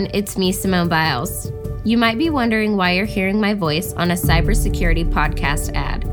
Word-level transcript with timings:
Everyone, 0.00 0.16
it's 0.18 0.38
me, 0.38 0.50
Simone 0.50 0.88
Biles. 0.88 1.52
You 1.84 1.98
might 1.98 2.16
be 2.16 2.30
wondering 2.30 2.74
why 2.74 2.92
you're 2.92 3.04
hearing 3.04 3.38
my 3.38 3.52
voice 3.52 3.92
on 3.92 4.10
a 4.10 4.14
cybersecurity 4.14 5.04
podcast 5.04 5.74
ad. 5.74 6.04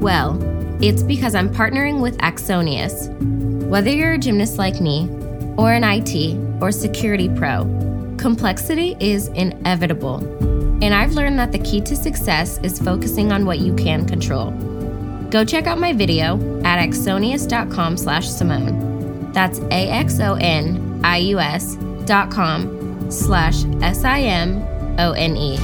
Well, 0.00 0.38
it's 0.82 1.02
because 1.02 1.34
I'm 1.34 1.52
partnering 1.52 2.00
with 2.00 2.16
Axonius. 2.18 3.10
Whether 3.68 3.90
you're 3.90 4.14
a 4.14 4.18
gymnast 4.18 4.56
like 4.56 4.80
me, 4.80 5.10
or 5.58 5.74
an 5.74 5.84
IT 5.84 6.38
or 6.62 6.72
security 6.72 7.28
pro, 7.28 7.64
complexity 8.16 8.96
is 9.00 9.28
inevitable. 9.28 10.24
And 10.82 10.94
I've 10.94 11.12
learned 11.12 11.38
that 11.38 11.52
the 11.52 11.58
key 11.58 11.82
to 11.82 11.94
success 11.94 12.58
is 12.62 12.78
focusing 12.78 13.32
on 13.32 13.44
what 13.44 13.58
you 13.58 13.74
can 13.74 14.06
control. 14.06 14.52
Go 15.28 15.44
check 15.44 15.66
out 15.66 15.78
my 15.78 15.92
video 15.92 16.38
at 16.64 16.78
axonius.com 16.78 17.98
slash 17.98 18.30
Simone. 18.30 19.30
That's 19.32 19.58
A-X-O-N-I-U-S 19.58 20.16
dot 22.06 22.30
com 22.30 22.85
slash 23.10 23.64
S-I-M-O-N-E. 23.80 25.58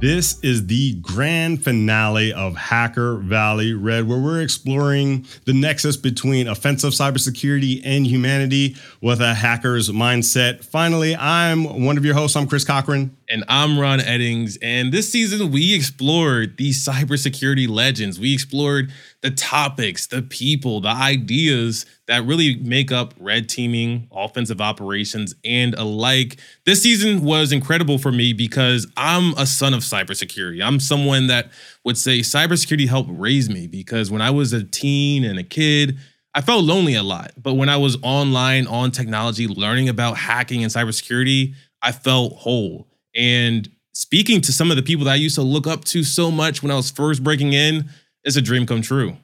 This 0.00 0.38
is 0.40 0.66
the 0.66 0.94
grand 1.00 1.64
finale 1.64 2.32
of 2.32 2.56
Hacker 2.56 3.16
Valley 3.16 3.72
Red, 3.72 4.06
where 4.06 4.18
we're 4.18 4.42
exploring 4.42 5.24
the 5.46 5.54
nexus 5.54 5.96
between 5.96 6.46
offensive 6.46 6.92
cybersecurity 6.92 7.80
and 7.84 8.06
humanity 8.06 8.76
with 9.00 9.22
a 9.22 9.32
hacker's 9.32 9.88
mindset. 9.88 10.62
Finally, 10.62 11.16
I'm 11.16 11.84
one 11.86 11.96
of 11.96 12.04
your 12.04 12.14
hosts. 12.14 12.36
I'm 12.36 12.46
Chris 12.46 12.66
Cochran. 12.66 13.16
And 13.34 13.42
I'm 13.48 13.80
Ron 13.80 13.98
Eddings. 13.98 14.56
And 14.62 14.92
this 14.92 15.10
season, 15.10 15.50
we 15.50 15.74
explored 15.74 16.56
these 16.56 16.86
cybersecurity 16.86 17.68
legends. 17.68 18.20
We 18.20 18.32
explored 18.32 18.92
the 19.22 19.32
topics, 19.32 20.06
the 20.06 20.22
people, 20.22 20.80
the 20.80 20.90
ideas 20.90 21.84
that 22.06 22.24
really 22.24 22.54
make 22.58 22.92
up 22.92 23.12
red 23.18 23.48
teaming, 23.48 24.06
offensive 24.12 24.60
operations, 24.60 25.34
and 25.44 25.74
alike. 25.74 26.38
This 26.64 26.80
season 26.80 27.24
was 27.24 27.50
incredible 27.50 27.98
for 27.98 28.12
me 28.12 28.34
because 28.34 28.86
I'm 28.96 29.32
a 29.36 29.46
son 29.46 29.74
of 29.74 29.80
cybersecurity. 29.80 30.64
I'm 30.64 30.78
someone 30.78 31.26
that 31.26 31.50
would 31.84 31.98
say 31.98 32.20
cybersecurity 32.20 32.86
helped 32.86 33.10
raise 33.12 33.50
me 33.50 33.66
because 33.66 34.12
when 34.12 34.22
I 34.22 34.30
was 34.30 34.52
a 34.52 34.62
teen 34.62 35.24
and 35.24 35.40
a 35.40 35.44
kid, 35.44 35.98
I 36.36 36.40
felt 36.40 36.62
lonely 36.62 36.94
a 36.94 37.02
lot. 37.02 37.32
But 37.36 37.54
when 37.54 37.68
I 37.68 37.78
was 37.78 37.98
online 38.00 38.68
on 38.68 38.92
technology, 38.92 39.48
learning 39.48 39.88
about 39.88 40.18
hacking 40.18 40.62
and 40.62 40.72
cybersecurity, 40.72 41.56
I 41.82 41.90
felt 41.90 42.34
whole. 42.34 42.86
And 43.14 43.70
speaking 43.92 44.40
to 44.42 44.52
some 44.52 44.70
of 44.70 44.76
the 44.76 44.82
people 44.82 45.04
that 45.06 45.12
I 45.12 45.16
used 45.16 45.36
to 45.36 45.42
look 45.42 45.66
up 45.66 45.84
to 45.86 46.02
so 46.04 46.30
much 46.30 46.62
when 46.62 46.70
I 46.70 46.76
was 46.76 46.90
first 46.90 47.22
breaking 47.22 47.52
in, 47.52 47.88
it's 48.24 48.36
a 48.36 48.42
dream 48.42 48.66
come 48.66 48.82
true. 48.82 49.16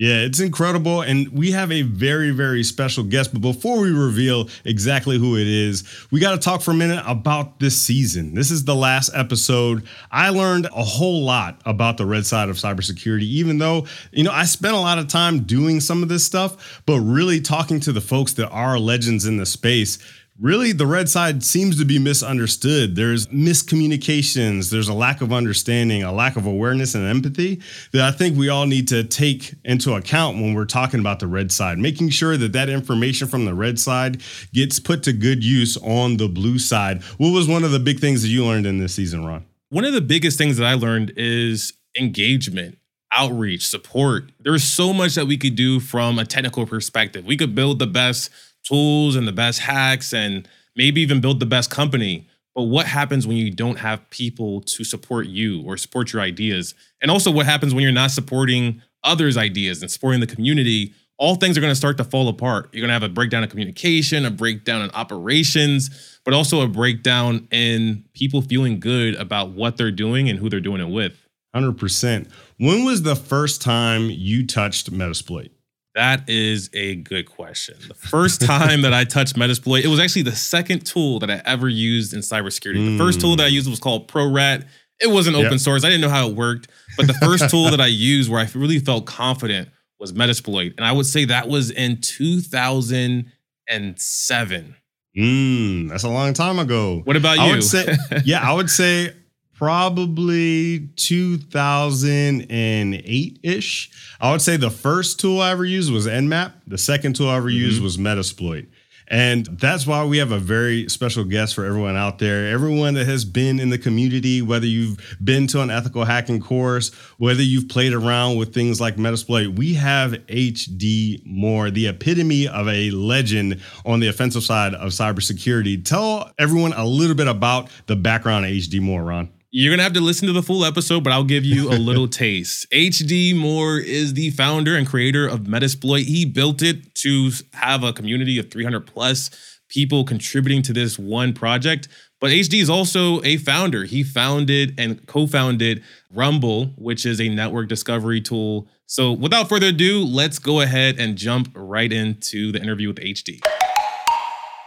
Yeah, 0.00 0.22
it's 0.22 0.40
incredible. 0.40 1.02
And 1.02 1.28
we 1.28 1.50
have 1.50 1.70
a 1.70 1.82
very, 1.82 2.30
very 2.30 2.62
special 2.62 3.04
guest. 3.04 3.34
But 3.34 3.42
before 3.42 3.82
we 3.82 3.90
reveal 3.90 4.48
exactly 4.64 5.18
who 5.18 5.36
it 5.36 5.46
is, 5.46 5.84
we 6.10 6.20
got 6.20 6.30
to 6.30 6.38
talk 6.38 6.62
for 6.62 6.70
a 6.70 6.74
minute 6.74 7.04
about 7.06 7.60
this 7.60 7.78
season. 7.78 8.32
This 8.32 8.50
is 8.50 8.64
the 8.64 8.74
last 8.74 9.10
episode. 9.14 9.86
I 10.10 10.30
learned 10.30 10.68
a 10.74 10.82
whole 10.82 11.22
lot 11.22 11.60
about 11.66 11.98
the 11.98 12.06
red 12.06 12.24
side 12.24 12.48
of 12.48 12.56
cybersecurity, 12.56 13.24
even 13.24 13.58
though, 13.58 13.86
you 14.10 14.24
know, 14.24 14.32
I 14.32 14.44
spent 14.44 14.74
a 14.74 14.80
lot 14.80 14.96
of 14.96 15.08
time 15.08 15.40
doing 15.40 15.80
some 15.80 16.02
of 16.02 16.08
this 16.08 16.24
stuff, 16.24 16.82
but 16.86 16.98
really 17.00 17.42
talking 17.42 17.78
to 17.80 17.92
the 17.92 18.00
folks 18.00 18.32
that 18.34 18.48
are 18.48 18.78
legends 18.78 19.26
in 19.26 19.36
the 19.36 19.44
space 19.44 19.98
really 20.40 20.72
the 20.72 20.86
red 20.86 21.08
side 21.08 21.44
seems 21.44 21.78
to 21.78 21.84
be 21.84 21.98
misunderstood. 21.98 22.96
There's 22.96 23.26
miscommunications, 23.28 24.70
there's 24.70 24.88
a 24.88 24.94
lack 24.94 25.20
of 25.20 25.32
understanding, 25.32 26.02
a 26.02 26.12
lack 26.12 26.36
of 26.36 26.46
awareness 26.46 26.94
and 26.94 27.06
empathy 27.06 27.60
that 27.92 28.02
I 28.02 28.10
think 28.10 28.36
we 28.36 28.48
all 28.48 28.66
need 28.66 28.88
to 28.88 29.04
take 29.04 29.54
into 29.64 29.94
account 29.94 30.38
when 30.38 30.54
we're 30.54 30.64
talking 30.64 31.00
about 31.00 31.20
the 31.20 31.26
red 31.26 31.52
side, 31.52 31.78
making 31.78 32.08
sure 32.10 32.36
that 32.36 32.52
that 32.52 32.68
information 32.68 33.28
from 33.28 33.44
the 33.44 33.54
red 33.54 33.78
side 33.78 34.22
gets 34.52 34.80
put 34.80 35.02
to 35.04 35.12
good 35.12 35.44
use 35.44 35.76
on 35.78 36.16
the 36.16 36.28
blue 36.28 36.58
side. 36.58 37.02
What 37.18 37.30
was 37.30 37.46
one 37.46 37.64
of 37.64 37.70
the 37.70 37.80
big 37.80 38.00
things 38.00 38.22
that 38.22 38.28
you 38.28 38.44
learned 38.44 38.66
in 38.66 38.78
this 38.78 38.94
season, 38.94 39.24
Ron? 39.24 39.44
One 39.68 39.84
of 39.84 39.92
the 39.92 40.00
biggest 40.00 40.38
things 40.38 40.56
that 40.56 40.66
I 40.66 40.74
learned 40.74 41.12
is 41.16 41.74
engagement 41.98 42.78
outreach, 43.12 43.66
support. 43.66 44.30
There's 44.38 44.64
so 44.64 44.92
much 44.92 45.16
that 45.16 45.26
we 45.26 45.36
could 45.36 45.56
do 45.56 45.80
from 45.80 46.18
a 46.18 46.24
technical 46.24 46.66
perspective. 46.66 47.24
We 47.24 47.36
could 47.36 47.54
build 47.54 47.78
the 47.78 47.86
best 47.86 48.30
tools 48.62 49.16
and 49.16 49.26
the 49.26 49.32
best 49.32 49.60
hacks 49.60 50.12
and 50.12 50.48
maybe 50.76 51.00
even 51.00 51.20
build 51.20 51.40
the 51.40 51.46
best 51.46 51.70
company. 51.70 52.26
But 52.54 52.64
what 52.64 52.86
happens 52.86 53.26
when 53.26 53.36
you 53.36 53.50
don't 53.50 53.78
have 53.78 54.08
people 54.10 54.60
to 54.62 54.84
support 54.84 55.26
you 55.26 55.62
or 55.62 55.76
support 55.76 56.12
your 56.12 56.22
ideas? 56.22 56.74
And 57.00 57.10
also, 57.10 57.30
what 57.30 57.46
happens 57.46 57.74
when 57.74 57.82
you're 57.82 57.92
not 57.92 58.10
supporting 58.10 58.82
others' 59.04 59.36
ideas 59.36 59.82
and 59.82 59.90
supporting 59.90 60.20
the 60.20 60.26
community? 60.26 60.94
All 61.16 61.36
things 61.36 61.56
are 61.56 61.60
going 61.60 61.70
to 61.70 61.76
start 61.76 61.98
to 61.98 62.04
fall 62.04 62.28
apart. 62.28 62.70
You're 62.72 62.80
going 62.80 62.88
to 62.88 62.94
have 62.94 63.02
a 63.02 63.08
breakdown 63.08 63.44
of 63.44 63.50
communication, 63.50 64.24
a 64.24 64.30
breakdown 64.30 64.82
in 64.82 64.90
operations, 64.92 66.18
but 66.24 66.32
also 66.32 66.62
a 66.62 66.66
breakdown 66.66 67.46
in 67.50 68.04
people 68.14 68.40
feeling 68.40 68.80
good 68.80 69.14
about 69.16 69.50
what 69.50 69.76
they're 69.76 69.90
doing 69.90 70.30
and 70.30 70.38
who 70.38 70.48
they're 70.48 70.60
doing 70.60 70.80
it 70.80 70.88
with. 70.88 71.18
100%. 71.54 72.30
When 72.58 72.84
was 72.84 73.02
the 73.02 73.16
first 73.16 73.60
time 73.60 74.08
you 74.10 74.46
touched 74.46 74.90
Metasploit? 74.90 75.50
That 75.94 76.28
is 76.28 76.70
a 76.72 76.96
good 76.96 77.28
question. 77.28 77.76
The 77.88 77.94
first 77.94 78.40
time 78.40 78.82
that 78.82 78.94
I 78.94 79.04
touched 79.04 79.36
Metasploit, 79.36 79.82
it 79.82 79.88
was 79.88 79.98
actually 79.98 80.22
the 80.22 80.36
second 80.36 80.86
tool 80.86 81.18
that 81.18 81.30
I 81.30 81.42
ever 81.44 81.68
used 81.68 82.14
in 82.14 82.20
cybersecurity. 82.20 82.78
Mm. 82.78 82.96
The 82.96 83.04
first 83.04 83.20
tool 83.20 83.34
that 83.36 83.44
I 83.44 83.48
used 83.48 83.68
was 83.68 83.80
called 83.80 84.06
ProRat. 84.06 84.66
It 85.00 85.10
wasn't 85.10 85.34
open 85.36 85.50
yep. 85.52 85.60
source. 85.60 85.84
I 85.84 85.88
didn't 85.88 86.02
know 86.02 86.10
how 86.10 86.28
it 86.28 86.36
worked. 86.36 86.68
But 86.96 87.08
the 87.08 87.14
first 87.14 87.50
tool 87.50 87.70
that 87.70 87.80
I 87.80 87.88
used 87.88 88.30
where 88.30 88.40
I 88.40 88.48
really 88.54 88.78
felt 88.78 89.06
confident 89.06 89.68
was 89.98 90.12
Metasploit. 90.12 90.74
And 90.76 90.86
I 90.86 90.92
would 90.92 91.06
say 91.06 91.24
that 91.24 91.48
was 91.48 91.72
in 91.72 92.00
2007. 92.00 94.76
Mm, 95.16 95.88
that's 95.88 96.04
a 96.04 96.08
long 96.08 96.34
time 96.34 96.60
ago. 96.60 97.00
What 97.02 97.16
about 97.16 97.38
you? 97.38 97.42
I 97.42 97.50
would 97.50 97.64
say, 97.64 97.96
yeah, 98.24 98.48
I 98.48 98.52
would 98.52 98.70
say 98.70 99.12
probably 99.60 100.88
2008 100.96 103.38
ish. 103.42 103.90
I 104.18 104.32
would 104.32 104.40
say 104.40 104.56
the 104.56 104.70
first 104.70 105.20
tool 105.20 105.42
I 105.42 105.50
ever 105.50 105.66
used 105.66 105.92
was 105.92 106.06
Nmap. 106.06 106.54
The 106.66 106.78
second 106.78 107.14
tool 107.14 107.28
I 107.28 107.36
ever 107.36 107.50
mm-hmm. 107.50 107.58
used 107.58 107.82
was 107.82 107.98
Metasploit. 107.98 108.68
And 109.08 109.44
that's 109.44 109.86
why 109.86 110.02
we 110.06 110.16
have 110.16 110.32
a 110.32 110.38
very 110.38 110.88
special 110.88 111.24
guest 111.24 111.54
for 111.54 111.66
everyone 111.66 111.94
out 111.94 112.18
there. 112.18 112.48
Everyone 112.48 112.94
that 112.94 113.06
has 113.06 113.26
been 113.26 113.60
in 113.60 113.68
the 113.68 113.76
community, 113.76 114.40
whether 114.40 114.64
you've 114.64 114.96
been 115.22 115.46
to 115.48 115.60
an 115.60 115.70
ethical 115.70 116.06
hacking 116.06 116.40
course, 116.40 116.90
whether 117.18 117.42
you've 117.42 117.68
played 117.68 117.92
around 117.92 118.38
with 118.38 118.54
things 118.54 118.80
like 118.80 118.96
Metasploit, 118.96 119.58
we 119.58 119.74
have 119.74 120.12
HD 120.12 121.20
Moore, 121.26 121.70
the 121.70 121.88
epitome 121.88 122.48
of 122.48 122.66
a 122.66 122.90
legend 122.92 123.60
on 123.84 124.00
the 124.00 124.08
offensive 124.08 124.42
side 124.42 124.72
of 124.72 124.92
cybersecurity. 124.92 125.84
Tell 125.84 126.32
everyone 126.38 126.72
a 126.72 126.86
little 126.86 127.14
bit 127.14 127.28
about 127.28 127.68
the 127.88 127.96
background 127.96 128.46
of 128.46 128.52
HD 128.52 128.80
Moore, 128.80 129.04
Ron. 129.04 129.28
You're 129.52 129.72
gonna 129.72 129.82
have 129.82 129.94
to 129.94 130.00
listen 130.00 130.28
to 130.28 130.32
the 130.32 130.44
full 130.44 130.64
episode, 130.64 131.02
but 131.02 131.12
I'll 131.12 131.24
give 131.24 131.44
you 131.44 131.70
a 131.70 131.74
little 131.74 132.06
taste. 132.24 132.70
HD 132.70 133.34
Moore 133.36 133.78
is 133.78 134.14
the 134.14 134.30
founder 134.30 134.76
and 134.76 134.86
creator 134.86 135.26
of 135.26 135.40
Metasploit. 135.40 136.04
He 136.04 136.24
built 136.24 136.62
it 136.62 136.94
to 136.96 137.32
have 137.54 137.82
a 137.82 137.92
community 137.92 138.38
of 138.38 138.48
300 138.48 138.86
plus 138.86 139.28
people 139.68 140.04
contributing 140.04 140.62
to 140.62 140.72
this 140.72 141.00
one 141.00 141.32
project. 141.32 141.88
But 142.20 142.30
HD 142.30 142.62
is 142.62 142.70
also 142.70 143.20
a 143.24 143.38
founder. 143.38 143.82
He 143.82 144.04
founded 144.04 144.74
and 144.78 145.04
co-founded 145.08 145.82
Rumble, 146.12 146.66
which 146.76 147.04
is 147.04 147.20
a 147.20 147.28
network 147.28 147.68
discovery 147.68 148.20
tool. 148.20 148.68
So 148.86 149.10
without 149.10 149.48
further 149.48 149.68
ado, 149.68 150.04
let's 150.04 150.38
go 150.38 150.60
ahead 150.60 151.00
and 151.00 151.16
jump 151.16 151.50
right 151.56 151.92
into 151.92 152.52
the 152.52 152.62
interview 152.62 152.86
with 152.86 152.98
HD. 152.98 153.40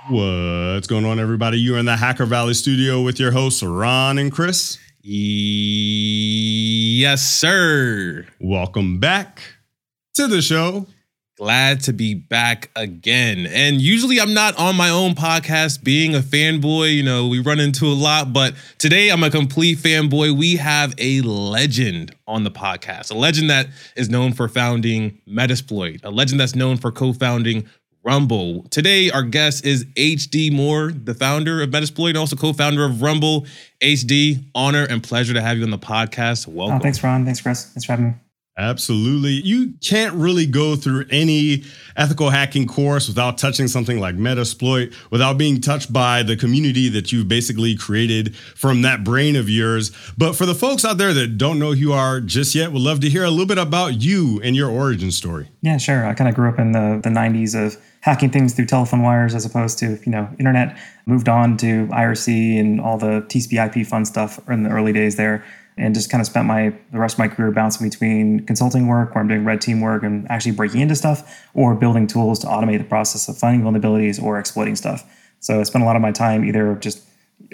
What's 0.09 0.85
going 0.87 1.05
on, 1.05 1.17
everybody? 1.17 1.57
You're 1.57 1.77
in 1.77 1.85
the 1.85 1.95
Hacker 1.95 2.25
Valley 2.25 2.55
studio 2.55 3.01
with 3.01 3.21
your 3.21 3.31
hosts, 3.31 3.63
Ron 3.63 4.17
and 4.17 4.33
Chris. 4.33 4.77
Yes, 5.01 5.21
sir. 7.21 8.25
Welcome 8.41 8.99
back 8.99 9.41
to 10.15 10.27
the 10.27 10.41
show. 10.41 10.87
Glad 11.37 11.79
to 11.83 11.93
be 11.93 12.15
back 12.15 12.69
again. 12.75 13.47
And 13.47 13.79
usually 13.79 14.19
I'm 14.19 14.33
not 14.33 14.59
on 14.59 14.75
my 14.75 14.89
own 14.89 15.15
podcast 15.15 15.85
being 15.85 16.15
a 16.15 16.19
fanboy. 16.19 16.93
You 16.93 17.03
know, 17.03 17.29
we 17.29 17.39
run 17.39 17.61
into 17.61 17.85
a 17.85 17.95
lot, 17.95 18.33
but 18.33 18.55
today 18.79 19.07
I'm 19.07 19.23
a 19.23 19.29
complete 19.29 19.77
fanboy. 19.77 20.37
We 20.37 20.57
have 20.57 20.93
a 20.97 21.21
legend 21.21 22.13
on 22.27 22.43
the 22.43 22.51
podcast, 22.51 23.09
a 23.09 23.17
legend 23.17 23.49
that 23.49 23.67
is 23.95 24.09
known 24.09 24.33
for 24.33 24.49
founding 24.49 25.21
Metasploit, 25.25 26.01
a 26.03 26.11
legend 26.11 26.41
that's 26.41 26.55
known 26.55 26.75
for 26.75 26.91
co 26.91 27.13
founding 27.13 27.69
Rumble. 28.03 28.63
Today, 28.69 29.09
our 29.11 29.23
guest 29.23 29.65
is 29.65 29.85
HD 29.95 30.51
Moore, 30.51 30.91
the 30.91 31.13
founder 31.13 31.61
of 31.61 31.69
Metasploit 31.69 32.09
and 32.09 32.17
also 32.17 32.35
co-founder 32.35 32.83
of 32.83 33.01
Rumble. 33.01 33.45
HD, 33.81 34.43
honor 34.53 34.85
and 34.89 35.01
pleasure 35.01 35.33
to 35.33 35.41
have 35.41 35.57
you 35.57 35.63
on 35.63 35.71
the 35.71 35.77
podcast. 35.77 36.47
Oh, 36.47 36.51
Welcome. 36.51 36.77
Oh, 36.77 36.79
thanks, 36.79 37.01
Ron. 37.03 37.23
Thanks, 37.23 37.39
Chris. 37.39 37.65
Thanks 37.65 37.85
for 37.85 37.93
having 37.93 38.07
me. 38.07 38.13
Absolutely. 38.55 39.31
You 39.31 39.73
can't 39.81 40.13
really 40.13 40.45
go 40.45 40.75
through 40.75 41.05
any 41.09 41.63
ethical 41.95 42.29
hacking 42.29 42.67
course 42.67 43.07
without 43.07 43.39
touching 43.39 43.67
something 43.67 43.99
like 43.99 44.15
Metasploit, 44.15 44.93
without 45.09 45.39
being 45.39 45.59
touched 45.59 45.91
by 45.91 46.21
the 46.21 46.37
community 46.37 46.87
that 46.89 47.11
you've 47.11 47.27
basically 47.27 47.75
created 47.75 48.35
from 48.35 48.83
that 48.83 49.03
brain 49.03 49.35
of 49.35 49.49
yours. 49.49 49.91
But 50.19 50.33
for 50.33 50.45
the 50.45 50.53
folks 50.53 50.85
out 50.85 50.99
there 50.99 51.15
that 51.15 51.39
don't 51.39 51.57
know 51.57 51.71
who 51.71 51.79
you 51.79 51.93
are 51.93 52.21
just 52.21 52.53
yet, 52.53 52.71
would 52.71 52.81
love 52.81 52.99
to 52.99 53.09
hear 53.09 53.23
a 53.23 53.31
little 53.31 53.47
bit 53.47 53.57
about 53.57 54.01
you 54.01 54.39
and 54.43 54.55
your 54.55 54.69
origin 54.69 55.09
story. 55.11 55.49
Yeah, 55.61 55.77
sure. 55.77 56.05
I 56.05 56.13
kind 56.13 56.29
of 56.29 56.35
grew 56.35 56.49
up 56.49 56.59
in 56.59 56.73
the, 56.73 56.99
the 57.03 57.09
90s 57.09 57.55
of 57.55 57.81
hacking 58.01 58.29
things 58.29 58.53
through 58.53 58.67
telephone 58.67 59.01
wires 59.01 59.33
as 59.33 59.45
opposed 59.45 59.79
to, 59.79 59.99
you 60.05 60.11
know, 60.11 60.29
internet. 60.37 60.77
Moved 61.07 61.27
on 61.27 61.57
to 61.57 61.87
IRC 61.87 62.59
and 62.59 62.79
all 62.79 62.99
the 62.99 63.21
TCP 63.29 63.77
IP 63.77 63.87
fun 63.87 64.05
stuff 64.05 64.39
in 64.47 64.61
the 64.63 64.69
early 64.69 64.93
days 64.93 65.15
there 65.15 65.43
and 65.77 65.93
just 65.95 66.09
kind 66.09 66.21
of 66.21 66.27
spent 66.27 66.47
my 66.47 66.73
the 66.91 66.99
rest 66.99 67.15
of 67.15 67.19
my 67.19 67.27
career 67.27 67.51
bouncing 67.51 67.89
between 67.89 68.45
consulting 68.45 68.87
work 68.87 69.13
where 69.13 69.21
I'm 69.21 69.27
doing 69.27 69.45
red 69.45 69.61
team 69.61 69.81
work 69.81 70.03
and 70.03 70.29
actually 70.29 70.51
breaking 70.51 70.81
into 70.81 70.95
stuff 70.95 71.43
or 71.53 71.75
building 71.75 72.07
tools 72.07 72.39
to 72.39 72.47
automate 72.47 72.77
the 72.77 72.83
process 72.83 73.27
of 73.27 73.37
finding 73.37 73.65
vulnerabilities 73.65 74.21
or 74.21 74.39
exploiting 74.39 74.75
stuff. 74.75 75.03
So 75.39 75.59
I 75.59 75.63
spent 75.63 75.83
a 75.83 75.85
lot 75.85 75.95
of 75.95 76.01
my 76.01 76.11
time 76.11 76.45
either 76.45 76.75
just 76.75 77.03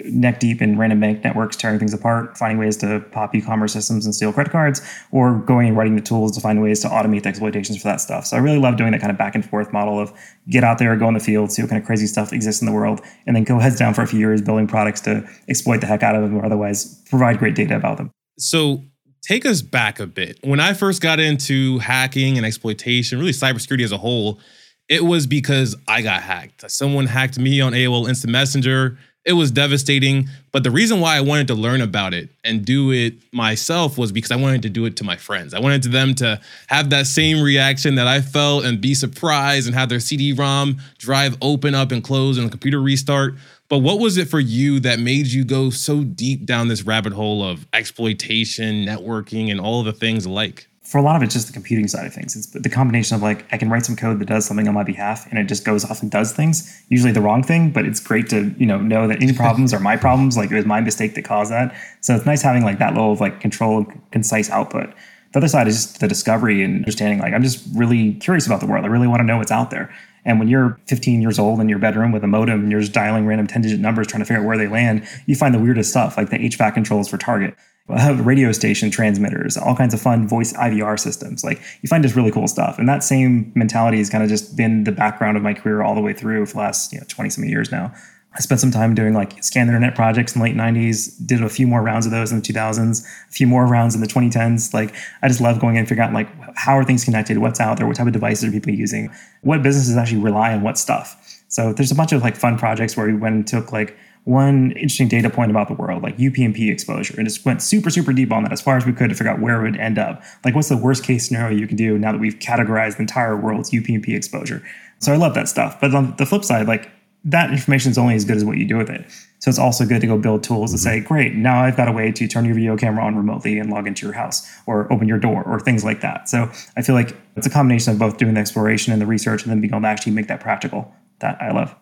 neck 0.04 0.40
deep 0.40 0.62
in 0.62 0.78
random 0.78 1.00
bank 1.00 1.22
networks, 1.24 1.56
tearing 1.56 1.78
things 1.78 1.92
apart, 1.92 2.36
finding 2.38 2.58
ways 2.58 2.76
to 2.78 3.00
pop 3.12 3.34
e-commerce 3.34 3.72
systems 3.72 4.04
and 4.04 4.14
steal 4.14 4.32
credit 4.32 4.50
cards, 4.50 4.80
or 5.10 5.38
going 5.40 5.68
and 5.68 5.76
writing 5.76 5.96
the 5.96 6.02
tools 6.02 6.32
to 6.32 6.40
find 6.40 6.62
ways 6.62 6.80
to 6.80 6.88
automate 6.88 7.22
the 7.22 7.28
exploitations 7.28 7.76
for 7.76 7.88
that 7.88 8.00
stuff. 8.00 8.26
So 8.26 8.36
I 8.36 8.40
really 8.40 8.58
love 8.58 8.76
doing 8.76 8.92
that 8.92 9.00
kind 9.00 9.10
of 9.10 9.18
back 9.18 9.34
and 9.34 9.44
forth 9.44 9.72
model 9.72 9.98
of 10.00 10.12
get 10.48 10.64
out 10.64 10.78
there, 10.78 10.96
go 10.96 11.08
in 11.08 11.14
the 11.14 11.20
field, 11.20 11.52
see 11.52 11.62
what 11.62 11.70
kind 11.70 11.80
of 11.80 11.86
crazy 11.86 12.06
stuff 12.06 12.32
exists 12.32 12.62
in 12.62 12.66
the 12.66 12.72
world, 12.72 13.00
and 13.26 13.36
then 13.36 13.44
go 13.44 13.58
heads 13.58 13.76
down 13.76 13.92
for 13.92 14.02
a 14.02 14.06
few 14.06 14.18
years 14.18 14.40
building 14.40 14.66
products 14.66 15.00
to 15.02 15.28
exploit 15.48 15.80
the 15.80 15.86
heck 15.86 16.02
out 16.02 16.14
of 16.14 16.22
them 16.22 16.36
or 16.36 16.44
otherwise 16.44 17.02
provide 17.10 17.38
great 17.38 17.54
data 17.54 17.76
about 17.76 17.98
them. 17.98 18.10
So 18.38 18.84
take 19.22 19.44
us 19.44 19.60
back 19.60 20.00
a 20.00 20.06
bit. 20.06 20.38
When 20.42 20.60
I 20.60 20.72
first 20.72 21.02
got 21.02 21.20
into 21.20 21.78
hacking 21.78 22.36
and 22.36 22.46
exploitation, 22.46 23.18
really 23.18 23.32
cybersecurity 23.32 23.84
as 23.84 23.92
a 23.92 23.98
whole, 23.98 24.40
it 24.88 25.04
was 25.04 25.26
because 25.26 25.76
I 25.86 26.02
got 26.02 26.22
hacked. 26.22 26.68
Someone 26.70 27.06
hacked 27.06 27.38
me 27.38 27.60
on 27.60 27.72
AOL 27.72 28.08
Instant 28.08 28.32
Messenger. 28.32 28.98
It 29.24 29.34
was 29.34 29.50
devastating. 29.50 30.28
But 30.50 30.64
the 30.64 30.70
reason 30.70 31.00
why 31.00 31.16
I 31.16 31.20
wanted 31.20 31.46
to 31.48 31.54
learn 31.54 31.80
about 31.80 32.14
it 32.14 32.30
and 32.42 32.64
do 32.64 32.90
it 32.90 33.14
myself 33.32 33.98
was 33.98 34.12
because 34.12 34.30
I 34.30 34.36
wanted 34.36 34.62
to 34.62 34.70
do 34.70 34.86
it 34.86 34.96
to 34.96 35.04
my 35.04 35.16
friends. 35.16 35.52
I 35.52 35.60
wanted 35.60 35.82
them 35.84 36.14
to 36.16 36.40
have 36.68 36.90
that 36.90 37.06
same 37.06 37.42
reaction 37.42 37.96
that 37.96 38.06
I 38.06 38.22
felt 38.22 38.64
and 38.64 38.80
be 38.80 38.94
surprised 38.94 39.66
and 39.66 39.76
have 39.76 39.90
their 39.90 40.00
CD 40.00 40.32
ROM 40.32 40.78
drive 40.98 41.36
open 41.42 41.74
up 41.74 41.92
and 41.92 42.02
close 42.02 42.38
and 42.38 42.46
the 42.46 42.50
computer 42.50 42.80
restart. 42.80 43.34
But 43.68 43.78
what 43.78 44.00
was 44.00 44.16
it 44.16 44.28
for 44.28 44.40
you 44.40 44.80
that 44.80 44.98
made 44.98 45.26
you 45.28 45.44
go 45.44 45.70
so 45.70 46.02
deep 46.02 46.44
down 46.44 46.68
this 46.68 46.82
rabbit 46.82 47.12
hole 47.12 47.44
of 47.44 47.66
exploitation, 47.72 48.84
networking, 48.84 49.50
and 49.50 49.60
all 49.60 49.84
the 49.84 49.92
things 49.92 50.24
alike? 50.24 50.66
For 50.90 50.98
a 50.98 51.02
lot 51.02 51.14
of 51.14 51.22
it's 51.22 51.32
just 51.32 51.46
the 51.46 51.52
computing 51.52 51.86
side 51.86 52.04
of 52.04 52.12
things. 52.12 52.34
It's 52.34 52.46
the 52.46 52.68
combination 52.68 53.14
of 53.14 53.22
like 53.22 53.46
I 53.52 53.58
can 53.58 53.70
write 53.70 53.86
some 53.86 53.94
code 53.94 54.18
that 54.18 54.24
does 54.24 54.44
something 54.44 54.66
on 54.66 54.74
my 54.74 54.82
behalf 54.82 55.24
and 55.30 55.38
it 55.38 55.44
just 55.44 55.64
goes 55.64 55.84
off 55.84 56.02
and 56.02 56.10
does 56.10 56.32
things. 56.32 56.82
Usually 56.88 57.12
the 57.12 57.20
wrong 57.20 57.44
thing, 57.44 57.70
but 57.70 57.86
it's 57.86 58.00
great 58.00 58.28
to 58.30 58.52
you 58.58 58.66
know 58.66 58.78
know 58.78 59.06
that 59.06 59.22
any 59.22 59.32
problems 59.32 59.72
are 59.72 59.78
my 59.78 59.96
problems. 59.96 60.36
Like 60.36 60.50
it 60.50 60.56
was 60.56 60.66
my 60.66 60.80
mistake 60.80 61.14
that 61.14 61.22
caused 61.22 61.52
that. 61.52 61.76
So 62.00 62.16
it's 62.16 62.26
nice 62.26 62.42
having 62.42 62.64
like 62.64 62.80
that 62.80 62.94
level 62.94 63.12
of 63.12 63.20
like 63.20 63.40
controlled, 63.40 63.86
concise 64.10 64.50
output. 64.50 64.92
The 65.32 65.38
other 65.38 65.46
side 65.46 65.68
is 65.68 65.76
just 65.76 66.00
the 66.00 66.08
discovery 66.08 66.60
and 66.64 66.78
understanding. 66.78 67.20
Like 67.20 67.34
I'm 67.34 67.44
just 67.44 67.64
really 67.72 68.14
curious 68.14 68.46
about 68.46 68.58
the 68.58 68.66
world. 68.66 68.84
I 68.84 68.88
really 68.88 69.06
want 69.06 69.20
to 69.20 69.24
know 69.24 69.38
what's 69.38 69.52
out 69.52 69.70
there. 69.70 69.94
And 70.24 70.40
when 70.40 70.48
you're 70.48 70.76
15 70.88 71.22
years 71.22 71.38
old 71.38 71.60
in 71.60 71.68
your 71.68 71.78
bedroom 71.78 72.10
with 72.10 72.24
a 72.24 72.26
modem 72.26 72.62
and 72.62 72.70
you're 72.70 72.80
just 72.80 72.92
dialing 72.92 73.26
random 73.26 73.46
10 73.46 73.62
digit 73.62 73.78
numbers 73.78 74.08
trying 74.08 74.22
to 74.22 74.26
figure 74.26 74.42
out 74.42 74.46
where 74.46 74.58
they 74.58 74.66
land, 74.66 75.06
you 75.26 75.36
find 75.36 75.54
the 75.54 75.60
weirdest 75.60 75.90
stuff, 75.90 76.16
like 76.16 76.30
the 76.30 76.36
HVAC 76.36 76.74
controls 76.74 77.08
for 77.08 77.16
Target 77.16 77.54
have 77.98 78.26
radio 78.26 78.52
station 78.52 78.90
transmitters, 78.90 79.56
all 79.56 79.76
kinds 79.76 79.94
of 79.94 80.00
fun 80.00 80.28
voice 80.28 80.52
IVR 80.52 80.98
systems. 80.98 81.44
Like 81.44 81.60
you 81.82 81.88
find 81.88 82.02
just 82.02 82.16
really 82.16 82.30
cool 82.30 82.48
stuff. 82.48 82.78
And 82.78 82.88
that 82.88 83.02
same 83.02 83.52
mentality 83.54 83.98
has 83.98 84.10
kind 84.10 84.22
of 84.22 84.28
just 84.28 84.56
been 84.56 84.84
the 84.84 84.92
background 84.92 85.36
of 85.36 85.42
my 85.42 85.54
career 85.54 85.82
all 85.82 85.94
the 85.94 86.00
way 86.00 86.12
through 86.12 86.46
for 86.46 86.52
the 86.52 86.58
last 86.58 86.92
you 86.92 86.98
know, 86.98 87.04
20 87.08 87.30
some 87.30 87.44
years 87.44 87.70
now. 87.70 87.92
I 88.32 88.40
spent 88.40 88.60
some 88.60 88.70
time 88.70 88.94
doing 88.94 89.12
like 89.12 89.42
scan 89.42 89.66
internet 89.66 89.96
projects 89.96 90.36
in 90.36 90.40
the 90.40 90.44
late 90.44 90.56
90s, 90.56 91.14
did 91.26 91.42
a 91.42 91.48
few 91.48 91.66
more 91.66 91.82
rounds 91.82 92.06
of 92.06 92.12
those 92.12 92.30
in 92.30 92.38
the 92.40 92.44
2000s, 92.44 93.04
a 93.04 93.32
few 93.32 93.46
more 93.46 93.66
rounds 93.66 93.96
in 93.96 94.00
the 94.00 94.06
2010s. 94.06 94.72
Like 94.72 94.94
I 95.22 95.28
just 95.28 95.40
love 95.40 95.58
going 95.60 95.74
in 95.74 95.80
and 95.80 95.88
figuring 95.88 96.08
out 96.08 96.14
like 96.14 96.28
how 96.54 96.78
are 96.78 96.84
things 96.84 97.04
connected, 97.04 97.38
what's 97.38 97.58
out 97.58 97.78
there, 97.78 97.88
what 97.88 97.96
type 97.96 98.06
of 98.06 98.12
devices 98.12 98.44
are 98.44 98.52
people 98.52 98.72
using, 98.72 99.12
what 99.42 99.62
businesses 99.62 99.96
actually 99.96 100.20
rely 100.20 100.52
on 100.52 100.62
what 100.62 100.78
stuff. 100.78 101.16
So 101.48 101.72
there's 101.72 101.90
a 101.90 101.96
bunch 101.96 102.12
of 102.12 102.22
like 102.22 102.36
fun 102.36 102.56
projects 102.56 102.96
where 102.96 103.06
we 103.06 103.16
went 103.16 103.34
and 103.34 103.46
took 103.46 103.72
like 103.72 103.96
one 104.24 104.72
interesting 104.72 105.08
data 105.08 105.30
point 105.30 105.50
about 105.50 105.68
the 105.68 105.74
world, 105.74 106.02
like 106.02 106.18
UPnP 106.18 106.70
exposure, 106.70 107.14
and 107.16 107.26
just 107.26 107.44
went 107.44 107.62
super, 107.62 107.90
super 107.90 108.12
deep 108.12 108.32
on 108.32 108.42
that 108.42 108.52
as 108.52 108.60
far 108.60 108.76
as 108.76 108.84
we 108.84 108.92
could 108.92 109.08
to 109.08 109.14
figure 109.14 109.32
out 109.32 109.40
where 109.40 109.60
it 109.60 109.70
would 109.70 109.80
end 109.80 109.98
up. 109.98 110.22
Like, 110.44 110.54
what's 110.54 110.68
the 110.68 110.76
worst 110.76 111.04
case 111.04 111.26
scenario 111.26 111.56
you 111.56 111.66
can 111.66 111.76
do 111.76 111.98
now 111.98 112.12
that 112.12 112.18
we've 112.18 112.38
categorized 112.38 112.96
the 112.96 113.02
entire 113.02 113.36
world's 113.36 113.70
UPnP 113.70 114.08
exposure? 114.14 114.62
So 114.98 115.12
I 115.12 115.16
love 115.16 115.34
that 115.34 115.48
stuff. 115.48 115.80
But 115.80 115.94
on 115.94 116.14
the 116.16 116.26
flip 116.26 116.44
side, 116.44 116.66
like 116.66 116.90
that 117.24 117.50
information 117.50 117.90
is 117.90 117.98
only 117.98 118.14
as 118.14 118.24
good 118.24 118.36
as 118.36 118.44
what 118.44 118.56
you 118.56 118.66
do 118.66 118.76
with 118.76 118.90
it. 118.90 119.04
So 119.40 119.48
it's 119.48 119.58
also 119.58 119.86
good 119.86 120.00
to 120.02 120.06
go 120.06 120.18
build 120.18 120.42
tools 120.42 120.72
to 120.72 120.78
say, 120.78 120.98
mm-hmm. 120.98 121.08
great, 121.08 121.34
now 121.34 121.62
I've 121.62 121.76
got 121.76 121.88
a 121.88 121.92
way 121.92 122.12
to 122.12 122.28
turn 122.28 122.44
your 122.44 122.54
video 122.54 122.76
camera 122.76 123.04
on 123.04 123.16
remotely 123.16 123.58
and 123.58 123.70
log 123.70 123.86
into 123.86 124.06
your 124.06 124.14
house 124.14 124.46
or 124.66 124.90
open 124.92 125.08
your 125.08 125.18
door 125.18 125.42
or 125.44 125.60
things 125.60 125.84
like 125.84 126.00
that. 126.02 126.28
So 126.28 126.50
I 126.76 126.82
feel 126.82 126.94
like 126.94 127.16
it's 127.36 127.46
a 127.46 127.50
combination 127.50 127.92
of 127.92 127.98
both 127.98 128.18
doing 128.18 128.34
the 128.34 128.40
exploration 128.40 128.92
and 128.92 129.00
the 129.00 129.06
research 129.06 129.42
and 129.42 129.50
then 129.50 129.60
being 129.60 129.72
able 129.72 129.82
to 129.82 129.88
actually 129.88 130.12
make 130.12 130.28
that 130.28 130.40
practical 130.40 130.94
that 131.20 131.40
I 131.40 131.52
love. 131.52 131.74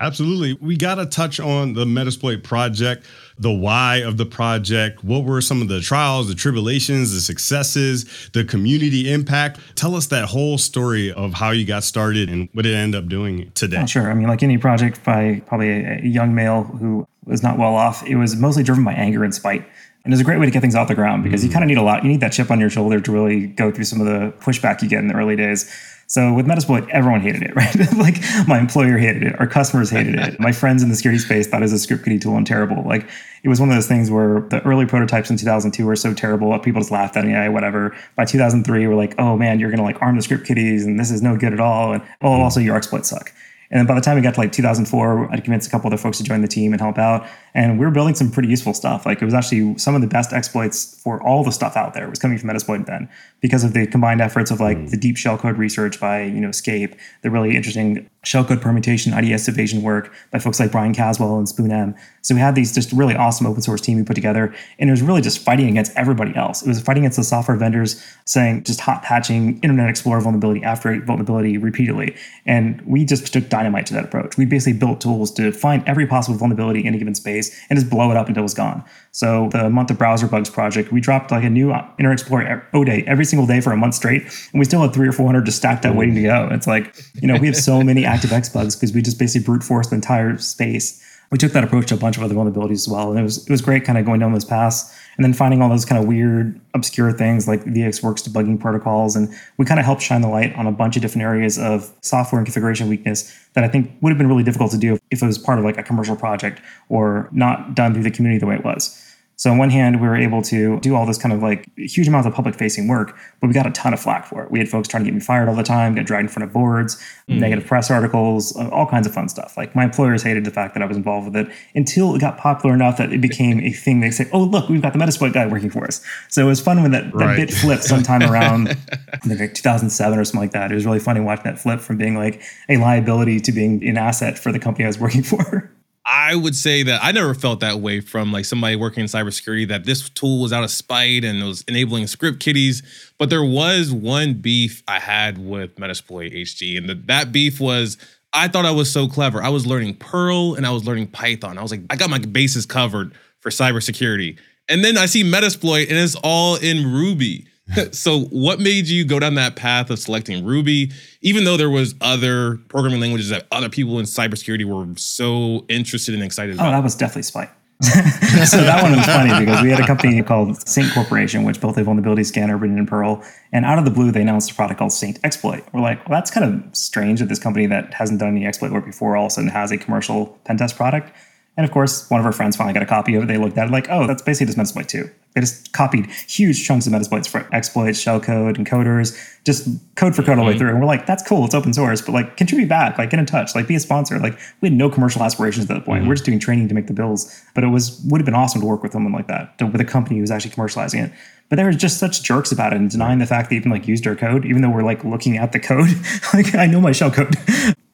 Absolutely. 0.00 0.54
We 0.54 0.78
got 0.78 0.94
to 0.94 1.04
touch 1.04 1.38
on 1.38 1.74
the 1.74 1.84
Metasploit 1.84 2.42
project, 2.42 3.04
the 3.38 3.52
why 3.52 3.96
of 3.96 4.16
the 4.16 4.24
project. 4.24 5.04
What 5.04 5.24
were 5.24 5.42
some 5.42 5.60
of 5.60 5.68
the 5.68 5.82
trials, 5.82 6.28
the 6.28 6.34
tribulations, 6.34 7.12
the 7.12 7.20
successes, 7.20 8.30
the 8.32 8.42
community 8.42 9.12
impact? 9.12 9.60
Tell 9.76 9.94
us 9.94 10.06
that 10.06 10.24
whole 10.24 10.56
story 10.56 11.12
of 11.12 11.34
how 11.34 11.50
you 11.50 11.66
got 11.66 11.84
started 11.84 12.30
and 12.30 12.48
what 12.54 12.64
it 12.64 12.74
ended 12.74 13.02
up 13.02 13.10
doing 13.10 13.52
today. 13.52 13.76
Yeah, 13.76 13.84
sure. 13.84 14.10
I 14.10 14.14
mean, 14.14 14.26
like 14.26 14.42
any 14.42 14.56
project 14.56 15.04
by 15.04 15.42
probably 15.46 15.68
a, 15.68 16.00
young 16.00 16.34
male 16.34 16.64
who 16.64 17.06
was 17.26 17.42
not 17.42 17.58
well 17.58 17.74
off, 17.74 18.02
it 18.06 18.16
was 18.16 18.34
mostly 18.36 18.62
driven 18.62 18.84
by 18.84 18.94
anger 18.94 19.22
and 19.22 19.34
spite. 19.34 19.68
And 20.02 20.14
it's 20.14 20.20
a 20.22 20.24
great 20.24 20.40
way 20.40 20.46
to 20.46 20.50
get 20.50 20.62
things 20.62 20.74
off 20.74 20.88
the 20.88 20.94
ground 20.94 21.24
because 21.24 21.42
mm. 21.42 21.48
you 21.48 21.52
kind 21.52 21.62
of 21.62 21.68
need 21.68 21.76
a 21.76 21.82
lot. 21.82 22.02
You 22.02 22.08
need 22.08 22.20
that 22.20 22.32
chip 22.32 22.50
on 22.50 22.58
your 22.58 22.70
shoulder 22.70 23.02
to 23.02 23.12
really 23.12 23.48
go 23.48 23.70
through 23.70 23.84
some 23.84 24.00
of 24.00 24.06
the 24.06 24.32
pushback 24.42 24.80
you 24.80 24.88
get 24.88 25.00
in 25.00 25.08
the 25.08 25.14
early 25.14 25.36
days. 25.36 25.70
So 26.10 26.32
with 26.32 26.44
Metasploit, 26.44 26.88
everyone 26.88 27.20
hated 27.20 27.44
it, 27.44 27.54
right? 27.54 27.72
like 27.96 28.16
my 28.48 28.58
employer 28.58 28.98
hated 28.98 29.22
it, 29.22 29.38
our 29.38 29.46
customers 29.46 29.90
hated 29.90 30.16
it, 30.16 30.40
my 30.40 30.50
friends 30.50 30.82
in 30.82 30.88
the 30.88 30.96
security 30.96 31.20
space 31.20 31.46
thought 31.46 31.62
it 31.62 31.66
was 31.66 31.72
a 31.72 31.78
script 31.78 32.04
kiddie 32.04 32.18
tool 32.18 32.36
and 32.36 32.44
terrible. 32.44 32.82
Like 32.82 33.08
it 33.44 33.48
was 33.48 33.60
one 33.60 33.68
of 33.68 33.76
those 33.76 33.86
things 33.86 34.10
where 34.10 34.40
the 34.40 34.60
early 34.66 34.86
prototypes 34.86 35.30
in 35.30 35.36
2002 35.36 35.86
were 35.86 35.94
so 35.94 36.12
terrible, 36.12 36.52
uh, 36.52 36.58
people 36.58 36.80
just 36.80 36.90
laughed 36.90 37.16
at 37.16 37.24
me, 37.24 37.48
whatever. 37.48 37.96
By 38.16 38.24
2003, 38.24 38.88
we're 38.88 38.96
like, 38.96 39.14
oh 39.20 39.36
man, 39.36 39.60
you're 39.60 39.70
gonna 39.70 39.84
like 39.84 40.02
arm 40.02 40.16
the 40.16 40.22
script 40.22 40.46
kiddies, 40.46 40.84
and 40.84 40.98
this 40.98 41.12
is 41.12 41.22
no 41.22 41.36
good 41.36 41.52
at 41.52 41.60
all, 41.60 41.92
and 41.92 42.02
oh, 42.22 42.40
also 42.40 42.58
your 42.58 42.74
exploits 42.74 43.08
suck. 43.08 43.32
And 43.70 43.78
then 43.78 43.86
by 43.86 43.94
the 43.94 44.00
time 44.00 44.16
we 44.16 44.22
got 44.22 44.34
to 44.34 44.40
like 44.40 44.50
2004, 44.50 45.32
I'd 45.32 45.44
convinced 45.44 45.68
a 45.68 45.70
couple 45.70 45.86
other 45.86 45.96
folks 45.96 46.18
to 46.18 46.24
join 46.24 46.40
the 46.40 46.48
team 46.48 46.72
and 46.72 46.80
help 46.80 46.98
out. 46.98 47.24
And 47.54 47.78
we 47.78 47.84
were 47.84 47.90
building 47.90 48.14
some 48.14 48.30
pretty 48.30 48.48
useful 48.48 48.74
stuff. 48.74 49.06
Like 49.06 49.20
it 49.20 49.24
was 49.24 49.34
actually 49.34 49.76
some 49.78 49.94
of 49.94 50.00
the 50.00 50.06
best 50.06 50.32
exploits 50.32 51.00
for 51.02 51.22
all 51.22 51.42
the 51.42 51.52
stuff 51.52 51.76
out 51.76 51.94
there 51.94 52.08
was 52.08 52.18
coming 52.18 52.38
from 52.38 52.50
Metasploit 52.50 52.86
then 52.86 53.08
because 53.40 53.64
of 53.64 53.72
the 53.72 53.86
combined 53.86 54.20
efforts 54.20 54.50
of 54.50 54.60
like 54.60 54.76
mm. 54.76 54.90
the 54.90 54.96
deep 54.96 55.16
shellcode 55.16 55.56
research 55.56 55.98
by, 55.98 56.22
you 56.22 56.40
know, 56.40 56.50
skape, 56.50 56.94
the 57.22 57.30
really 57.30 57.56
interesting 57.56 58.08
shellcode 58.24 58.60
permutation, 58.60 59.12
IDS 59.14 59.48
evasion 59.48 59.82
work 59.82 60.12
by 60.30 60.38
folks 60.38 60.60
like 60.60 60.70
Brian 60.70 60.94
Caswell 60.94 61.38
and 61.38 61.46
SpoonM. 61.46 61.96
So 62.22 62.34
we 62.34 62.40
had 62.40 62.54
these 62.54 62.74
just 62.74 62.92
really 62.92 63.16
awesome 63.16 63.46
open 63.46 63.62
source 63.62 63.80
team 63.80 63.96
we 63.96 64.04
put 64.04 64.14
together. 64.14 64.54
And 64.78 64.90
it 64.90 64.92
was 64.92 65.00
really 65.00 65.22
just 65.22 65.38
fighting 65.38 65.68
against 65.68 65.96
everybody 65.96 66.36
else. 66.36 66.62
It 66.62 66.68
was 66.68 66.80
fighting 66.80 67.04
against 67.04 67.16
the 67.16 67.24
software 67.24 67.56
vendors 67.56 68.04
saying 68.26 68.64
just 68.64 68.80
hot 68.80 69.02
patching 69.02 69.58
Internet 69.62 69.88
Explorer 69.88 70.20
vulnerability 70.20 70.62
after 70.62 71.00
vulnerability 71.00 71.56
repeatedly. 71.56 72.14
And 72.44 72.80
we 72.82 73.06
just 73.06 73.32
took 73.32 73.48
dynamite 73.48 73.86
to 73.86 73.94
that 73.94 74.04
approach. 74.04 74.36
We 74.36 74.44
basically 74.44 74.78
built 74.78 75.00
tools 75.00 75.32
to 75.32 75.50
find 75.50 75.82
every 75.88 76.06
possible 76.06 76.36
vulnerability 76.36 76.84
in 76.84 76.94
a 76.94 76.98
given 76.98 77.14
space 77.14 77.39
and 77.68 77.78
just 77.78 77.88
blow 77.88 78.10
it 78.10 78.16
up 78.16 78.28
until 78.28 78.44
it's 78.44 78.54
gone. 78.54 78.84
So 79.12 79.48
the 79.52 79.70
month 79.70 79.90
of 79.90 79.98
browser 79.98 80.26
bugs 80.26 80.50
project, 80.50 80.92
we 80.92 81.00
dropped 81.00 81.30
like 81.30 81.44
a 81.44 81.50
new 81.50 81.72
uh, 81.72 81.88
Internet 81.98 82.20
Explorer 82.20 82.68
O 82.74 82.80
oh, 82.80 82.84
day 82.84 83.04
every 83.06 83.24
single 83.24 83.46
day 83.46 83.60
for 83.60 83.72
a 83.72 83.76
month 83.76 83.94
straight, 83.94 84.22
and 84.22 84.58
we 84.58 84.64
still 84.64 84.82
had 84.82 84.92
three 84.92 85.08
or 85.08 85.12
four 85.12 85.26
hundred 85.26 85.46
just 85.46 85.58
stacked 85.58 85.86
up 85.86 85.94
waiting 85.94 86.14
to 86.16 86.22
go. 86.22 86.48
It's 86.50 86.66
like 86.66 86.94
you 87.14 87.28
know 87.28 87.36
we 87.36 87.46
have 87.46 87.56
so 87.56 87.82
many 87.82 88.02
ActiveX 88.02 88.52
bugs 88.52 88.76
because 88.76 88.92
we 88.92 89.02
just 89.02 89.18
basically 89.18 89.44
brute 89.44 89.62
force 89.62 89.88
the 89.88 89.94
entire 89.94 90.36
space. 90.38 91.02
We 91.30 91.38
took 91.38 91.52
that 91.52 91.62
approach 91.62 91.86
to 91.88 91.94
a 91.94 91.98
bunch 91.98 92.16
of 92.16 92.24
other 92.24 92.34
vulnerabilities 92.34 92.72
as 92.72 92.88
well, 92.88 93.10
and 93.10 93.18
it 93.18 93.22
was 93.22 93.44
it 93.44 93.50
was 93.50 93.62
great 93.62 93.84
kind 93.84 93.96
of 93.98 94.04
going 94.04 94.20
down 94.20 94.32
those 94.32 94.44
paths 94.44 94.92
and 95.16 95.24
then 95.24 95.32
finding 95.32 95.60
all 95.62 95.68
those 95.68 95.84
kind 95.84 96.00
of 96.00 96.08
weird, 96.08 96.60
obscure 96.74 97.12
things 97.12 97.46
like 97.48 97.64
VxWorks 97.64 98.28
debugging 98.28 98.58
protocols. 98.58 99.16
And 99.16 99.28
we 99.56 99.66
kind 99.66 99.80
of 99.80 99.86
helped 99.86 100.02
shine 100.02 100.20
the 100.20 100.28
light 100.28 100.54
on 100.54 100.66
a 100.66 100.72
bunch 100.72 100.96
of 100.96 101.02
different 101.02 101.22
areas 101.22 101.58
of 101.58 101.92
software 102.00 102.38
and 102.38 102.46
configuration 102.46 102.88
weakness 102.88 103.36
that 103.54 103.64
I 103.64 103.68
think 103.68 103.90
would 104.00 104.10
have 104.10 104.18
been 104.18 104.28
really 104.28 104.42
difficult 104.42 104.70
to 104.72 104.78
do 104.78 104.98
if 105.10 105.22
it 105.22 105.26
was 105.26 105.38
part 105.38 105.58
of 105.58 105.64
like 105.64 105.78
a 105.78 105.82
commercial 105.82 106.16
project 106.16 106.60
or 106.88 107.28
not 107.32 107.74
done 107.74 107.92
through 107.92 108.04
the 108.04 108.10
community 108.10 108.38
the 108.38 108.46
way 108.46 108.54
it 108.54 108.64
was. 108.64 109.09
So 109.40 109.50
on 109.50 109.56
one 109.56 109.70
hand, 109.70 110.02
we 110.02 110.06
were 110.06 110.16
able 110.16 110.42
to 110.42 110.78
do 110.80 110.94
all 110.94 111.06
this 111.06 111.16
kind 111.16 111.32
of 111.32 111.42
like 111.42 111.64
huge 111.74 112.06
amounts 112.06 112.26
of 112.26 112.34
public 112.34 112.54
facing 112.54 112.88
work, 112.88 113.16
but 113.40 113.46
we 113.46 113.54
got 113.54 113.66
a 113.66 113.70
ton 113.70 113.94
of 113.94 113.98
flack 113.98 114.26
for 114.26 114.42
it. 114.42 114.50
We 114.50 114.58
had 114.58 114.68
folks 114.68 114.86
trying 114.86 115.02
to 115.02 115.10
get 115.10 115.14
me 115.14 115.20
fired 115.20 115.48
all 115.48 115.54
the 115.54 115.62
time, 115.62 115.94
get 115.94 116.04
dragged 116.04 116.24
in 116.24 116.28
front 116.28 116.44
of 116.44 116.52
boards, 116.52 117.02
mm. 117.26 117.38
negative 117.38 117.64
press 117.66 117.90
articles, 117.90 118.54
uh, 118.54 118.68
all 118.68 118.86
kinds 118.86 119.06
of 119.06 119.14
fun 119.14 119.30
stuff. 119.30 119.56
Like 119.56 119.74
my 119.74 119.82
employers 119.82 120.22
hated 120.22 120.44
the 120.44 120.50
fact 120.50 120.74
that 120.74 120.82
I 120.82 120.86
was 120.86 120.94
involved 120.94 121.32
with 121.32 121.36
it 121.36 121.50
until 121.74 122.14
it 122.14 122.20
got 122.20 122.36
popular 122.36 122.74
enough 122.74 122.98
that 122.98 123.14
it 123.14 123.22
became 123.22 123.60
a 123.60 123.72
thing. 123.72 124.00
They 124.00 124.10
say, 124.10 124.28
"Oh, 124.30 124.42
look, 124.42 124.68
we've 124.68 124.82
got 124.82 124.92
the 124.92 124.98
Metasploit 124.98 125.32
guy 125.32 125.46
working 125.46 125.70
for 125.70 125.86
us." 125.86 126.02
So 126.28 126.42
it 126.42 126.46
was 126.46 126.60
fun 126.60 126.82
when 126.82 126.90
that, 126.90 127.04
that 127.04 127.14
right. 127.14 127.36
bit 127.36 127.50
flipped 127.50 127.84
sometime 127.84 128.22
around 128.22 128.66
like 129.26 129.54
2007 129.54 130.18
or 130.18 130.24
something 130.26 130.38
like 130.38 130.50
that. 130.50 130.70
It 130.70 130.74
was 130.74 130.84
really 130.84 131.00
funny 131.00 131.20
watching 131.20 131.44
that 131.44 131.58
flip 131.58 131.80
from 131.80 131.96
being 131.96 132.14
like 132.14 132.42
a 132.68 132.76
liability 132.76 133.40
to 133.40 133.52
being 133.52 133.88
an 133.88 133.96
asset 133.96 134.38
for 134.38 134.52
the 134.52 134.58
company 134.58 134.84
I 134.84 134.88
was 134.88 134.98
working 134.98 135.22
for. 135.22 135.72
I 136.06 136.34
would 136.34 136.56
say 136.56 136.82
that 136.82 137.00
I 137.02 137.12
never 137.12 137.34
felt 137.34 137.60
that 137.60 137.80
way 137.80 138.00
from 138.00 138.32
like 138.32 138.44
somebody 138.44 138.74
working 138.74 139.02
in 139.02 139.06
cybersecurity 139.06 139.68
that 139.68 139.84
this 139.84 140.08
tool 140.08 140.40
was 140.40 140.52
out 140.52 140.64
of 140.64 140.70
spite 140.70 141.24
and 141.24 141.40
it 141.40 141.44
was 141.44 141.62
enabling 141.68 142.06
script 142.06 142.40
kiddies. 142.40 142.82
But 143.18 143.30
there 143.30 143.44
was 143.44 143.92
one 143.92 144.34
beef 144.34 144.82
I 144.88 144.98
had 144.98 145.38
with 145.38 145.76
Metasploit 145.76 146.34
HD, 146.34 146.78
and 146.78 146.88
the, 146.88 146.94
that 146.94 147.32
beef 147.32 147.60
was 147.60 147.98
I 148.32 148.48
thought 148.48 148.64
I 148.64 148.70
was 148.70 148.90
so 148.90 149.08
clever. 149.08 149.42
I 149.42 149.48
was 149.48 149.66
learning 149.66 149.96
Perl 149.96 150.54
and 150.54 150.66
I 150.66 150.70
was 150.70 150.84
learning 150.84 151.08
Python. 151.08 151.58
I 151.58 151.62
was 151.62 151.70
like, 151.70 151.82
I 151.90 151.96
got 151.96 152.10
my 152.10 152.18
bases 152.18 152.64
covered 152.64 153.12
for 153.40 153.50
cybersecurity. 153.50 154.38
And 154.68 154.84
then 154.84 154.96
I 154.96 155.06
see 155.06 155.24
Metasploit 155.24 155.88
and 155.88 155.98
it's 155.98 156.14
all 156.22 156.56
in 156.56 156.92
Ruby. 156.92 157.46
so 157.92 158.20
what 158.24 158.60
made 158.60 158.86
you 158.86 159.04
go 159.04 159.18
down 159.18 159.34
that 159.34 159.56
path 159.56 159.90
of 159.90 159.98
selecting 159.98 160.44
Ruby, 160.44 160.92
even 161.20 161.44
though 161.44 161.56
there 161.56 161.70
was 161.70 161.94
other 162.00 162.56
programming 162.68 163.00
languages 163.00 163.28
that 163.28 163.46
other 163.50 163.68
people 163.68 163.98
in 163.98 164.06
cybersecurity 164.06 164.64
were 164.64 164.86
so 164.96 165.64
interested 165.68 166.14
and 166.14 166.22
excited 166.22 166.56
oh, 166.56 166.60
about? 166.60 166.70
that 166.72 166.82
was 166.82 166.94
definitely 166.94 167.22
Spite. 167.22 167.50
so 167.82 168.58
that 168.58 168.82
one 168.82 168.94
was 168.94 169.06
funny 169.06 169.42
because 169.42 169.62
we 169.62 169.70
had 169.70 169.80
a 169.80 169.86
company 169.86 170.22
called 170.22 170.68
Saint 170.68 170.92
Corporation, 170.92 171.44
which 171.44 171.62
built 171.62 171.78
a 171.78 171.84
vulnerability 171.84 172.24
scanner 172.24 172.58
written 172.58 172.76
in 172.76 172.84
Perl. 172.84 173.24
And 173.52 173.64
out 173.64 173.78
of 173.78 173.86
the 173.86 173.90
blue, 173.90 174.12
they 174.12 174.20
announced 174.20 174.50
a 174.50 174.54
product 174.54 174.78
called 174.78 174.92
Saint 174.92 175.18
Exploit. 175.24 175.64
We're 175.72 175.80
like, 175.80 176.06
well, 176.06 176.18
that's 176.18 176.30
kind 176.30 176.44
of 176.44 176.76
strange 176.76 177.20
that 177.20 177.30
this 177.30 177.38
company 177.38 177.64
that 177.66 177.94
hasn't 177.94 178.20
done 178.20 178.36
any 178.36 178.44
exploit 178.44 178.70
work 178.70 178.84
before 178.84 179.16
all 179.16 179.26
of 179.26 179.28
a 179.28 179.34
sudden 179.34 179.48
has 179.48 179.72
a 179.72 179.78
commercial 179.78 180.38
pen 180.44 180.58
test 180.58 180.76
product. 180.76 181.10
And 181.56 181.64
of 181.64 181.72
course, 181.72 182.08
one 182.10 182.20
of 182.20 182.26
our 182.26 182.32
friends 182.32 182.54
finally 182.54 182.74
got 182.74 182.82
a 182.82 182.86
copy 182.86 183.14
of 183.14 183.22
it. 183.22 183.26
They 183.26 183.38
looked 183.38 183.56
at 183.56 183.68
it 183.68 183.70
like, 183.70 183.86
oh, 183.88 184.06
that's 184.06 184.20
basically 184.20 184.52
just 184.52 184.58
Metasploit 184.58 184.88
2. 184.88 185.10
They 185.34 185.40
just 185.40 185.72
copied 185.72 186.06
huge 186.06 186.66
chunks 186.66 186.86
of 186.86 186.92
Metasploits 186.92 187.28
for 187.28 187.48
exploits, 187.52 188.02
shellcode, 188.02 188.56
encoders, 188.56 189.16
just 189.44 189.68
code 189.94 190.16
for 190.16 190.22
code 190.22 190.38
all 190.38 190.44
the 190.44 190.48
way 190.48 190.52
mm-hmm. 190.52 190.58
through. 190.58 190.70
And 190.70 190.80
we're 190.80 190.86
like, 190.86 191.06
that's 191.06 191.22
cool. 191.22 191.44
It's 191.44 191.54
open 191.54 191.72
source, 191.72 192.00
but 192.00 192.12
like 192.12 192.36
contribute 192.36 192.68
back, 192.68 192.98
like 192.98 193.10
get 193.10 193.20
in 193.20 193.26
touch, 193.26 193.54
like 193.54 193.68
be 193.68 193.76
a 193.76 193.80
sponsor. 193.80 194.18
Like 194.18 194.38
we 194.60 194.68
had 194.68 194.76
no 194.76 194.90
commercial 194.90 195.22
aspirations 195.22 195.70
at 195.70 195.74
that 195.74 195.84
point. 195.84 196.00
Mm-hmm. 196.00 196.08
We're 196.08 196.14
just 196.16 196.24
doing 196.24 196.40
training 196.40 196.68
to 196.68 196.74
make 196.74 196.88
the 196.88 196.92
bills. 196.92 197.42
But 197.54 197.62
it 197.62 197.68
was 197.68 198.00
would 198.06 198.20
have 198.20 198.26
been 198.26 198.34
awesome 198.34 198.60
to 198.60 198.66
work 198.66 198.82
with 198.82 198.92
someone 198.92 199.12
like 199.12 199.28
that, 199.28 199.56
to, 199.58 199.66
with 199.66 199.80
a 199.80 199.84
company 199.84 200.16
who 200.16 200.22
was 200.22 200.32
actually 200.32 200.50
commercializing 200.50 201.06
it. 201.06 201.12
But 201.48 201.56
they 201.56 201.64
were 201.64 201.72
just 201.72 201.98
such 201.98 202.22
jerks 202.22 202.52
about 202.52 202.72
it 202.72 202.76
and 202.76 202.90
denying 202.90 203.18
the 203.18 203.26
fact 203.26 203.50
they 203.50 203.56
even 203.56 203.70
like 203.70 203.86
used 203.86 204.06
our 204.06 204.16
code, 204.16 204.44
even 204.44 204.62
though 204.62 204.70
we're 204.70 204.82
like 204.82 205.04
looking 205.04 205.36
at 205.36 205.52
the 205.52 205.60
code. 205.60 205.90
like 206.34 206.54
I 206.54 206.66
know 206.66 206.80
my 206.80 206.92
shell 206.92 207.10
code. 207.10 207.36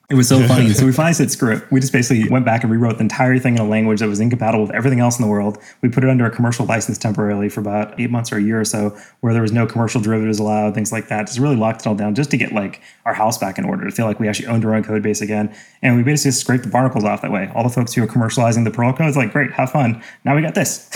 It 0.08 0.14
was 0.14 0.28
so 0.28 0.46
funny. 0.46 0.72
so 0.72 0.86
we 0.86 0.92
finally 0.92 1.14
said 1.14 1.32
screw 1.32 1.52
it. 1.52 1.64
We 1.72 1.80
just 1.80 1.92
basically 1.92 2.28
went 2.28 2.44
back 2.44 2.62
and 2.62 2.70
rewrote 2.70 2.94
the 2.94 3.00
entire 3.00 3.38
thing 3.40 3.54
in 3.54 3.60
a 3.60 3.66
language 3.66 3.98
that 3.98 4.08
was 4.08 4.20
incompatible 4.20 4.64
with 4.64 4.75
everything 4.75 5.00
else 5.00 5.18
in 5.18 5.22
the 5.25 5.28
world. 5.28 5.58
We 5.82 5.88
put 5.88 6.04
it 6.04 6.10
under 6.10 6.25
a 6.25 6.30
commercial 6.30 6.64
license 6.64 6.96
temporarily 6.96 7.48
for 7.48 7.58
about 7.58 7.98
eight 7.98 8.10
months 8.10 8.30
or 8.30 8.36
a 8.36 8.42
year 8.42 8.60
or 8.60 8.64
so, 8.64 8.96
where 9.20 9.32
there 9.32 9.42
was 9.42 9.50
no 9.50 9.66
commercial 9.66 10.00
derivatives 10.00 10.38
allowed, 10.38 10.75
things 10.75 10.92
like 10.92 11.08
that. 11.08 11.26
Just 11.26 11.40
really 11.40 11.56
locked 11.56 11.80
it 11.80 11.88
all 11.88 11.96
down 11.96 12.14
just 12.14 12.30
to 12.30 12.36
get 12.36 12.52
like 12.52 12.80
our 13.04 13.14
house 13.14 13.36
back 13.36 13.58
in 13.58 13.64
order, 13.64 13.84
to 13.84 13.90
feel 13.90 14.06
like 14.06 14.20
we 14.20 14.28
actually 14.28 14.46
owned 14.46 14.64
our 14.64 14.76
own 14.76 14.84
code 14.84 15.02
base 15.02 15.20
again. 15.20 15.52
And 15.82 15.96
we 15.96 16.04
basically 16.04 16.28
just 16.30 16.40
scraped 16.40 16.62
the 16.62 16.70
barnacles 16.70 17.02
off 17.02 17.22
that 17.22 17.32
way. 17.32 17.50
All 17.56 17.64
the 17.64 17.68
folks 17.68 17.92
who 17.92 18.04
are 18.04 18.06
commercializing 18.06 18.62
the 18.62 18.70
Perl 18.70 18.92
code 18.92 19.08
is 19.08 19.16
like, 19.16 19.32
great, 19.32 19.50
have 19.52 19.72
fun. 19.72 20.00
Now 20.25 20.36
we 20.36 20.42
got 20.42 20.54
this. 20.54 20.88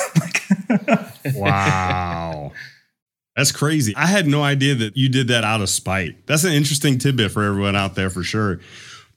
wow. 1.34 2.52
That's 3.34 3.50
crazy. 3.50 3.92
I 3.96 4.06
had 4.06 4.28
no 4.28 4.44
idea 4.44 4.76
that 4.76 4.96
you 4.96 5.08
did 5.08 5.26
that 5.28 5.42
out 5.42 5.62
of 5.62 5.68
spite. 5.68 6.28
That's 6.28 6.44
an 6.44 6.52
interesting 6.52 6.98
tidbit 6.98 7.32
for 7.32 7.42
everyone 7.42 7.74
out 7.74 7.96
there 7.96 8.10
for 8.10 8.22
sure 8.22 8.60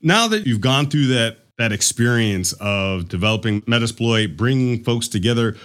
now 0.03 0.27
that 0.27 0.45
you've 0.45 0.62
gone 0.62 0.89
through 0.89 1.07
that 1.07 1.38
that 1.57 1.72
experience 1.72 2.51
of 2.53 3.07
developing 3.07 3.62
Metasploit, 3.62 4.36
bringing 4.36 4.83
folks 4.83 5.07
together, 5.07 5.55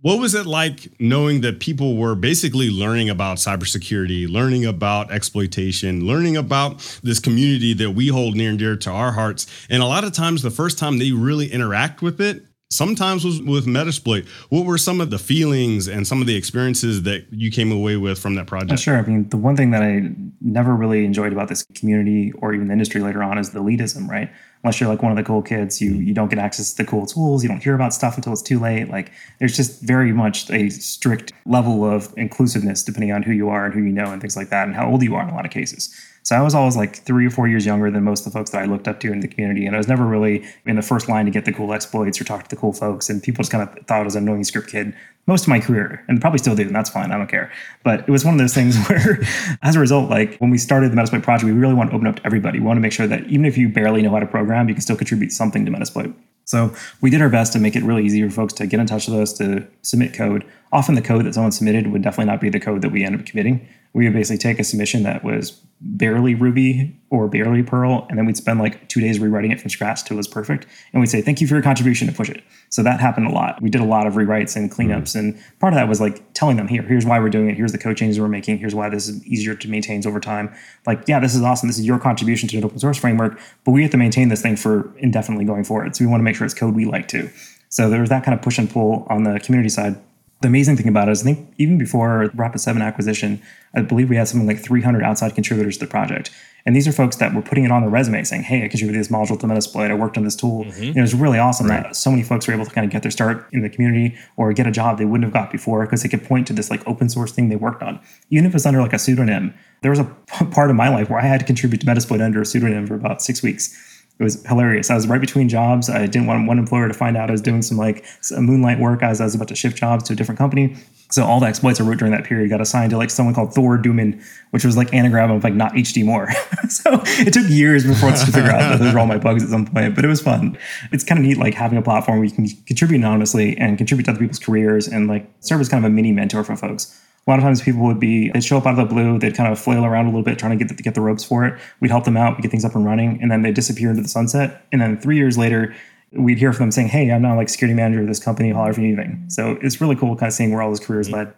what 0.00 0.20
was 0.20 0.34
it 0.34 0.46
like 0.46 1.00
knowing 1.00 1.40
that 1.40 1.58
people 1.58 1.96
were 1.96 2.14
basically 2.14 2.70
learning 2.70 3.10
about 3.10 3.38
cybersecurity, 3.38 4.28
learning 4.28 4.64
about 4.64 5.10
exploitation, 5.10 6.06
learning 6.06 6.36
about 6.36 6.78
this 7.02 7.18
community 7.18 7.72
that 7.74 7.90
we 7.92 8.08
hold 8.08 8.36
near 8.36 8.50
and 8.50 8.58
dear 8.58 8.76
to 8.76 8.90
our 8.90 9.10
hearts? 9.10 9.46
And 9.68 9.82
a 9.82 9.86
lot 9.86 10.04
of 10.04 10.12
times, 10.12 10.42
the 10.42 10.50
first 10.50 10.78
time 10.78 10.98
they 10.98 11.10
really 11.10 11.50
interact 11.50 12.00
with 12.00 12.20
it, 12.20 12.44
sometimes 12.70 13.24
was 13.24 13.40
with 13.42 13.66
Metasploit. 13.66 14.26
What 14.50 14.66
were 14.66 14.78
some 14.78 15.00
of 15.00 15.10
the 15.10 15.18
feelings 15.18 15.88
and 15.88 16.06
some 16.06 16.20
of 16.20 16.26
the 16.26 16.36
experiences 16.36 17.02
that 17.04 17.26
you 17.30 17.50
came 17.50 17.72
away 17.72 17.96
with 17.96 18.18
from 18.18 18.34
that 18.34 18.46
project? 18.46 18.80
Sure. 18.80 18.98
I 18.98 19.02
mean, 19.02 19.28
the 19.30 19.36
one 19.36 19.56
thing 19.56 19.70
that 19.70 19.82
I 19.82 20.10
never 20.40 20.74
really 20.74 21.04
enjoyed 21.04 21.32
about 21.32 21.48
this 21.48 21.62
community 21.74 22.32
or 22.32 22.52
even 22.54 22.68
the 22.68 22.72
industry 22.72 23.00
later 23.00 23.22
on 23.22 23.38
is 23.38 23.50
the 23.50 23.60
elitism, 23.60 24.08
right? 24.08 24.30
Unless 24.62 24.80
you're 24.80 24.88
like 24.88 25.02
one 25.02 25.12
of 25.12 25.16
the 25.16 25.24
cool 25.24 25.40
kids, 25.40 25.80
you 25.80 25.94
you 25.94 26.12
don't 26.12 26.28
get 26.28 26.38
access 26.38 26.72
to 26.72 26.82
the 26.82 26.90
cool 26.90 27.06
tools. 27.06 27.42
You 27.42 27.48
don't 27.48 27.62
hear 27.62 27.74
about 27.74 27.94
stuff 27.94 28.16
until 28.16 28.32
it's 28.32 28.42
too 28.42 28.58
late. 28.58 28.88
Like 28.88 29.12
there's 29.38 29.56
just 29.56 29.80
very 29.82 30.12
much 30.12 30.50
a 30.50 30.68
strict 30.68 31.32
level 31.46 31.84
of 31.84 32.12
inclusiveness 32.16 32.82
depending 32.82 33.12
on 33.12 33.22
who 33.22 33.32
you 33.32 33.48
are 33.48 33.66
and 33.66 33.74
who 33.74 33.82
you 33.82 33.92
know 33.92 34.06
and 34.12 34.20
things 34.20 34.36
like 34.36 34.50
that 34.50 34.66
and 34.66 34.74
how 34.74 34.90
old 34.90 35.02
you 35.02 35.14
are 35.14 35.22
in 35.22 35.28
a 35.28 35.34
lot 35.34 35.44
of 35.44 35.52
cases. 35.52 35.94
So 36.28 36.36
I 36.36 36.42
was 36.42 36.54
always 36.54 36.76
like 36.76 36.94
three 36.94 37.26
or 37.26 37.30
four 37.30 37.48
years 37.48 37.64
younger 37.64 37.90
than 37.90 38.04
most 38.04 38.26
of 38.26 38.30
the 38.30 38.38
folks 38.38 38.50
that 38.50 38.60
I 38.60 38.66
looked 38.66 38.86
up 38.86 39.00
to 39.00 39.10
in 39.10 39.20
the 39.20 39.28
community. 39.28 39.64
And 39.64 39.74
I 39.74 39.78
was 39.78 39.88
never 39.88 40.04
really 40.04 40.44
in 40.66 40.76
the 40.76 40.82
first 40.82 41.08
line 41.08 41.24
to 41.24 41.30
get 41.30 41.46
the 41.46 41.54
cool 41.54 41.72
exploits 41.72 42.20
or 42.20 42.24
talk 42.24 42.42
to 42.42 42.50
the 42.50 42.60
cool 42.60 42.74
folks. 42.74 43.08
And 43.08 43.22
people 43.22 43.42
just 43.42 43.50
kind 43.50 43.66
of 43.66 43.86
thought 43.86 44.02
I 44.02 44.04
was 44.04 44.14
an 44.14 44.24
annoying 44.24 44.44
script 44.44 44.68
kid 44.68 44.94
most 45.26 45.44
of 45.44 45.48
my 45.48 45.58
career 45.58 46.04
and 46.06 46.20
probably 46.20 46.38
still 46.38 46.54
do. 46.54 46.64
And 46.64 46.74
that's 46.74 46.90
fine. 46.90 47.12
I 47.12 47.16
don't 47.16 47.28
care. 47.30 47.50
But 47.82 48.00
it 48.00 48.10
was 48.10 48.26
one 48.26 48.34
of 48.34 48.40
those 48.40 48.52
things 48.52 48.76
where, 48.88 49.20
as 49.62 49.74
a 49.74 49.80
result, 49.80 50.10
like 50.10 50.36
when 50.36 50.50
we 50.50 50.58
started 50.58 50.92
the 50.92 50.96
Metasploit 50.96 51.22
project, 51.22 51.46
we 51.46 51.52
really 51.52 51.72
want 51.72 51.88
to 51.88 51.96
open 51.96 52.06
up 52.06 52.16
to 52.16 52.26
everybody. 52.26 52.60
We 52.60 52.66
want 52.66 52.76
to 52.76 52.82
make 52.82 52.92
sure 52.92 53.06
that 53.06 53.24
even 53.28 53.46
if 53.46 53.56
you 53.56 53.70
barely 53.70 54.02
know 54.02 54.10
how 54.10 54.20
to 54.20 54.26
program, 54.26 54.68
you 54.68 54.74
can 54.74 54.82
still 54.82 54.96
contribute 54.96 55.32
something 55.32 55.64
to 55.64 55.72
Metasploit. 55.72 56.14
So 56.44 56.74
we 57.00 57.08
did 57.08 57.22
our 57.22 57.30
best 57.30 57.54
to 57.54 57.58
make 57.58 57.74
it 57.74 57.84
really 57.84 58.04
easy 58.04 58.22
for 58.28 58.34
folks 58.34 58.52
to 58.54 58.66
get 58.66 58.80
in 58.80 58.86
touch 58.86 59.08
with 59.08 59.18
us 59.18 59.32
to 59.38 59.66
submit 59.80 60.12
code. 60.12 60.44
Often 60.72 60.96
the 60.96 61.02
code 61.02 61.24
that 61.24 61.32
someone 61.32 61.52
submitted 61.52 61.86
would 61.86 62.02
definitely 62.02 62.30
not 62.30 62.42
be 62.42 62.50
the 62.50 62.60
code 62.60 62.82
that 62.82 62.92
we 62.92 63.02
end 63.02 63.18
up 63.18 63.24
committing 63.24 63.66
we 63.92 64.04
would 64.04 64.12
basically 64.12 64.38
take 64.38 64.58
a 64.58 64.64
submission 64.64 65.02
that 65.02 65.24
was 65.24 65.60
barely 65.80 66.34
Ruby 66.34 66.96
or 67.10 67.28
barely 67.28 67.62
Perl, 67.62 68.06
and 68.08 68.18
then 68.18 68.26
we'd 68.26 68.36
spend 68.36 68.58
like 68.58 68.88
two 68.88 69.00
days 69.00 69.18
rewriting 69.18 69.52
it 69.52 69.60
from 69.60 69.70
scratch 69.70 70.04
till 70.04 70.16
it 70.16 70.18
was 70.18 70.28
perfect. 70.28 70.66
And 70.92 71.00
we'd 71.00 71.08
say, 71.08 71.22
thank 71.22 71.40
you 71.40 71.46
for 71.46 71.54
your 71.54 71.62
contribution 71.62 72.08
to 72.08 72.12
push 72.12 72.28
it. 72.28 72.42
So 72.68 72.82
that 72.82 73.00
happened 73.00 73.28
a 73.28 73.30
lot. 73.30 73.62
We 73.62 73.70
did 73.70 73.80
a 73.80 73.84
lot 73.84 74.06
of 74.06 74.14
rewrites 74.14 74.56
and 74.56 74.70
cleanups. 74.70 75.14
Mm-hmm. 75.14 75.18
And 75.18 75.44
part 75.60 75.72
of 75.72 75.76
that 75.76 75.88
was 75.88 76.00
like 76.00 76.32
telling 76.34 76.56
them, 76.56 76.66
here, 76.68 76.82
here's 76.82 77.06
why 77.06 77.20
we're 77.20 77.30
doing 77.30 77.48
it. 77.48 77.56
Here's 77.56 77.72
the 77.72 77.78
code 77.78 77.96
changes 77.96 78.18
we're 78.20 78.28
making. 78.28 78.58
Here's 78.58 78.74
why 78.74 78.88
this 78.88 79.08
is 79.08 79.24
easier 79.24 79.54
to 79.54 79.68
maintain 79.68 80.04
over 80.06 80.20
time. 80.20 80.54
Like, 80.86 81.04
yeah, 81.06 81.20
this 81.20 81.34
is 81.34 81.42
awesome. 81.42 81.68
This 81.68 81.78
is 81.78 81.86
your 81.86 81.98
contribution 81.98 82.48
to 82.50 82.58
an 82.58 82.64
open 82.64 82.78
source 82.78 82.98
framework, 82.98 83.40
but 83.64 83.70
we 83.70 83.82
have 83.82 83.90
to 83.92 83.96
maintain 83.96 84.28
this 84.28 84.42
thing 84.42 84.56
for 84.56 84.92
indefinitely 84.98 85.44
going 85.44 85.64
forward. 85.64 85.94
So 85.96 86.04
we 86.04 86.10
want 86.10 86.20
to 86.20 86.24
make 86.24 86.36
sure 86.36 86.44
it's 86.44 86.54
code 86.54 86.74
we 86.74 86.84
like 86.84 87.08
too. 87.08 87.30
So 87.68 87.88
there 87.88 88.00
was 88.00 88.08
that 88.10 88.24
kind 88.24 88.34
of 88.34 88.42
push 88.42 88.58
and 88.58 88.68
pull 88.68 89.06
on 89.10 89.24
the 89.24 89.38
community 89.40 89.68
side 89.68 89.96
the 90.40 90.48
amazing 90.48 90.76
thing 90.76 90.88
about 90.88 91.08
it 91.08 91.12
is 91.12 91.22
I 91.22 91.24
think 91.24 91.52
even 91.58 91.78
before 91.78 92.30
Rapid7 92.36 92.80
acquisition, 92.80 93.42
I 93.74 93.82
believe 93.82 94.08
we 94.08 94.16
had 94.16 94.28
something 94.28 94.46
like 94.46 94.60
300 94.60 95.02
outside 95.02 95.34
contributors 95.34 95.78
to 95.78 95.86
the 95.86 95.90
project. 95.90 96.30
And 96.64 96.76
these 96.76 96.86
are 96.86 96.92
folks 96.92 97.16
that 97.16 97.34
were 97.34 97.42
putting 97.42 97.64
it 97.64 97.72
on 97.72 97.82
their 97.82 97.90
resume 97.90 98.22
saying, 98.24 98.42
hey, 98.42 98.64
I 98.64 98.68
contributed 98.68 99.00
this 99.00 99.08
module 99.08 99.40
to 99.40 99.46
Metasploit. 99.46 99.90
I 99.90 99.94
worked 99.94 100.16
on 100.16 100.24
this 100.24 100.36
tool. 100.36 100.64
Mm-hmm. 100.64 100.82
And 100.82 100.96
it 100.96 101.00
was 101.00 101.14
really 101.14 101.38
awesome 101.38 101.66
right. 101.66 101.82
that 101.82 101.96
so 101.96 102.10
many 102.10 102.22
folks 102.22 102.46
were 102.46 102.54
able 102.54 102.66
to 102.66 102.70
kind 102.70 102.84
of 102.84 102.90
get 102.90 103.02
their 103.02 103.10
start 103.10 103.48
in 103.52 103.62
the 103.62 103.70
community 103.70 104.16
or 104.36 104.52
get 104.52 104.66
a 104.66 104.70
job 104.70 104.98
they 104.98 105.04
wouldn't 105.04 105.24
have 105.24 105.32
got 105.32 105.50
before 105.50 105.84
because 105.84 106.02
they 106.02 106.08
could 106.08 106.22
point 106.22 106.46
to 106.48 106.52
this 106.52 106.70
like 106.70 106.86
open 106.86 107.08
source 107.08 107.32
thing 107.32 107.48
they 107.48 107.56
worked 107.56 107.82
on. 107.82 107.98
Even 108.30 108.46
if 108.46 108.54
it's 108.54 108.66
under 108.66 108.82
like 108.82 108.92
a 108.92 108.98
pseudonym. 108.98 109.54
There 109.80 109.90
was 109.90 110.00
a 110.00 110.04
part 110.50 110.70
of 110.70 110.76
my 110.76 110.88
life 110.88 111.08
where 111.08 111.20
I 111.20 111.24
had 111.24 111.40
to 111.40 111.46
contribute 111.46 111.80
to 111.80 111.86
Metasploit 111.86 112.20
under 112.20 112.42
a 112.42 112.46
pseudonym 112.46 112.86
for 112.86 112.94
about 112.94 113.22
six 113.22 113.42
weeks 113.42 113.97
it 114.18 114.24
was 114.24 114.44
hilarious. 114.46 114.90
I 114.90 114.96
was 114.96 115.06
right 115.06 115.20
between 115.20 115.48
jobs. 115.48 115.88
I 115.88 116.06
didn't 116.06 116.26
want 116.26 116.46
one 116.48 116.58
employer 116.58 116.88
to 116.88 116.94
find 116.94 117.16
out 117.16 117.28
I 117.28 117.32
was 117.32 117.40
doing 117.40 117.62
some 117.62 117.76
like 117.76 118.04
some 118.20 118.44
moonlight 118.44 118.80
work 118.80 119.02
as 119.02 119.20
I 119.20 119.24
was 119.24 119.34
about 119.36 119.48
to 119.48 119.54
shift 119.54 119.76
jobs 119.76 120.04
to 120.04 120.14
a 120.14 120.16
different 120.16 120.38
company. 120.38 120.76
So 121.10 121.24
all 121.24 121.40
the 121.40 121.46
exploits 121.46 121.80
I 121.80 121.84
wrote 121.84 121.98
during 121.98 122.12
that 122.12 122.24
period 122.24 122.50
got 122.50 122.60
assigned 122.60 122.90
to 122.90 122.98
like 122.98 123.10
someone 123.10 123.34
called 123.34 123.54
Thor 123.54 123.78
Doomen, 123.78 124.22
which 124.50 124.64
was 124.64 124.76
like 124.76 124.92
anagram 124.92 125.30
of 125.30 125.44
like 125.44 125.54
not 125.54 125.72
HD 125.72 126.04
Moore. 126.04 126.30
so 126.68 127.00
it 127.04 127.32
took 127.32 127.48
years 127.48 127.86
before 127.86 128.10
to 128.10 128.26
figure 128.26 128.50
out 128.50 128.58
that 128.58 128.78
those 128.80 128.92
were 128.92 128.98
all 128.98 129.06
my 129.06 129.18
bugs 129.18 129.44
at 129.44 129.50
some 129.50 129.66
point, 129.66 129.94
but 129.94 130.04
it 130.04 130.08
was 130.08 130.20
fun. 130.20 130.58
It's 130.90 131.04
kind 131.04 131.18
of 131.18 131.24
neat 131.24 131.38
like 131.38 131.54
having 131.54 131.78
a 131.78 131.82
platform 131.82 132.18
where 132.18 132.26
you 132.26 132.32
can 132.32 132.48
contribute 132.66 132.98
anonymously 132.98 133.56
and 133.56 133.78
contribute 133.78 134.04
to 134.04 134.10
other 134.10 134.20
people's 134.20 134.40
careers 134.40 134.88
and 134.88 135.06
like 135.06 135.30
serve 135.40 135.60
as 135.60 135.68
kind 135.68 135.84
of 135.84 135.90
a 135.90 135.94
mini 135.94 136.12
mentor 136.12 136.42
for 136.42 136.56
folks 136.56 137.00
a 137.28 137.30
lot 137.30 137.38
of 137.38 137.44
times 137.44 137.60
people 137.60 137.82
would 137.82 138.00
be 138.00 138.30
they'd 138.30 138.42
show 138.42 138.56
up 138.56 138.66
out 138.66 138.78
of 138.78 138.88
the 138.88 138.94
blue 138.94 139.18
they'd 139.18 139.34
kind 139.34 139.52
of 139.52 139.58
flail 139.58 139.84
around 139.84 140.06
a 140.06 140.08
little 140.08 140.22
bit 140.22 140.38
trying 140.38 140.58
to 140.58 140.64
get 140.64 140.68
the, 140.68 140.74
to 140.74 140.82
get 140.82 140.94
the 140.94 141.00
ropes 141.02 141.22
for 141.22 141.44
it. 141.44 141.60
We'd 141.78 141.90
help 141.90 142.04
them 142.04 142.16
out 142.16 142.36
we 142.36 142.42
get 142.42 142.50
things 142.50 142.64
up 142.64 142.74
and 142.74 142.86
running 142.86 143.20
and 143.20 143.30
then 143.30 143.42
they 143.42 143.52
disappear 143.52 143.90
into 143.90 144.02
the 144.02 144.08
sunset. 144.08 144.64
And 144.72 144.80
then 144.80 144.98
three 144.98 145.18
years 145.18 145.36
later 145.36 145.74
we'd 146.12 146.38
hear 146.38 146.54
from 146.54 146.64
them 146.64 146.72
saying 146.72 146.88
hey 146.88 147.12
i'm 147.12 147.20
now 147.20 147.36
like 147.36 147.50
security 147.50 147.74
manager 147.74 148.00
of 148.00 148.06
this 148.06 148.18
company 148.18 148.50
holler 148.50 148.70
if 148.70 148.78
you 148.78 148.84
need 148.84 148.98
anything. 148.98 149.28
So 149.28 149.58
it's 149.60 149.78
really 149.78 149.94
cool 149.94 150.16
kind 150.16 150.28
of 150.28 150.32
seeing 150.32 150.52
where 150.52 150.62
all 150.62 150.70
those 150.70 150.80
careers 150.80 151.10
led 151.10 151.34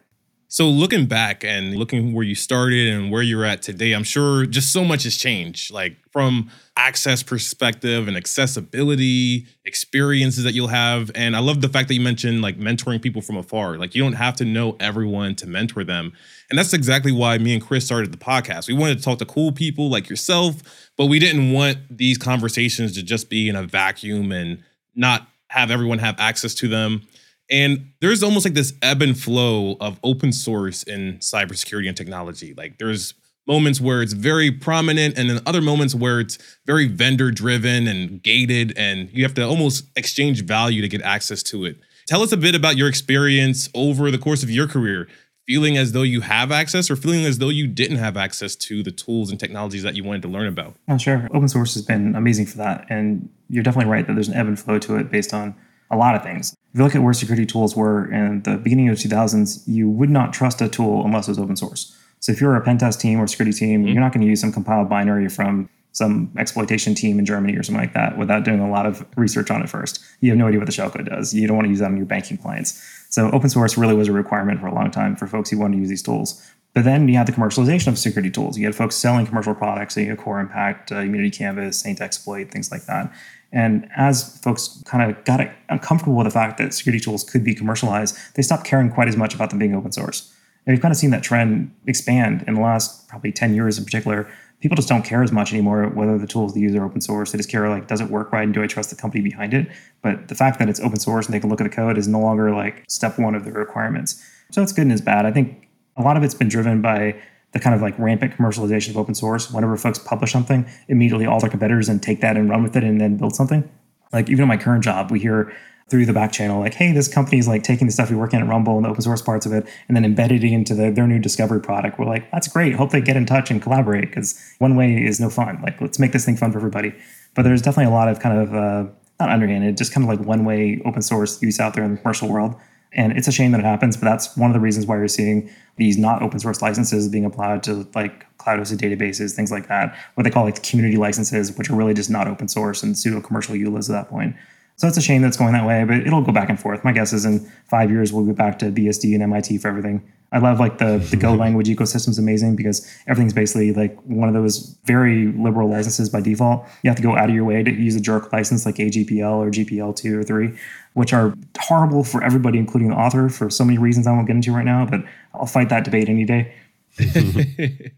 So 0.53 0.69
looking 0.69 1.07
back 1.07 1.45
and 1.45 1.77
looking 1.77 2.13
where 2.13 2.25
you 2.25 2.35
started 2.35 2.93
and 2.93 3.09
where 3.09 3.23
you're 3.23 3.45
at 3.45 3.63
today, 3.63 3.93
I'm 3.93 4.03
sure 4.03 4.47
just 4.47 4.73
so 4.73 4.85
much 4.85 5.05
has 5.05 5.17
changed. 5.17 5.73
Like 5.73 5.97
from 6.11 6.51
access 6.77 7.23
perspective 7.23 8.09
and 8.09 8.17
accessibility, 8.17 9.47
experiences 9.65 10.43
that 10.43 10.53
you'll 10.53 10.67
have. 10.67 11.13
And 11.15 11.37
I 11.37 11.39
love 11.39 11.61
the 11.61 11.69
fact 11.69 11.87
that 11.87 11.95
you 11.95 12.01
mentioned 12.01 12.43
like 12.43 12.59
mentoring 12.59 13.01
people 13.01 13.23
from 13.23 13.37
afar. 13.37 13.77
Like 13.77 13.95
you 13.95 14.03
don't 14.03 14.15
have 14.15 14.35
to 14.37 14.45
know 14.45 14.77
everyone 14.81 15.37
to 15.37 15.47
mentor 15.47 15.85
them. 15.85 16.13
And 16.51 16.59
that's 16.59 16.73
exactly 16.73 17.13
why 17.13 17.39
me 17.39 17.55
and 17.55 17.63
Chris 17.63 17.87
started 17.87 18.11
the 18.11 18.19
podcast. 18.19 18.67
We 18.67 18.75
wanted 18.75 18.99
to 18.99 19.05
talk 19.05 19.21
to 19.21 19.27
cool 19.27 19.53
people 19.53 19.89
like 19.89 20.11
yourself, 20.11 20.91
but 20.97 21.07
we 21.07 21.21
didn't 21.21 21.53
want 21.53 21.79
these 21.89 22.19
conversations 22.19 22.93
to 22.95 23.05
just 23.05 23.31
be 23.31 23.49
in 23.49 23.55
a 23.55 23.63
vacuum 23.63 24.33
and 24.33 24.65
not 24.97 25.29
have 25.47 25.71
everyone 25.71 26.01
have 26.01 26.19
access 26.19 26.57
to 26.57 26.67
them. 26.67 27.03
And 27.51 27.93
there's 28.01 28.23
almost 28.23 28.47
like 28.47 28.55
this 28.55 28.73
ebb 28.81 29.03
and 29.03 29.19
flow 29.19 29.77
of 29.81 29.99
open 30.05 30.33
source 30.33 30.83
in 30.85 31.19
cybersecurity 31.19 31.89
and 31.89 31.97
technology. 31.97 32.55
Like 32.55 32.79
there's 32.79 33.15
moments 33.47 33.81
where 33.81 34.03
it's 34.03 34.13
very 34.13 34.51
prominent 34.51 35.19
and 35.19 35.29
then 35.29 35.41
other 35.47 35.61
moments 35.61 35.95
where 35.95 36.21
it's 36.21 36.39
very 36.67 36.87
vendor 36.87 37.33
driven 37.33 37.89
and 37.89 38.23
gated 38.23 38.73
and 38.77 39.11
you 39.13 39.25
have 39.25 39.35
to 39.35 39.43
almost 39.43 39.85
exchange 39.97 40.45
value 40.45 40.81
to 40.81 40.89
get 40.89 41.03
access 41.03 41.43
to 41.43 41.65
it. 41.65 41.77
Tell 42.07 42.23
us 42.23 42.33
a 42.33 42.37
bit 42.37 42.55
about 42.55 42.77
your 42.77 42.89
experience 42.89 43.69
over 43.75 44.11
the 44.11 44.19
course 44.19 44.43
of 44.43 44.51
your 44.51 44.69
career, 44.69 45.09
feeling 45.47 45.77
as 45.77 45.93
though 45.93 46.03
you 46.03 46.21
have 46.21 46.53
access 46.53 46.91
or 46.91 46.97
feeling 46.97 47.25
as 47.25 47.39
though 47.39 47.49
you 47.49 47.67
didn't 47.67 47.97
have 47.97 48.17
access 48.17 48.55
to 48.55 48.85
the 48.85 48.93
tools 48.93 49.31
and 49.31 49.41
technologies 49.41 49.83
that 49.83 49.97
you 49.97 50.05
wanted 50.05 50.23
to 50.23 50.29
learn 50.29 50.47
about. 50.47 50.77
Oh, 50.89 50.99
sure. 50.99 51.27
Open 51.33 51.49
source 51.49 51.75
has 51.75 51.85
been 51.85 52.15
amazing 52.15 52.47
for 52.47 52.59
that. 52.59 52.87
And 52.89 53.29
you're 53.49 53.65
definitely 53.65 53.91
right 53.91 54.07
that 54.07 54.15
there's 54.15 54.29
an 54.29 54.35
ebb 54.35 54.47
and 54.47 54.59
flow 54.59 54.79
to 54.79 54.97
it 54.97 55.11
based 55.11 55.35
on 55.35 55.57
a 55.91 55.97
lot 55.97 56.15
of 56.15 56.23
things. 56.23 56.53
If 56.73 56.79
you 56.79 56.85
look 56.85 56.95
at 56.95 57.03
where 57.03 57.13
security 57.13 57.47
tools 57.47 57.77
were 57.77 58.11
in 58.13 58.43
the 58.43 58.57
beginning 58.57 58.89
of 58.89 58.97
the 58.97 59.09
2000s, 59.09 59.63
you 59.67 59.89
would 59.91 60.11
not 60.11 60.33
trust 60.33 60.61
a 60.61 60.69
tool 60.69 61.05
unless 61.05 61.27
it 61.29 61.33
was 61.33 61.39
open 61.39 61.57
source. 61.57 61.97
So 62.21 62.33
if 62.33 62.41
you're 62.41 62.55
a 62.55 62.61
pen 62.61 62.79
test 62.79 63.01
team 63.01 63.19
or 63.19 63.27
security 63.27 63.57
team, 63.57 63.81
mm-hmm. 63.81 63.89
you're 63.89 64.01
not 64.01 64.13
going 64.13 64.21
to 64.21 64.29
use 64.29 64.41
some 64.41 64.53
compiled 64.53 64.89
binary 64.89 65.29
from 65.29 65.69
some 65.93 66.31
exploitation 66.39 66.95
team 66.95 67.19
in 67.19 67.27
Germany 67.27 67.57
or 67.57 67.63
something 67.63 67.81
like 67.81 67.95
that 67.95 68.17
without 68.17 68.45
doing 68.45 68.61
a 68.61 68.71
lot 68.71 68.87
of 68.87 69.05
research 69.17 69.51
on 69.51 69.61
it 69.63 69.69
first. 69.69 70.01
You 70.21 70.31
have 70.31 70.39
no 70.39 70.47
idea 70.47 70.61
what 70.61 70.67
the 70.67 70.73
shellcode 70.73 71.09
does. 71.09 71.35
You 71.35 71.49
don't 71.49 71.57
want 71.57 71.67
to 71.67 71.71
use 71.71 71.81
that 71.81 71.87
on 71.87 71.97
your 71.97 72.07
banking 72.07 72.37
clients. 72.37 72.81
So 73.11 73.29
open 73.33 73.51
source 73.51 73.77
really 73.77 73.95
was 73.95 74.07
a 74.07 74.13
requirement 74.13 74.61
for 74.61 74.69
a 74.69 74.75
long 74.75 74.93
time 74.93 75.17
for 75.17 75.27
folks 75.27 75.51
who 75.51 75.59
wanted 75.59 75.75
to 75.75 75.81
use 75.81 75.89
these 75.89 76.03
tools. 76.03 76.49
But 76.73 76.85
then 76.85 77.09
you 77.09 77.17
had 77.17 77.27
the 77.27 77.33
commercialization 77.33 77.89
of 77.89 77.99
security 77.99 78.31
tools. 78.31 78.57
You 78.57 78.65
had 78.65 78.77
folks 78.77 78.95
selling 78.95 79.27
commercial 79.27 79.55
products, 79.55 79.95
so 79.95 80.01
you 80.01 80.11
had 80.11 80.19
Core 80.19 80.39
Impact, 80.39 80.93
uh, 80.93 80.97
Immunity 80.97 81.31
Canvas, 81.31 81.79
Saint 81.79 82.01
Exploit, 82.01 82.51
things 82.51 82.71
like 82.71 82.85
that. 82.87 83.13
And 83.53 83.89
as 83.97 84.39
folks 84.39 84.81
kind 84.87 85.11
of 85.11 85.25
got 85.25 85.41
uncomfortable 85.69 86.17
with 86.17 86.27
the 86.27 86.31
fact 86.31 86.59
that 86.59 86.73
security 86.73 87.03
tools 87.03 87.25
could 87.25 87.43
be 87.43 87.55
commercialized, 87.55 88.17
they 88.35 88.43
stopped 88.43 88.65
caring 88.65 88.91
quite 88.91 89.09
as 89.09 89.17
much 89.17 89.35
about 89.35 89.51
them 89.51 89.59
being 89.59 89.75
open 89.75 89.91
source. 89.91 90.33
And 90.67 90.75
we've 90.75 90.83
kind 90.83 90.93
of 90.93 90.99
seen 90.99 91.11
that 91.11 91.23
trend 91.23 91.75
expand 91.87 92.45
in 92.47 92.55
the 92.55 92.61
last 92.61 93.09
probably 93.09 93.33
10 93.33 93.55
years 93.55 93.79
in 93.79 93.85
particular. 93.85 94.31
People 94.61 94.77
just 94.77 94.89
don't 94.89 95.05
care 95.05 95.23
as 95.23 95.33
much 95.33 95.53
anymore 95.53 95.89
whether 95.89 96.19
the 96.19 96.27
tools 96.27 96.55
they 96.55 96.61
use 96.61 96.75
are 96.77 96.85
open 96.85 97.01
source. 97.01 97.33
They 97.33 97.39
just 97.39 97.49
care 97.49 97.69
like, 97.69 97.89
does 97.89 98.01
it 98.01 98.11
work 98.11 98.31
right 98.31 98.45
and 98.45 98.53
do 98.53 98.63
I 98.63 98.67
trust 98.67 98.91
the 98.91 98.97
company 98.97 99.23
behind 99.23 99.55
it? 99.55 99.69
But 100.03 100.29
the 100.29 100.35
fact 100.35 100.59
that 100.59 100.69
it's 100.69 100.79
open 100.79 101.01
source 101.01 101.27
and 101.27 101.35
they 101.35 101.41
can 101.41 101.49
look 101.49 101.61
at 101.61 101.65
the 101.65 101.75
code 101.75 101.97
is 101.97 102.07
no 102.07 102.21
longer 102.21 102.55
like 102.55 102.85
step 102.89 103.19
one 103.19 103.35
of 103.35 103.45
the 103.45 103.53
requirements. 103.53 104.23
So 104.53 104.63
it's 104.63 104.73
good 104.73 104.83
and 104.83 104.93
it's 104.93 105.01
bad. 105.01 105.25
I 105.25 105.33
think 105.33 105.70
a 106.01 106.03
lot 106.03 106.17
of 106.17 106.23
it's 106.23 106.35
been 106.35 106.49
driven 106.49 106.81
by 106.81 107.21
the 107.53 107.61
kind 107.61 107.75
of 107.75 107.83
like 107.83 107.99
rampant 107.99 108.35
commercialization 108.35 108.91
of 108.91 108.97
open 108.97 109.15
source. 109.15 109.51
Whenever 109.51 109.77
folks 109.77 109.99
publish 109.99 110.33
something, 110.33 110.67
immediately 110.89 111.27
all 111.27 111.41
their 111.41 111.51
competitors 111.51 111.89
and 111.89 112.03
take 112.03 112.21
that 112.21 112.37
and 112.37 112.49
run 112.49 112.63
with 112.63 112.77
it 112.77 112.85
and 112.85 113.01
then 113.01 113.17
build 113.17 113.35
something. 113.35 113.69
Like 114.13 114.29
even 114.29 114.43
in 114.43 114.49
my 114.49 114.57
current 114.57 114.85
job, 114.85 115.11
we 115.11 115.21
hear 115.21 115.53
through 115.89 116.07
the 116.07 116.13
back 116.13 116.31
channel, 116.31 116.61
like, 116.61 116.75
hey, 116.75 116.93
this 116.93 117.09
company's 117.09 117.49
like 117.49 117.65
taking 117.65 117.89
the 117.89 117.93
stuff 117.93 118.11
we 118.11 118.17
work 118.17 118.33
in 118.33 118.41
at 118.41 118.49
Rumble 118.49 118.77
and 118.77 118.85
the 118.85 118.89
open 118.89 119.03
source 119.03 119.21
parts 119.21 119.45
of 119.45 119.53
it 119.53 119.69
and 119.89 119.97
then 119.97 120.05
embedded 120.05 120.45
it 120.45 120.53
into 120.53 120.73
the, 120.73 120.91
their 120.93 121.09
new 121.09 121.19
discovery 121.19 121.61
product. 121.61 121.99
We're 121.99 122.07
like, 122.07 122.31
that's 122.31 122.47
great. 122.47 122.77
Hope 122.77 122.91
they 122.91 123.01
get 123.01 123.17
in 123.17 123.27
touch 123.27 123.51
and 123.51 123.61
collaborate 123.61 124.09
because 124.09 124.41
one 124.59 124.77
way 124.77 125.05
is 125.05 125.19
no 125.19 125.29
fun. 125.29 125.61
Like, 125.63 125.81
let's 125.81 125.99
make 125.99 126.13
this 126.13 126.25
thing 126.25 126.37
fun 126.37 126.53
for 126.53 126.59
everybody. 126.59 126.95
But 127.35 127.43
there's 127.43 127.61
definitely 127.61 127.93
a 127.93 127.95
lot 127.95 128.09
of 128.09 128.21
kind 128.21 128.39
of, 128.39 128.55
uh, 128.55 128.91
not 129.19 129.31
underhanded, 129.31 129.77
just 129.77 129.93
kind 129.93 130.09
of 130.09 130.19
like 130.19 130.27
one 130.27 130.45
way 130.45 130.81
open 130.85 131.03
source 131.03 131.43
use 131.43 131.59
out 131.59 131.75
there 131.75 131.85
in 131.85 131.95
the 131.95 132.01
commercial 132.01 132.29
world. 132.29 132.55
And 132.93 133.17
it's 133.17 133.29
a 133.29 133.33
shame 133.33 133.53
that 133.53 133.61
it 133.61 133.67
happens, 133.67 133.97
but 133.97 134.05
that's 134.05 134.37
one 134.37 134.51
of 134.51 134.55
the 134.55 134.61
reasons 134.61 134.87
why 134.87 134.97
you're 134.97 135.09
seeing 135.09 135.49
these 135.77 135.97
not 135.97 136.23
open 136.23 136.41
source 136.41 136.61
licenses 136.61 137.09
being 137.09 137.25
applied 137.25 137.63
to 137.65 137.89
like 137.95 138.27
cloud 138.39 138.59
hosted 138.59 138.79
databases, 138.79 139.33
things 139.33 139.53
like 139.53 139.69
that, 139.69 139.97
what 140.15 140.25
they 140.25 140.31
call 140.31 140.45
like 140.45 140.63
community 140.63 140.97
licenses, 140.97 141.57
which 141.57 141.71
are 141.71 141.77
really 141.77 141.95
just 141.95 142.11
not 142.11 142.27
open 142.27 142.49
source 142.49 142.83
and 142.83 142.99
pseudo 142.99 143.21
commercial 143.21 143.55
EULAs 143.55 143.89
at 143.89 143.93
that 143.93 144.09
point. 144.09 144.35
So 144.81 144.89
it's 144.89 144.97
a 144.97 145.03
shame 145.03 145.21
that's 145.21 145.37
going 145.37 145.53
that 145.53 145.67
way, 145.67 145.85
but 145.85 145.99
it'll 146.07 146.23
go 146.23 146.33
back 146.33 146.49
and 146.49 146.59
forth. 146.59 146.85
My 146.85 146.93
guess 146.93 147.13
is 147.13 147.27
in 147.27 147.41
five 147.69 147.91
years 147.91 148.15
we'll 148.15 148.25
go 148.25 148.33
back 148.33 148.59
to 148.61 148.73
BSD 148.73 149.13
and 149.13 149.23
MIT 149.23 149.59
for 149.59 149.69
everything. 149.69 150.11
I 150.33 150.39
love 150.39 150.59
like 150.59 150.79
the 150.79 150.97
the 151.11 151.19
Go 151.19 151.35
language 151.45 151.69
ecosystem 151.69 152.09
is 152.09 152.19
amazing 152.19 152.57
because 152.57 152.91
everything's 153.07 153.35
basically 153.35 153.75
like 153.75 154.01
one 154.05 154.27
of 154.27 154.35
those 154.35 154.79
very 154.87 155.33
liberal 155.33 155.69
licenses 155.69 156.09
by 156.09 156.23
default. 156.23 156.65
You 156.83 156.89
have 156.89 156.97
to 156.97 157.03
go 157.03 157.15
out 157.15 157.29
of 157.29 157.35
your 157.35 157.45
way 157.45 157.63
to 157.63 157.71
use 157.71 157.95
a 157.95 158.01
jerk 158.01 158.33
license 158.33 158.65
like 158.65 158.77
AGPL 158.77 159.35
or 159.35 159.51
GPL 159.51 159.95
two 159.97 160.19
or 160.19 160.23
three, 160.23 160.57
which 160.95 161.13
are 161.13 161.35
horrible 161.59 162.03
for 162.03 162.25
everybody, 162.25 162.57
including 162.57 162.89
the 162.89 162.97
author, 162.97 163.29
for 163.29 163.51
so 163.51 163.67
many 163.67 163.77
reasons 163.77 164.07
I 164.07 164.13
won't 164.13 164.29
get 164.29 164.37
into 164.37 164.51
right 164.51 164.65
now. 164.65 164.87
But 164.87 165.03
I'll 165.35 165.45
fight 165.45 165.69
that 165.69 165.85
debate 165.85 166.09
any 166.09 166.25
day. 166.25 166.55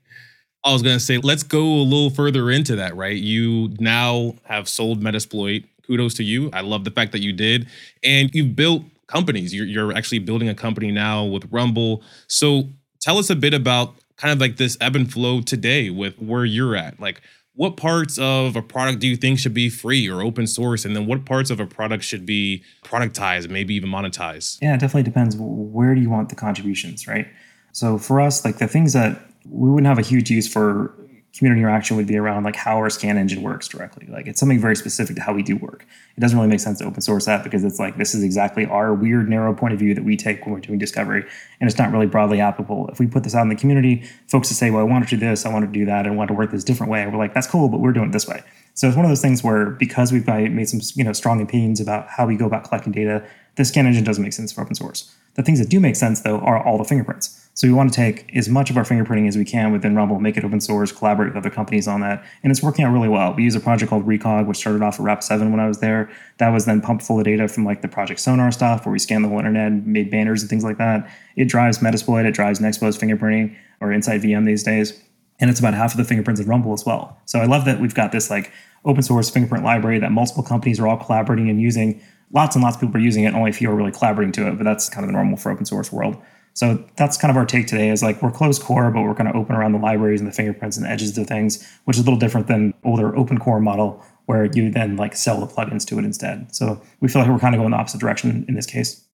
I 0.65 0.73
was 0.73 0.83
gonna 0.83 0.99
say, 0.99 1.19
let's 1.19 1.45
go 1.45 1.63
a 1.63 1.85
little 1.85 2.11
further 2.11 2.51
into 2.51 2.75
that, 2.75 2.97
right? 2.97 3.17
You 3.17 3.73
now 3.79 4.35
have 4.47 4.69
sold 4.69 5.01
Metasploit 5.01 5.65
kudos 5.93 6.15
to 6.15 6.25
you. 6.25 6.49
I 6.53 6.63
love 6.63 6.85
the 6.85 6.91
fact 6.91 7.13
that 7.13 7.21
you 7.21 7.33
did. 7.33 7.69
And 8.03 8.31
you've 8.33 8.57
built 8.57 8.83
companies. 9.09 9.55
You're, 9.55 9.67
you're 9.67 9.93
actually 9.93 10.21
building 10.21 10.49
a 10.49 10.55
company 10.55 10.91
now 10.91 11.25
with 11.25 11.47
Rumble. 11.53 12.03
So 12.29 12.71
tell 13.01 13.19
us 13.19 13.29
a 13.29 13.37
bit 13.37 13.53
about 13.53 13.95
kind 14.17 14.33
of 14.33 14.41
like 14.41 14.57
this 14.57 14.79
ebb 14.81 14.97
and 14.97 15.13
flow 15.13 15.43
today 15.43 15.91
with 15.91 16.19
where 16.19 16.47
you're 16.47 16.75
at. 16.77 16.99
Like, 16.99 17.21
what 17.55 17.77
parts 17.77 18.19
of 18.19 18.57
a 18.57 18.63
product 18.63 19.01
do 19.01 19.07
you 19.07 19.17
think 19.17 19.39
should 19.39 19.53
be 19.53 19.69
free 19.69 20.09
or 20.09 20.23
open 20.23 20.47
source? 20.47 20.87
And 20.87 20.97
then 20.97 21.05
what 21.05 21.27
parts 21.27 21.51
of 21.51 21.61
a 21.61 21.67
product 21.67 22.03
should 22.03 22.25
be 22.25 22.65
productized, 22.83 23.51
maybe 23.51 23.75
even 23.75 23.91
monetized? 23.91 24.59
Yeah, 24.63 24.75
it 24.75 24.81
definitely 24.81 25.03
depends. 25.03 25.37
Where 25.39 25.95
do 25.95 26.01
you 26.01 26.09
want 26.09 26.31
the 26.31 26.35
contributions, 26.35 27.07
right? 27.07 27.27
So 27.73 27.99
for 27.99 28.23
us, 28.23 28.43
like 28.47 28.57
the 28.57 28.67
things 28.67 28.95
that 28.95 29.21
we 29.47 29.69
wouldn't 29.69 29.87
have 29.87 29.99
a 29.99 30.03
huge 30.03 30.31
use 30.31 30.51
for 30.51 30.95
community 31.37 31.63
interaction 31.63 31.97
would 31.97 32.07
be 32.07 32.17
around 32.17 32.45
like 32.45 32.57
how 32.57 32.77
our 32.77 32.91
scan 32.91 33.17
engine 33.17 33.43
works 33.43 33.67
directly. 33.67 34.07
Like 34.07 34.27
it's 34.27 34.39
something 34.39 34.61
very 34.61 34.77
specific 34.77 35.17
to 35.17 35.23
how 35.23 35.33
we 35.33 35.43
do 35.43 35.57
work. 35.57 35.87
It 36.17 36.21
doesn't 36.21 36.37
really 36.37 36.51
make 36.51 36.61
sense 36.61 36.79
to 36.81 36.85
open 36.85 37.01
source 37.01 37.25
that 37.25 37.43
because 37.43 37.65
it's 37.65 37.79
like 37.79 37.97
this 37.97 38.15
is 38.15 38.23
exactly 38.23 38.67
our 38.67 38.93
weird 38.93 39.31
narrow 39.31 39.55
point 39.55 39.73
of 39.73 39.79
view 39.79 39.95
that 39.95 40.05
we 40.05 40.17
take 40.17 40.45
when 40.45 40.53
we're 40.53 40.61
doing 40.61 40.79
discovery, 40.79 41.25
and 41.61 41.69
it's 41.69 41.79
not 41.79 41.91
really 41.91 42.07
broadly 42.07 42.41
applicable. 42.41 42.89
If 42.89 42.99
we 42.99 43.07
put 43.07 43.25
this 43.25 43.35
out 43.35 43.43
in 43.43 43.49
the 43.49 43.57
community, 43.57 44.05
folks 44.29 44.49
to 44.49 44.55
say, 44.55 44.71
"Well, 44.71 44.81
I 44.81 44.85
want 44.85 45.09
to 45.09 45.17
do 45.17 45.21
this, 45.27 45.47
I 45.47 45.53
want 45.53 45.65
to 45.65 45.73
do 45.73 45.87
that, 45.87 46.07
I 46.07 46.11
want 46.11 46.29
to 46.29 46.35
work 46.35 46.51
this 46.51 46.65
different 46.65 46.93
way," 46.93 47.07
we're 47.07 47.17
like, 47.17 47.33
"That's 47.33 47.47
cool, 47.47 47.69
but 47.69 47.81
we're 47.81 47.93
doing 47.93 48.11
it 48.11 48.13
this 48.13 48.29
way." 48.29 48.43
So 48.75 48.87
it's 48.89 48.97
one 48.97 49.05
of 49.05 49.11
those 49.11 49.23
things 49.23 49.43
where 49.43 49.71
because 49.71 50.13
we've 50.13 50.27
made 50.27 50.69
some 50.69 50.81
you 50.95 51.05
know 51.05 51.13
strong 51.13 51.41
opinions 51.41 51.81
about 51.81 52.09
how 52.09 52.27
we 52.27 52.37
go 52.37 52.47
about 52.47 52.65
collecting 52.65 52.93
data, 52.93 53.25
the 53.57 53.65
scan 53.65 53.87
engine 53.87 54.05
doesn't 54.05 54.23
make 54.23 54.33
sense 54.35 54.53
for 54.53 54.61
open 54.61 54.75
source. 54.75 55.11
The 55.35 55.43
things 55.43 55.59
that 55.59 55.71
do 55.71 55.81
make 55.81 55.97
sense 55.97 56.21
though 56.21 56.41
are 56.41 56.63
all 56.63 56.77
the 56.77 56.85
fingerprints. 56.85 57.42
So 57.55 57.67
we 57.67 57.75
want 57.75 57.93
to 57.93 57.97
take 57.97 58.35
as 58.35 58.49
much 58.49 58.71
of 58.71 58.79
our 58.79 58.85
fingerprinting 58.85 59.29
as 59.29 59.37
we 59.37 59.45
can 59.45 59.73
within 59.73 59.95
Rumble, 59.95 60.19
make 60.19 60.39
it 60.39 60.45
open 60.45 60.61
source, 60.61 60.91
collaborate 60.91 61.29
with 61.29 61.37
other 61.37 61.51
companies 61.51 61.87
on 61.87 62.01
that. 62.01 62.25
And 62.43 62.51
it's 62.51 62.63
working 62.63 62.85
out 62.85 62.93
really 62.93 63.11
well. 63.11 63.35
We 63.35 63.45
use 63.45 63.55
a 63.55 63.61
project 63.61 63.91
called 63.91 64.07
Recog, 64.07 64.47
which 64.47 64.57
started 64.57 64.81
off 64.81 64.99
at 64.99 65.05
Rapid7 65.05 65.51
when 65.51 65.61
I 65.61 65.69
was 65.69 65.81
there. 65.81 66.11
That 66.39 66.49
was 66.49 66.65
then 66.65 66.81
pumped 66.81 67.05
full 67.05 67.19
of 67.19 67.25
data 67.25 67.49
from 67.49 67.67
like 67.67 67.83
the 67.83 67.89
Project 67.89 68.21
Sonar 68.21 68.53
stuff, 68.53 68.87
where 68.87 68.93
we 68.93 68.99
scanned 68.99 69.25
the 69.25 69.29
whole 69.29 69.39
internet, 69.39 69.87
made 69.87 70.11
banners 70.11 70.41
and 70.41 70.49
things 70.49 70.65
like 70.65 70.79
that. 70.79 71.11
It 71.37 71.45
drives 71.45 71.79
Metasploit, 71.79 72.25
it 72.25 72.33
drives 72.33 72.59
Nexpose 72.59 72.99
fingerprinting 72.99 73.55
or 73.81 73.89
InsightVM 73.89 74.47
these 74.47 74.63
days. 74.63 74.99
And 75.39 75.51
it's 75.51 75.61
about 75.61 75.75
half 75.75 75.93
of 75.93 75.99
the 75.99 76.05
fingerprints 76.05 76.41
of 76.41 76.49
Rumble 76.49 76.73
as 76.73 76.87
well. 76.87 77.19
So 77.27 77.39
I 77.39 77.45
love 77.45 77.67
that 77.67 77.81
we've 77.81 77.95
got 77.95 78.13
this 78.13 78.31
like 78.31 78.51
open 78.87 79.03
source 79.03 79.29
fingerprint 79.29 79.65
library 79.65 79.99
that 79.99 80.11
multiple 80.11 80.43
companies 80.43 80.81
are 80.81 80.89
all 80.89 80.97
collaborating 80.97 81.51
and 81.51 81.61
using. 81.61 82.01
Lots 82.33 82.57
and 82.57 82.65
lots 82.65 82.77
of 82.77 82.81
people 82.81 82.97
are 82.97 83.05
using 83.05 83.25
it, 83.25 83.35
only 83.35 83.51
a 83.51 83.53
few 83.53 83.71
are 83.71 83.75
really 83.75 83.93
collaborating 83.93 84.33
to 84.33 84.49
it, 84.49 84.57
but 84.57 84.65
that's 84.65 84.89
kind 84.89 85.05
of 85.05 85.09
the 85.09 85.13
normal 85.13 85.37
for 85.37 85.51
open 85.53 85.67
source 85.67 85.93
world. 85.93 86.17
So 86.55 86.85
that's 86.97 87.17
kind 87.17 87.31
of 87.31 87.37
our 87.37 87.47
take 87.47 87.67
today 87.67 87.89
is 87.89 88.03
like 88.03 88.23
we're 88.23 88.31
closed 88.31 88.63
core, 88.63 88.91
but 88.91 89.03
we're 89.03 89.15
kind 89.15 89.29
of 89.29 89.35
open 89.35 89.57
around 89.57 89.73
the 89.73 89.79
libraries 89.79 90.21
and 90.21 90.29
the 90.29 90.35
fingerprints 90.35 90.77
and 90.77 90.85
the 90.85 90.91
edges 90.91 91.17
of 91.17 91.27
things, 91.27 91.67
which 91.85 91.97
is 91.97 92.03
a 92.03 92.05
little 92.05 92.19
different 92.19 92.47
than 92.47 92.75
older 92.85 93.17
open 93.17 93.39
core 93.39 93.61
model 93.61 94.05
where 94.27 94.45
you 94.45 94.71
then 94.71 94.97
like 94.97 95.17
sell 95.17 95.41
the 95.41 95.47
plugins 95.47 95.87
to 95.87 95.99
it 95.99 96.05
instead. 96.05 96.55
So 96.55 96.81
we 97.01 97.09
feel 97.09 97.23
like 97.23 97.31
we're 97.31 97.39
kind 97.39 97.55
of 97.55 97.61
going 97.61 97.71
the 97.71 97.77
opposite 97.77 98.01
direction 98.01 98.45
in 98.49 98.55
this 98.55 98.67
case 98.67 99.05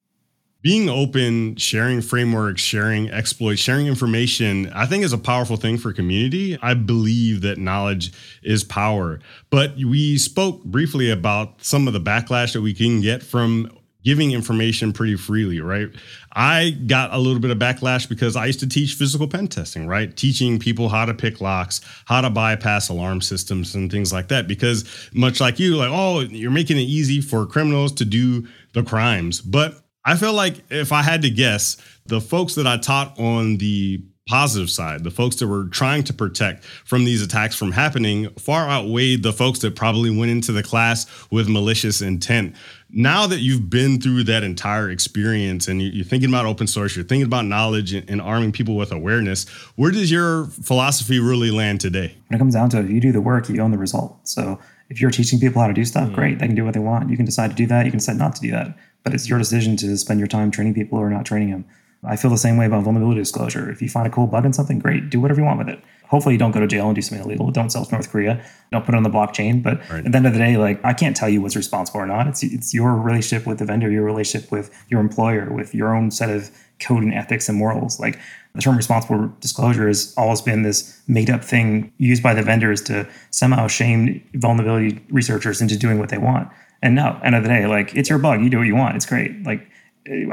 being 0.61 0.88
open, 0.88 1.55
sharing 1.57 2.01
frameworks, 2.01 2.61
sharing 2.61 3.11
exploits, 3.11 3.61
sharing 3.61 3.87
information, 3.87 4.68
I 4.74 4.87
think 4.87 5.05
is 5.05 5.12
a 5.12 5.18
powerful 5.18 5.57
thing 5.57 5.79
for 5.79 5.92
community. 5.92 6.59
I 6.61 6.74
believe 6.74 7.42
that 7.42 7.59
knowledge 7.59 8.12
is 8.42 8.64
power. 8.64 9.20
But 9.51 9.77
we 9.77 10.18
spoke 10.18 10.64
briefly 10.64 11.11
about 11.11 11.62
some 11.62 11.87
of 11.87 11.92
the 11.92 12.01
backlash 12.01 12.55
that 12.55 12.61
we 12.61 12.74
can 12.74 13.01
get 13.01 13.22
from 13.22 13.70
giving 14.04 14.32
information 14.32 14.92
pretty 14.92 15.16
freely, 15.16 15.61
right? 15.61 15.88
I 16.32 16.70
got 16.87 17.12
a 17.12 17.18
little 17.18 17.40
bit 17.40 17.50
of 17.50 17.58
backlash 17.58 18.08
because 18.08 18.37
I 18.37 18.46
used 18.46 18.61
to 18.61 18.68
teach 18.68 18.94
physical 18.94 19.26
pen 19.26 19.48
testing, 19.48 19.87
right? 19.87 20.16
Teaching 20.16 20.58
people 20.58 20.88
how 20.88 21.04
to 21.04 21.14
pick 21.14 21.40
locks, 21.40 21.80
how 22.06 22.20
to 22.20 22.30
bypass 22.30 22.88
alarm 22.88 23.20
systems 23.20 23.74
and 23.74 23.90
things 23.90 24.12
like 24.12 24.28
that. 24.28 24.46
Because 24.46 24.84
much 25.12 25.40
like 25.40 25.58
you, 25.58 25.76
like, 25.76 25.90
oh, 25.90 26.20
you're 26.20 26.50
making 26.50 26.76
it 26.76 26.82
easy 26.82 27.20
for 27.20 27.44
criminals 27.44 27.92
to 27.92 28.04
do 28.04 28.46
the 28.72 28.82
crimes. 28.82 29.40
But 29.40 29.74
I 30.04 30.16
feel 30.16 30.32
like 30.32 30.64
if 30.70 30.92
I 30.92 31.02
had 31.02 31.22
to 31.22 31.30
guess, 31.30 31.76
the 32.06 32.20
folks 32.20 32.54
that 32.54 32.66
I 32.66 32.78
taught 32.78 33.18
on 33.18 33.56
the 33.58 34.02
positive 34.28 34.70
side, 34.70 35.04
the 35.04 35.11
folks 35.11 35.37
that 35.37 35.48
were 35.48 35.64
trying 35.68 36.04
to 36.04 36.12
protect 36.12 36.64
from 36.64 37.04
these 37.04 37.22
attacks 37.22 37.56
from 37.56 37.72
happening 37.72 38.28
far 38.38 38.68
outweighed 38.68 39.22
the 39.22 39.32
folks 39.32 39.58
that 39.61 39.74
probably 39.74 40.14
went 40.14 40.30
into 40.30 40.52
the 40.52 40.62
class 40.62 41.06
with 41.30 41.48
malicious 41.48 42.00
intent. 42.02 42.54
Now 42.90 43.27
that 43.27 43.40
you've 43.40 43.68
been 43.68 44.01
through 44.01 44.24
that 44.24 44.42
entire 44.42 44.90
experience 44.90 45.68
and 45.68 45.83
you're 45.83 46.07
thinking 46.07 46.31
about 46.31 46.46
open 46.46 46.66
source, 46.66 46.96
you're 46.96 47.05
thinking 47.05 47.27
about 47.27 47.44
knowledge 47.44 47.92
and 47.92 48.20
arming 48.20 48.51
people 48.51 48.77
with 48.77 48.92
awareness, 48.92 49.46
where 49.77 49.90
does 49.90 50.11
your 50.11 50.46
philosophy 50.46 51.18
really 51.18 51.51
land 51.51 51.83
today? 51.83 52.16
When 52.29 52.37
it 52.37 52.38
comes 52.38 52.55
down 52.55 52.70
to 52.70 52.79
it, 52.79 52.87
if 52.87 52.90
you 52.90 53.01
do 53.01 53.12
the 53.12 53.20
work, 53.20 53.48
you 53.51 53.61
own 53.61 53.72
the 53.72 53.79
result. 53.79 54.16
So 54.27 54.59
if 54.88 55.03
you're 55.03 55.11
teaching 55.11 55.38
people 55.38 55.61
how 55.61 55.68
to 55.68 55.74
do 55.74 55.85
stuff, 55.85 56.09
mm. 56.09 56.14
great, 56.14 56.38
they 56.38 56.46
can 56.46 56.57
do 56.57 56.64
what 56.64 56.72
they 56.72 56.81
want. 56.81 57.11
You 57.11 57.16
can 57.16 57.27
decide 57.27 57.51
to 57.51 57.57
do 57.57 57.66
that, 57.66 57.85
you 57.85 57.92
can 57.92 57.98
decide 57.98 58.16
not 58.16 58.35
to 58.37 58.40
do 58.40 58.51
that. 58.53 58.79
But 59.05 59.12
it's 59.12 59.29
your 59.29 59.38
decision 59.38 59.77
to 59.77 59.96
spend 59.98 60.18
your 60.18 60.27
time 60.27 60.51
training 60.51 60.74
people 60.74 60.98
or 60.98 61.11
not 61.11 61.27
training 61.27 61.51
them. 61.51 61.66
I 62.04 62.16
feel 62.16 62.30
the 62.30 62.38
same 62.38 62.56
way 62.56 62.66
about 62.66 62.84
vulnerability 62.84 63.20
disclosure. 63.20 63.70
If 63.70 63.82
you 63.82 63.88
find 63.88 64.06
a 64.06 64.11
cool 64.11 64.26
bug 64.26 64.44
in 64.44 64.52
something, 64.52 64.78
great, 64.78 65.11
do 65.11 65.20
whatever 65.20 65.40
you 65.40 65.46
want 65.46 65.58
with 65.58 65.68
it. 65.68 65.82
Hopefully, 66.06 66.34
you 66.34 66.38
don't 66.38 66.52
go 66.52 66.61
to 66.61 66.66
jail 66.66 66.87
and 66.87 66.94
do 66.94 67.02
something 67.02 67.24
illegal. 67.24 67.50
Don't 67.50 67.70
sell 67.70 67.84
to 67.84 67.92
North 67.92 68.11
Korea. 68.11 68.42
Don't 68.72 68.84
put 68.84 68.94
it 68.94 68.96
on 68.96 69.02
the 69.02 69.11
blockchain. 69.11 69.62
But 69.62 69.78
right. 69.90 70.06
at 70.06 70.12
the 70.12 70.16
end 70.16 70.26
of 70.26 70.32
the 70.32 70.38
day, 70.38 70.56
like 70.56 70.82
I 70.84 70.94
can't 70.94 71.14
tell 71.14 71.28
you 71.28 71.42
what's 71.42 71.56
responsible 71.56 72.00
or 72.00 72.06
not. 72.06 72.26
It's 72.28 72.42
it's 72.42 72.72
your 72.72 72.94
relationship 72.94 73.46
with 73.46 73.58
the 73.58 73.66
vendor, 73.66 73.90
your 73.90 74.04
relationship 74.04 74.50
with 74.50 74.74
your 74.88 75.00
employer, 75.00 75.52
with 75.52 75.74
your 75.74 75.94
own 75.94 76.11
set 76.11 76.30
of 76.30 76.50
code 76.80 77.02
and 77.02 77.12
ethics 77.12 77.48
and 77.48 77.58
morals. 77.58 78.00
Like 78.00 78.18
the 78.54 78.62
term 78.62 78.76
responsible 78.76 79.30
disclosure 79.40 79.87
has 79.87 80.14
always 80.16 80.40
been 80.40 80.62
this 80.62 81.00
made 81.08 81.28
up 81.28 81.44
thing 81.44 81.92
used 81.98 82.22
by 82.22 82.32
the 82.32 82.42
vendors 82.42 82.80
to 82.82 83.06
somehow 83.30 83.66
shame 83.66 84.26
vulnerability 84.34 85.04
researchers 85.11 85.61
into 85.61 85.76
doing 85.76 85.98
what 85.98 86.08
they 86.08 86.18
want. 86.18 86.48
And 86.80 86.94
no, 86.94 87.20
end 87.22 87.34
of 87.34 87.42
the 87.42 87.48
day, 87.48 87.66
like 87.66 87.94
it's 87.94 88.08
your 88.08 88.18
bug. 88.18 88.42
You 88.42 88.48
do 88.48 88.58
what 88.58 88.66
you 88.66 88.76
want. 88.76 88.96
It's 88.96 89.06
great. 89.06 89.42
Like 89.44 89.68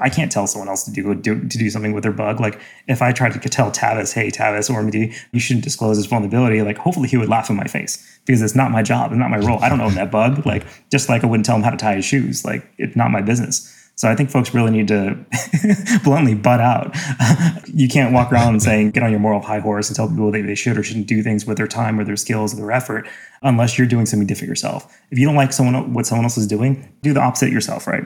I 0.02 0.10
can't 0.10 0.32
tell 0.32 0.48
someone 0.48 0.70
else 0.70 0.84
to 0.84 0.92
do, 0.92 1.14
do, 1.16 1.48
to 1.48 1.58
do 1.58 1.70
something 1.70 1.94
with 1.94 2.04
their 2.04 2.14
bug. 2.14 2.40
Like 2.40 2.60
if 2.88 3.02
I 3.02 3.12
tried 3.12 3.34
to 3.34 3.50
tell 3.50 3.72
Tavis, 3.72 4.14
hey 4.14 4.30
Tavis 4.30 4.70
or 4.70 4.90
you 5.32 5.40
shouldn't 5.40 5.64
disclose 5.64 5.98
this 5.98 6.06
vulnerability. 6.06 6.62
Like 6.62 6.78
hopefully 6.78 7.10
he 7.10 7.18
would 7.18 7.30
laugh 7.30 7.50
in 7.50 7.56
my 7.56 7.66
face 7.66 8.20
because 8.26 8.42
it's 8.42 8.56
not 8.56 8.72
my 8.72 8.84
job, 8.84 9.12
it's 9.12 9.20
not 9.20 9.30
my 9.30 9.40
role. 9.40 9.60
I 9.62 9.70
don't 9.70 9.82
own 9.82 9.96
that 9.96 10.12
bug. 10.12 10.46
Like 10.46 10.66
just 10.92 11.10
like 11.10 11.24
I 11.24 11.28
wouldn't 11.28 11.46
tell 11.46 11.58
him 11.58 11.64
how 11.64 11.72
to 11.72 11.78
tie 11.78 11.96
his 11.96 12.06
shoes. 12.06 12.46
Like 12.46 12.66
it's 12.78 12.96
not 12.96 13.12
my 13.12 13.22
business. 13.22 13.72
So 13.98 14.10
I 14.10 14.16
think 14.16 14.30
folks 14.30 14.54
really 14.54 14.72
need 14.72 14.90
to 14.90 15.26
bluntly 16.04 16.36
butt 16.36 16.60
out. 16.60 16.96
you 17.74 17.88
can't 17.88 18.14
walk 18.14 18.32
around 18.32 18.62
saying 18.62 18.92
get 18.92 19.04
on 19.04 19.12
your 19.12 19.22
moral 19.22 19.40
high 19.40 19.60
horse 19.60 19.88
and 19.88 19.96
tell 19.96 20.10
people 20.10 20.32
they 20.32 20.56
should 20.56 20.78
or 20.78 20.84
shouldn't 20.84 21.08
do 21.08 21.24
things 21.24 21.46
with 21.46 21.58
their 21.58 21.68
time 21.68 21.98
or 22.00 22.04
their 22.04 22.18
skills 22.18 22.54
or 22.54 22.58
their 22.58 22.72
effort 22.72 23.08
unless 23.42 23.78
you're 23.78 23.88
doing 23.88 24.06
something 24.06 24.28
different 24.28 24.50
yourself. 24.50 25.02
If 25.12 25.20
you 25.20 25.26
don't 25.26 25.36
like 25.36 25.54
someone 25.54 25.94
what 25.94 26.06
someone 26.06 26.26
else 26.26 26.38
is 26.38 26.48
doing, 26.48 26.92
do 27.04 27.14
the 27.14 27.22
opposite 27.22 27.52
yourself, 27.52 27.88
right? 27.88 28.06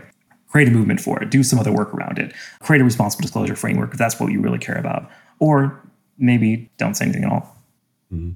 Create 0.49 0.67
a 0.67 0.71
movement 0.71 0.99
for 0.99 1.21
it, 1.21 1.29
do 1.29 1.43
some 1.43 1.59
other 1.59 1.71
work 1.71 1.93
around 1.93 2.19
it, 2.19 2.33
create 2.59 2.81
a 2.81 2.83
responsible 2.83 3.21
disclosure 3.21 3.55
framework 3.55 3.91
if 3.91 3.97
that's 3.97 4.19
what 4.19 4.31
you 4.31 4.41
really 4.41 4.57
care 4.57 4.77
about, 4.77 5.09
or 5.39 5.81
maybe 6.17 6.69
don't 6.77 6.95
say 6.95 7.05
anything 7.05 7.23
at 7.23 7.31
all. 7.31 7.55
Mm-hmm. 8.11 8.31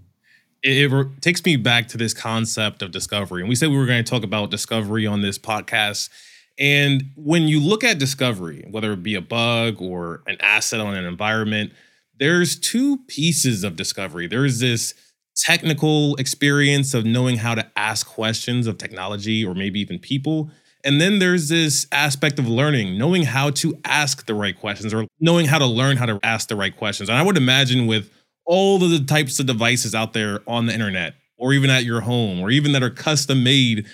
It, 0.63 0.91
it, 0.91 1.21
takes 1.21 1.43
me 1.43 1.57
back 1.57 1.89
to 1.89 1.97
this 1.97 2.13
concept 2.13 2.81
of 2.81 2.91
discovery. 2.91 3.41
And 3.41 3.49
we 3.49 3.55
said 3.55 3.69
we 3.69 3.77
were 3.77 3.85
going 3.85 4.03
to 4.03 4.09
talk 4.09 4.23
about 4.23 4.49
discovery 4.49 5.05
on 5.05 5.21
this 5.21 5.37
podcast. 5.37 6.09
And 6.57 7.11
when 7.15 7.43
you 7.43 7.59
look 7.59 7.83
at 7.83 7.99
discovery, 7.99 8.65
whether 8.69 8.93
it 8.93 9.03
be 9.03 9.15
a 9.15 9.21
bug 9.21 9.81
or 9.81 10.21
an 10.27 10.37
asset 10.39 10.79
on 10.79 10.95
an 10.95 11.03
environment, 11.03 11.73
there's 12.17 12.57
two 12.57 12.97
pieces 13.07 13.63
of 13.63 13.75
discovery. 13.75 14.27
There's 14.27 14.59
this 14.59 14.93
technical 15.35 16.15
experience 16.17 16.93
of 16.93 17.05
knowing 17.05 17.37
how 17.37 17.55
to 17.55 17.69
ask 17.75 18.07
questions 18.07 18.67
of 18.67 18.77
technology 18.77 19.43
or 19.43 19.55
maybe 19.55 19.79
even 19.79 19.97
people. 19.99 20.51
And 20.83 20.99
then 20.99 21.19
there's 21.19 21.47
this 21.49 21.87
aspect 21.91 22.39
of 22.39 22.47
learning, 22.47 22.97
knowing 22.97 23.23
how 23.23 23.51
to 23.51 23.77
ask 23.85 24.25
the 24.25 24.35
right 24.35 24.57
questions 24.57 24.93
or 24.93 25.07
knowing 25.19 25.45
how 25.45 25.57
to 25.57 25.65
learn 25.65 25.97
how 25.97 26.05
to 26.05 26.19
ask 26.23 26.49
the 26.49 26.55
right 26.55 26.75
questions. 26.75 27.09
And 27.09 27.17
I 27.17 27.23
would 27.23 27.37
imagine 27.37 27.87
with 27.87 28.11
all 28.45 28.83
of 28.83 28.89
the 28.89 28.99
types 28.99 29.39
of 29.39 29.45
devices 29.45 29.95
out 29.95 30.13
there 30.13 30.41
on 30.47 30.65
the 30.65 30.73
internet, 30.73 31.15
or 31.37 31.53
even 31.53 31.69
at 31.69 31.85
your 31.85 32.01
home, 32.01 32.41
or 32.41 32.51
even 32.51 32.73
that 32.73 32.83
are 32.83 32.89
custom 32.89 33.43
made, 33.43 33.85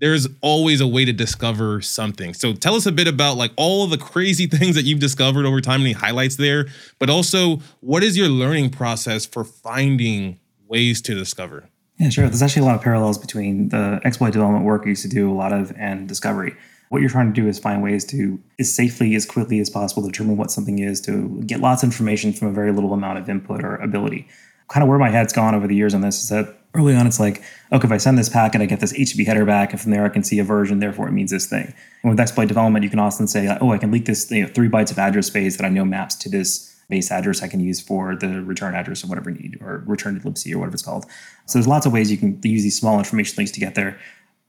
there's 0.00 0.28
always 0.40 0.80
a 0.80 0.86
way 0.86 1.04
to 1.04 1.12
discover 1.12 1.80
something. 1.80 2.32
So 2.32 2.52
tell 2.52 2.74
us 2.74 2.86
a 2.86 2.92
bit 2.92 3.08
about 3.08 3.36
like 3.36 3.52
all 3.56 3.86
the 3.86 3.98
crazy 3.98 4.46
things 4.58 4.74
that 4.76 4.84
you've 4.84 5.00
discovered 5.00 5.44
over 5.44 5.60
time, 5.60 5.82
any 5.82 5.92
highlights 5.92 6.36
there, 6.36 6.66
but 6.98 7.10
also 7.10 7.56
what 7.80 8.02
is 8.02 8.16
your 8.16 8.28
learning 8.28 8.70
process 8.70 9.26
for 9.26 9.44
finding 9.44 10.38
ways 10.66 11.02
to 11.02 11.14
discover? 11.14 11.68
Yeah, 11.98 12.10
sure. 12.10 12.28
There's 12.28 12.42
actually 12.42 12.62
a 12.62 12.64
lot 12.66 12.76
of 12.76 12.82
parallels 12.82 13.18
between 13.18 13.70
the 13.70 14.00
exploit 14.04 14.32
development 14.32 14.64
work 14.64 14.82
I 14.84 14.90
used 14.90 15.02
to 15.02 15.08
do 15.08 15.30
a 15.30 15.34
lot 15.34 15.52
of 15.52 15.72
and 15.76 16.08
discovery. 16.08 16.54
What 16.90 17.00
you're 17.00 17.10
trying 17.10 17.32
to 17.32 17.38
do 17.38 17.48
is 17.48 17.58
find 17.58 17.82
ways 17.82 18.04
to, 18.06 18.40
as 18.58 18.72
safely, 18.72 19.14
as 19.14 19.26
quickly 19.26 19.58
as 19.58 19.68
possible, 19.68 20.02
determine 20.06 20.36
what 20.36 20.50
something 20.50 20.78
is, 20.78 21.00
to 21.02 21.42
get 21.44 21.60
lots 21.60 21.82
of 21.82 21.88
information 21.88 22.32
from 22.32 22.48
a 22.48 22.52
very 22.52 22.72
little 22.72 22.94
amount 22.94 23.18
of 23.18 23.28
input 23.28 23.62
or 23.62 23.76
ability. 23.76 24.26
Kind 24.68 24.82
of 24.82 24.88
where 24.88 24.98
my 24.98 25.10
head's 25.10 25.32
gone 25.32 25.54
over 25.54 25.66
the 25.66 25.74
years 25.74 25.92
on 25.92 26.00
this 26.00 26.22
is 26.22 26.28
that 26.28 26.56
early 26.74 26.94
on, 26.94 27.06
it's 27.06 27.18
like, 27.18 27.42
okay, 27.72 27.86
if 27.86 27.92
I 27.92 27.96
send 27.96 28.16
this 28.16 28.28
packet, 28.28 28.60
I 28.60 28.66
get 28.66 28.80
this 28.80 28.92
HTTP 28.92 29.26
header 29.26 29.44
back, 29.44 29.72
and 29.72 29.80
from 29.80 29.90
there 29.90 30.04
I 30.04 30.08
can 30.08 30.22
see 30.22 30.38
a 30.38 30.44
version, 30.44 30.78
therefore 30.78 31.08
it 31.08 31.12
means 31.12 31.30
this 31.30 31.46
thing. 31.46 31.74
And 32.02 32.10
with 32.10 32.20
exploit 32.20 32.46
development, 32.46 32.84
you 32.84 32.90
can 32.90 33.00
often 33.00 33.26
say, 33.26 33.54
oh, 33.60 33.72
I 33.72 33.78
can 33.78 33.90
leak 33.90 34.06
this 34.06 34.30
you 34.30 34.42
know, 34.42 34.48
three 34.48 34.68
bytes 34.68 34.90
of 34.90 34.98
address 34.98 35.26
space 35.26 35.56
that 35.56 35.66
I 35.66 35.68
know 35.68 35.84
maps 35.84 36.14
to 36.16 36.28
this 36.28 36.77
base 36.88 37.10
address 37.10 37.42
I 37.42 37.48
can 37.48 37.60
use 37.60 37.80
for 37.80 38.16
the 38.16 38.42
return 38.42 38.74
address 38.74 39.04
or 39.04 39.08
whatever 39.08 39.30
you 39.30 39.38
need, 39.38 39.58
or 39.60 39.84
return 39.86 40.18
to 40.18 40.26
libc 40.26 40.52
or 40.54 40.58
whatever 40.58 40.74
it's 40.74 40.82
called. 40.82 41.04
So 41.46 41.58
there's 41.58 41.68
lots 41.68 41.86
of 41.86 41.92
ways 41.92 42.10
you 42.10 42.18
can 42.18 42.40
use 42.42 42.62
these 42.62 42.78
small 42.78 42.98
information 42.98 43.36
links 43.36 43.52
to 43.52 43.60
get 43.60 43.74
there. 43.74 43.98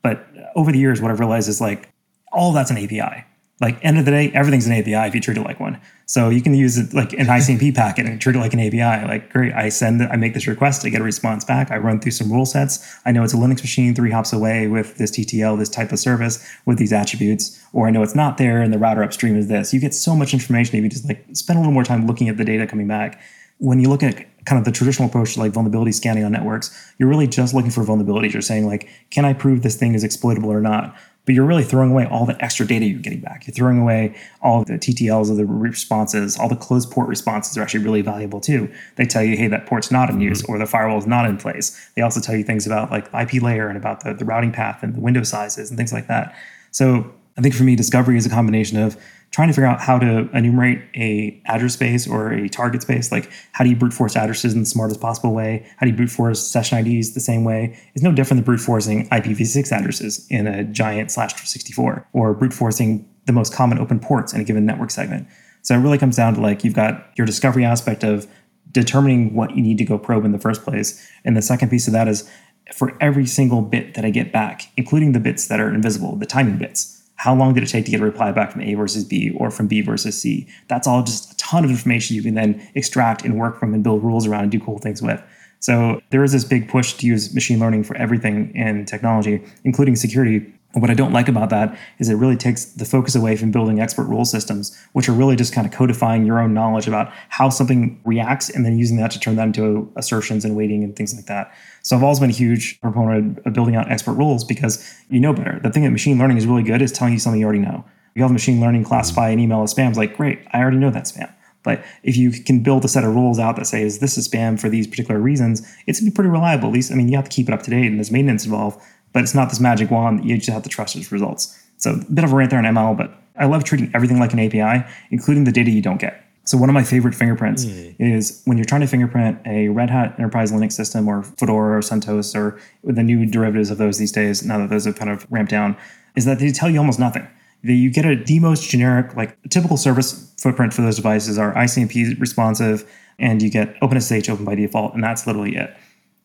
But 0.02 0.26
over 0.56 0.72
the 0.72 0.80
years, 0.80 1.02
what 1.02 1.12
I've 1.12 1.20
realized 1.20 1.50
is 1.50 1.60
like 1.60 1.90
all 2.32 2.54
that's 2.54 2.72
an 2.72 2.78
API 2.78 3.26
like 3.62 3.84
end 3.84 3.98
of 3.98 4.06
the 4.06 4.12
day, 4.12 4.32
everything's 4.34 4.68
an 4.68 4.74
API 4.74 5.08
if 5.08 5.16
you 5.16 5.22
treat 5.22 5.38
it 5.38 5.44
like 5.44 5.60
one. 5.60 5.80
So 6.10 6.30
you 6.30 6.42
can 6.42 6.56
use 6.56 6.76
it 6.76 6.92
like 6.92 7.14
an 7.14 7.28
ICMP 7.28 7.76
packet 7.76 8.08
and 8.08 8.20
treat 8.20 8.36
it 8.36 8.40
like 8.40 8.56
an 8.56 8.60
API. 8.60 9.08
Like 9.08 9.32
great, 9.32 9.54
I 9.54 9.70
send, 9.70 10.02
I 10.02 10.16
make 10.16 10.34
this 10.34 10.48
request, 10.48 10.84
I 10.84 10.90
get 10.90 11.02
a 11.02 11.04
response 11.04 11.46
back. 11.46 11.70
I 11.70 11.78
run 11.78 12.00
through 12.00 12.14
some 12.14 12.32
rule 12.32 12.48
sets. 12.48 12.80
I 13.06 13.12
know 13.12 13.24
it's 13.24 13.36
a 13.36 13.38
Linux 13.38 13.62
machine 13.62 13.94
three 13.94 14.10
hops 14.10 14.34
away 14.34 14.66
with 14.66 14.98
this 14.98 15.12
TTL, 15.12 15.60
this 15.60 15.70
type 15.70 15.92
of 15.92 16.00
service 16.00 16.44
with 16.66 16.80
these 16.80 16.92
attributes, 16.92 17.64
or 17.74 17.86
I 17.86 17.92
know 17.92 18.02
it's 18.02 18.16
not 18.16 18.40
there 18.40 18.60
and 18.60 18.74
the 18.74 18.80
router 18.80 19.04
upstream 19.04 19.38
is 19.38 19.50
this. 19.50 19.72
You 19.72 19.80
get 19.80 19.94
so 19.94 20.16
much 20.16 20.34
information 20.34 20.76
if 20.78 20.84
you 20.84 20.90
just 20.90 21.08
like 21.08 21.24
spend 21.34 21.58
a 21.58 21.62
little 21.62 21.74
more 21.74 21.84
time 21.84 22.08
looking 22.08 22.28
at 22.28 22.38
the 22.38 22.44
data 22.44 22.66
coming 22.66 22.88
back. 22.88 23.22
When 23.60 23.80
you 23.80 23.88
look 23.88 24.02
at 24.02 24.26
kind 24.46 24.58
of 24.58 24.66
the 24.66 24.72
traditional 24.72 25.10
approach 25.10 25.36
to 25.36 25.42
like 25.42 25.52
vulnerability 25.52 25.92
scanning 25.92 26.24
on 26.24 26.32
networks, 26.32 26.76
you're 26.98 27.10
really 27.10 27.28
just 27.28 27.54
looking 27.54 27.70
for 27.70 27.84
vulnerabilities. 27.84 28.34
You're 28.34 28.42
saying 28.42 28.66
like, 28.66 28.90
can 29.12 29.26
I 29.26 29.34
prove 29.34 29.62
this 29.62 29.76
thing 29.76 29.94
is 29.94 30.04
exploitable 30.04 30.52
or 30.52 30.60
not? 30.60 30.96
But 31.30 31.36
you're 31.36 31.46
really 31.46 31.64
throwing 31.64 31.92
away 31.92 32.08
all 32.08 32.26
the 32.26 32.44
extra 32.44 32.66
data 32.66 32.88
you're 32.88 32.98
getting 32.98 33.20
back. 33.20 33.46
You're 33.46 33.54
throwing 33.54 33.78
away 33.78 34.16
all 34.42 34.64
the 34.64 34.80
TTLs 34.80 35.30
of 35.30 35.38
the 35.38 35.46
responses, 35.46 36.40
all 36.40 36.50
the 36.50 36.56
closed 36.56 36.90
port 36.90 37.08
responses 37.08 37.56
are 37.56 37.62
actually 37.62 37.84
really 37.84 38.02
valuable 38.02 38.42
too. 38.42 38.68
They 38.96 39.06
tell 39.06 39.22
you, 39.22 39.38
hey, 39.38 39.48
that 39.48 39.68
port's 39.68 39.92
not 39.92 40.10
in 40.10 40.20
use 40.22 40.42
mm-hmm. 40.42 40.54
or 40.54 40.58
the 40.58 40.66
firewall 40.66 40.98
is 40.98 41.06
not 41.06 41.28
in 41.28 41.38
place. 41.38 41.92
They 41.94 42.02
also 42.02 42.20
tell 42.20 42.36
you 42.36 42.44
things 42.44 42.66
about 42.66 42.90
like 42.90 43.14
IP 43.14 43.44
layer 43.44 43.68
and 43.68 43.78
about 43.78 44.04
the, 44.04 44.16
the 44.16 44.26
routing 44.26 44.52
path 44.52 44.82
and 44.82 44.96
the 44.96 45.00
window 45.02 45.22
sizes 45.22 45.70
and 45.70 45.78
things 45.78 45.94
like 45.94 46.08
that. 46.08 46.34
So 46.72 47.14
I 47.38 47.42
think 47.42 47.54
for 47.54 47.64
me, 47.64 47.76
discovery 47.76 48.18
is 48.18 48.26
a 48.26 48.30
combination 48.32 48.80
of 48.80 48.98
trying 49.32 49.48
to 49.48 49.54
figure 49.54 49.68
out 49.68 49.80
how 49.80 50.00
to 50.00 50.30
enumerate 50.34 50.82
a 50.96 51.40
address 51.46 51.74
space 51.74 52.08
or 52.08 52.32
a 52.32 52.50
target 52.50 52.82
space. 52.82 53.12
Like 53.12 53.32
how 53.52 53.64
do 53.64 53.70
you 53.70 53.76
brute 53.76 53.94
force 53.94 54.16
addresses 54.16 54.54
in 54.54 54.62
the 54.62 54.66
smartest 54.66 55.00
possible 55.00 55.34
way? 55.34 55.68
How 55.78 55.86
do 55.86 55.92
you 55.92 55.96
brute 55.96 56.10
force 56.10 56.46
session 56.46 56.78
IDs 56.80 57.14
the 57.14 57.20
same 57.20 57.44
way? 57.44 57.78
It's 57.94 58.04
no 58.04 58.12
different 58.12 58.40
than 58.40 58.46
brute 58.46 58.60
forcing 58.60 59.08
IPv6 59.10 59.72
addresses 59.72 60.26
in 60.30 60.48
a 60.48 60.64
giant 60.64 61.12
slash 61.12 61.48
64 61.48 62.08
or 62.14 62.34
brute 62.34 62.54
forcing 62.54 63.08
the 63.26 63.34
most 63.34 63.54
common 63.54 63.78
open 63.78 64.00
ports 64.00 64.34
in 64.34 64.42
a 64.42 64.44
given 64.44 64.66
network 64.66 64.90
segment. 64.90 65.28
So 65.62 65.76
it 65.76 65.80
really 65.80 65.98
comes 65.98 66.16
down 66.16 66.34
to 66.36 66.42
like 66.42 66.64
you've 66.64 66.74
got 66.74 67.12
your 67.16 67.28
discovery 67.28 67.66
aspect 67.66 68.04
of 68.04 68.26
determining 68.72 69.36
what 69.36 69.56
you 69.56 69.62
need 69.62 69.78
to 69.78 69.86
go 69.86 69.98
probe 69.98 70.26
in 70.26 70.32
the 70.32 70.40
first 70.40 70.64
place. 70.64 71.08
And 71.24 71.38
the 71.38 71.42
second 71.42 71.70
piece 71.70 71.88
of 71.88 71.94
that 71.94 72.08
is 72.08 72.30
for 72.74 72.96
every 73.02 73.26
single 73.26 73.62
bit 73.62 73.96
that 73.96 74.06
I 74.06 74.10
get 74.10 74.32
back, 74.32 74.64
including 74.78 75.12
the 75.12 75.20
bits 75.20 75.48
that 75.48 75.60
are 75.60 75.74
invisible, 75.74 76.16
the 76.16 76.26
timing 76.26 76.58
bits 76.58 76.99
how 77.20 77.36
long 77.36 77.54
did 77.54 77.64
it 77.64 77.68
take 77.68 77.84
to 77.84 77.92
get 77.92 78.00
a 78.00 78.04
reply 78.04 78.32
back 78.32 78.50
from 78.50 78.62
A 78.62 78.74
versus 78.76 79.04
B 79.04 79.32
or 79.36 79.52
from 79.52 79.68
B 79.68 79.82
versus 79.82 80.20
C? 80.20 80.48
That's 80.70 80.88
all 80.88 81.04
just 81.04 81.34
a 81.34 81.38
ton 81.38 81.66
of 81.66 81.70
information 81.70 82.16
you 82.16 82.24
can 82.24 82.34
then 82.34 82.66
extract 82.76 83.26
and 83.26 83.38
work 83.38 83.60
from 83.60 83.74
and 83.74 83.84
build 83.84 84.02
rules 84.02 84.26
around 84.26 84.44
and 84.44 84.52
do 84.52 84.60
cool 84.60 84.80
things 84.80 85.02
with. 85.02 85.22
So 85.60 86.02
there 86.12 86.24
is 86.24 86.32
this 86.32 86.46
big 86.46 86.70
push 86.70 86.94
to 86.94 87.06
use 87.06 87.34
machine 87.36 87.60
learning 87.60 87.84
for 87.84 87.98
everything 87.98 88.56
in 88.56 88.86
technology, 88.86 89.44
including 89.66 89.98
security. 89.98 90.38
And 90.74 90.82
what 90.82 90.90
I 90.90 90.94
don't 90.94 91.12
like 91.12 91.28
about 91.28 91.50
that 91.50 91.78
is 91.98 92.08
it 92.08 92.14
really 92.14 92.38
takes 92.38 92.64
the 92.64 92.86
focus 92.86 93.16
away 93.16 93.36
from 93.36 93.52
building 93.52 93.82
expert 93.82 94.06
rule 94.06 94.24
systems, 94.24 94.78
which 94.94 95.10
are 95.10 95.14
really 95.14 95.36
just 95.36 95.52
kind 95.54 95.68
of 95.68 95.74
codifying 95.74 96.26
your 96.26 96.40
own 96.40 96.54
knowledge 96.54 96.88
about 96.88 97.12
how 97.28 97.50
something 97.50 98.00
reacts 98.06 98.50
and 98.50 98.66
then 98.66 98.78
using 98.78 98.96
that 98.96 99.12
to 99.12 99.20
turn 99.20 99.36
that 99.36 99.48
into 99.48 99.92
assertions 99.98 100.46
and 100.46 100.56
weighting 100.56 100.86
and 100.86 100.96
things 100.96 101.14
like 101.14 101.26
that. 101.26 101.52
So 101.90 101.96
I've 101.96 102.04
always 102.04 102.20
been 102.20 102.30
a 102.30 102.34
huge 102.34 102.80
proponent 102.82 103.40
of 103.48 103.54
building 103.54 103.76
out 103.76 103.92
expert 103.92 104.14
rules 104.14 104.44
because 104.44 104.88
you 105.10 105.20
know 105.20 105.34
better. 105.34 105.60
The 105.64 105.72
thing 105.72 105.82
that 105.86 105.90
machine 105.90 106.20
learning 106.20 106.38
is 106.38 106.46
really 106.46 106.62
good 106.62 106.84
is 106.84 106.92
telling 106.92 107.14
you 107.14 107.20
something 107.20 107.42
you 107.42 107.48
already 107.48 107.64
know. 107.64 107.84
You 108.14 108.22
have 108.22 108.32
machine 108.32 108.62
learning 108.62 108.84
classify 108.84 109.30
an 109.30 109.40
email 109.40 109.64
as 109.64 109.74
spam. 109.74 109.90
It's 109.90 109.98
like, 109.98 110.16
great, 110.16 110.40
I 110.54 110.60
already 110.60 110.78
know 110.78 110.92
that 110.92 111.06
spam. 111.06 111.34
But 111.64 111.84
if 112.04 112.16
you 112.16 112.30
can 112.30 112.62
build 112.62 112.86
a 112.86 112.88
set 112.88 113.04
of 113.04 113.16
rules 113.16 113.40
out 113.40 113.56
that 113.56 113.66
says 113.66 113.98
this 113.98 114.20
is 114.20 114.28
spam 114.28 114.60
for 114.60 114.70
these 114.70 114.86
particular 114.86 115.20
reasons, 115.20 115.68
it's 115.88 116.00
gonna 116.00 116.12
be 116.12 116.14
pretty 116.14 116.30
reliable. 116.30 116.68
At 116.68 116.76
least, 116.76 116.92
I 116.92 116.96
mean, 116.96 117.10
you 117.10 117.16
have 117.16 117.28
to 117.28 117.36
keep 117.36 117.48
it 117.48 117.54
up 117.56 117.64
to 117.64 117.72
date 117.72 117.88
and 117.88 117.96
there's 117.96 118.12
maintenance 118.12 118.46
involved, 118.46 118.80
but 119.12 119.24
it's 119.24 119.34
not 119.34 119.50
this 119.50 119.60
magic 119.60 119.90
wand. 119.90 120.20
That 120.20 120.26
you 120.28 120.36
just 120.38 120.50
have 120.50 120.62
to 120.62 120.70
trust 120.70 120.96
its 120.96 121.12
results. 121.12 121.60
So 121.78 121.94
a 121.94 122.14
bit 122.14 122.24
of 122.24 122.32
a 122.32 122.36
rant 122.36 122.52
there 122.52 122.60
on 122.60 122.66
ML, 122.66 122.96
but 122.98 123.20
I 123.36 123.46
love 123.46 123.64
treating 123.64 123.90
everything 123.96 124.20
like 124.20 124.32
an 124.34 124.40
API, 124.40 124.88
including 125.10 125.46
the 125.46 125.52
data 125.52 125.72
you 125.72 125.82
don't 125.82 126.00
get. 126.00 126.24
So 126.50 126.58
one 126.58 126.68
of 126.68 126.74
my 126.74 126.84
favorite 126.84 127.14
fingerprints 127.14 127.64
mm. 127.64 127.96
is 128.00 128.42
when 128.46 128.58
you're 128.58 128.66
trying 128.66 128.82
to 128.82 128.88
fingerprint 128.88 129.38
a 129.46 129.68
Red 129.68 129.92
Hat 129.92 130.16
Enterprise 130.18 130.52
Linux 130.52 130.72
system 130.72 131.08
or 131.08 131.22
Fedora 131.22 131.78
or 131.78 131.82
CentOS 131.82 132.36
or 132.36 132.60
the 132.84 133.04
new 133.04 133.24
derivatives 133.28 133.70
of 133.70 133.78
those 133.78 134.00
these 134.00 134.12
days, 134.12 134.44
now 134.44 134.58
that 134.58 134.72
those 134.72 134.86
have 134.86 134.96
kind 134.96 135.12
of 135.12 135.28
ramped 135.30 135.52
down, 135.52 135.78
is 136.16 136.26
that 136.26 136.40
they 136.40 136.52
tell 136.52 136.68
you 136.68 136.80
almost 136.80 136.98
nothing. 136.98 137.28
You 137.62 137.92
get 137.92 138.04
a 138.04 138.16
the 138.16 138.40
most 138.40 138.68
generic, 138.68 139.16
like 139.16 139.38
typical 139.52 139.78
service 139.78 140.34
footprint 140.40 140.74
for 140.74 140.82
those 140.82 140.96
devices 140.96 141.38
are 141.38 141.54
ICMP 141.54 142.20
responsive, 142.20 142.92
and 143.20 143.44
you 143.44 143.52
get 143.52 143.80
OpenSSH 143.82 144.28
open 144.28 144.44
by 144.44 144.56
default, 144.56 144.96
and 144.96 145.04
that's 145.04 145.28
literally 145.28 145.56
it. 145.56 145.78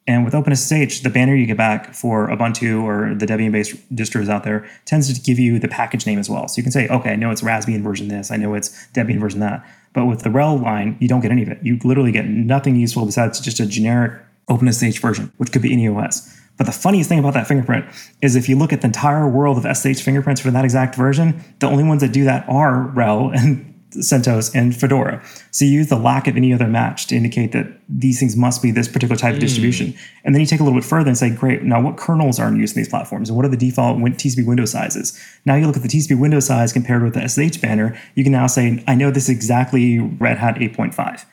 And 0.06 0.24
with 0.24 0.32
OpenSSH, 0.32 1.02
the 1.02 1.10
banner 1.10 1.34
you 1.34 1.44
get 1.44 1.58
back 1.58 1.92
for 1.92 2.28
Ubuntu 2.28 2.82
or 2.82 3.14
the 3.14 3.26
Debian-based 3.26 3.94
distros 3.94 4.30
out 4.30 4.44
there 4.44 4.66
tends 4.86 5.12
to 5.12 5.20
give 5.20 5.38
you 5.38 5.58
the 5.58 5.68
package 5.68 6.06
name 6.06 6.18
as 6.18 6.30
well. 6.30 6.48
So 6.48 6.58
you 6.58 6.62
can 6.62 6.72
say, 6.72 6.88
okay, 6.88 7.10
I 7.12 7.16
know 7.16 7.30
it's 7.30 7.42
Raspbian 7.42 7.82
version 7.82 8.08
this, 8.08 8.30
I 8.30 8.36
know 8.36 8.54
it's 8.54 8.70
Debian 8.94 9.20
version 9.20 9.40
that. 9.40 9.66
But 9.94 10.06
with 10.06 10.22
the 10.22 10.28
RHEL 10.28 10.62
line, 10.62 10.98
you 11.00 11.08
don't 11.08 11.20
get 11.20 11.30
any 11.30 11.42
of 11.42 11.48
it. 11.48 11.58
You 11.62 11.78
literally 11.82 12.12
get 12.12 12.26
nothing 12.26 12.76
useful 12.76 13.06
besides 13.06 13.40
just 13.40 13.60
a 13.60 13.66
generic 13.66 14.20
OpenSSH 14.50 14.98
version, 14.98 15.32
which 15.38 15.52
could 15.52 15.62
be 15.62 15.72
any 15.72 15.88
OS. 15.88 16.36
But 16.56 16.66
the 16.66 16.72
funniest 16.72 17.08
thing 17.08 17.18
about 17.18 17.34
that 17.34 17.48
fingerprint 17.48 17.86
is 18.20 18.36
if 18.36 18.48
you 18.48 18.56
look 18.56 18.72
at 18.72 18.80
the 18.80 18.86
entire 18.86 19.28
world 19.28 19.56
of 19.56 19.76
SSH 19.76 20.02
fingerprints 20.02 20.40
for 20.40 20.50
that 20.50 20.64
exact 20.64 20.94
version, 20.94 21.42
the 21.58 21.66
only 21.66 21.84
ones 21.84 22.02
that 22.02 22.12
do 22.12 22.24
that 22.24 22.48
are 22.48 22.92
RHEL 22.94 23.34
and 23.36 23.73
CentOS 23.96 24.54
and 24.54 24.74
Fedora. 24.74 25.22
So 25.50 25.64
you 25.64 25.72
use 25.72 25.88
the 25.88 25.98
lack 25.98 26.26
of 26.26 26.36
any 26.36 26.52
other 26.52 26.66
match 26.66 27.06
to 27.08 27.16
indicate 27.16 27.52
that 27.52 27.66
these 27.88 28.18
things 28.18 28.36
must 28.36 28.62
be 28.62 28.70
this 28.70 28.88
particular 28.88 29.16
type 29.16 29.32
mm. 29.32 29.36
of 29.36 29.40
distribution. 29.40 29.94
And 30.24 30.34
then 30.34 30.40
you 30.40 30.46
take 30.46 30.60
a 30.60 30.64
little 30.64 30.78
bit 30.78 30.86
further 30.86 31.08
and 31.08 31.18
say, 31.18 31.30
great, 31.30 31.62
now 31.62 31.80
what 31.80 31.96
kernels 31.96 32.38
are 32.38 32.48
in 32.48 32.56
use 32.56 32.72
in 32.72 32.80
these 32.80 32.88
platforms? 32.88 33.28
And 33.28 33.36
what 33.36 33.44
are 33.44 33.50
the 33.50 33.56
default 33.56 33.98
TCP 33.98 34.46
window 34.46 34.64
sizes? 34.64 35.18
Now 35.44 35.54
you 35.54 35.66
look 35.66 35.76
at 35.76 35.82
the 35.82 35.88
TCP 35.88 36.18
window 36.18 36.40
size 36.40 36.72
compared 36.72 37.02
with 37.02 37.14
the 37.14 37.28
SSH 37.28 37.60
banner, 37.60 37.98
you 38.14 38.22
can 38.22 38.32
now 38.32 38.46
say, 38.46 38.82
I 38.86 38.94
know 38.94 39.10
this 39.10 39.24
is 39.24 39.30
exactly 39.30 39.98
Red 39.98 40.38
Hat 40.38 40.56
8.5. 40.56 41.24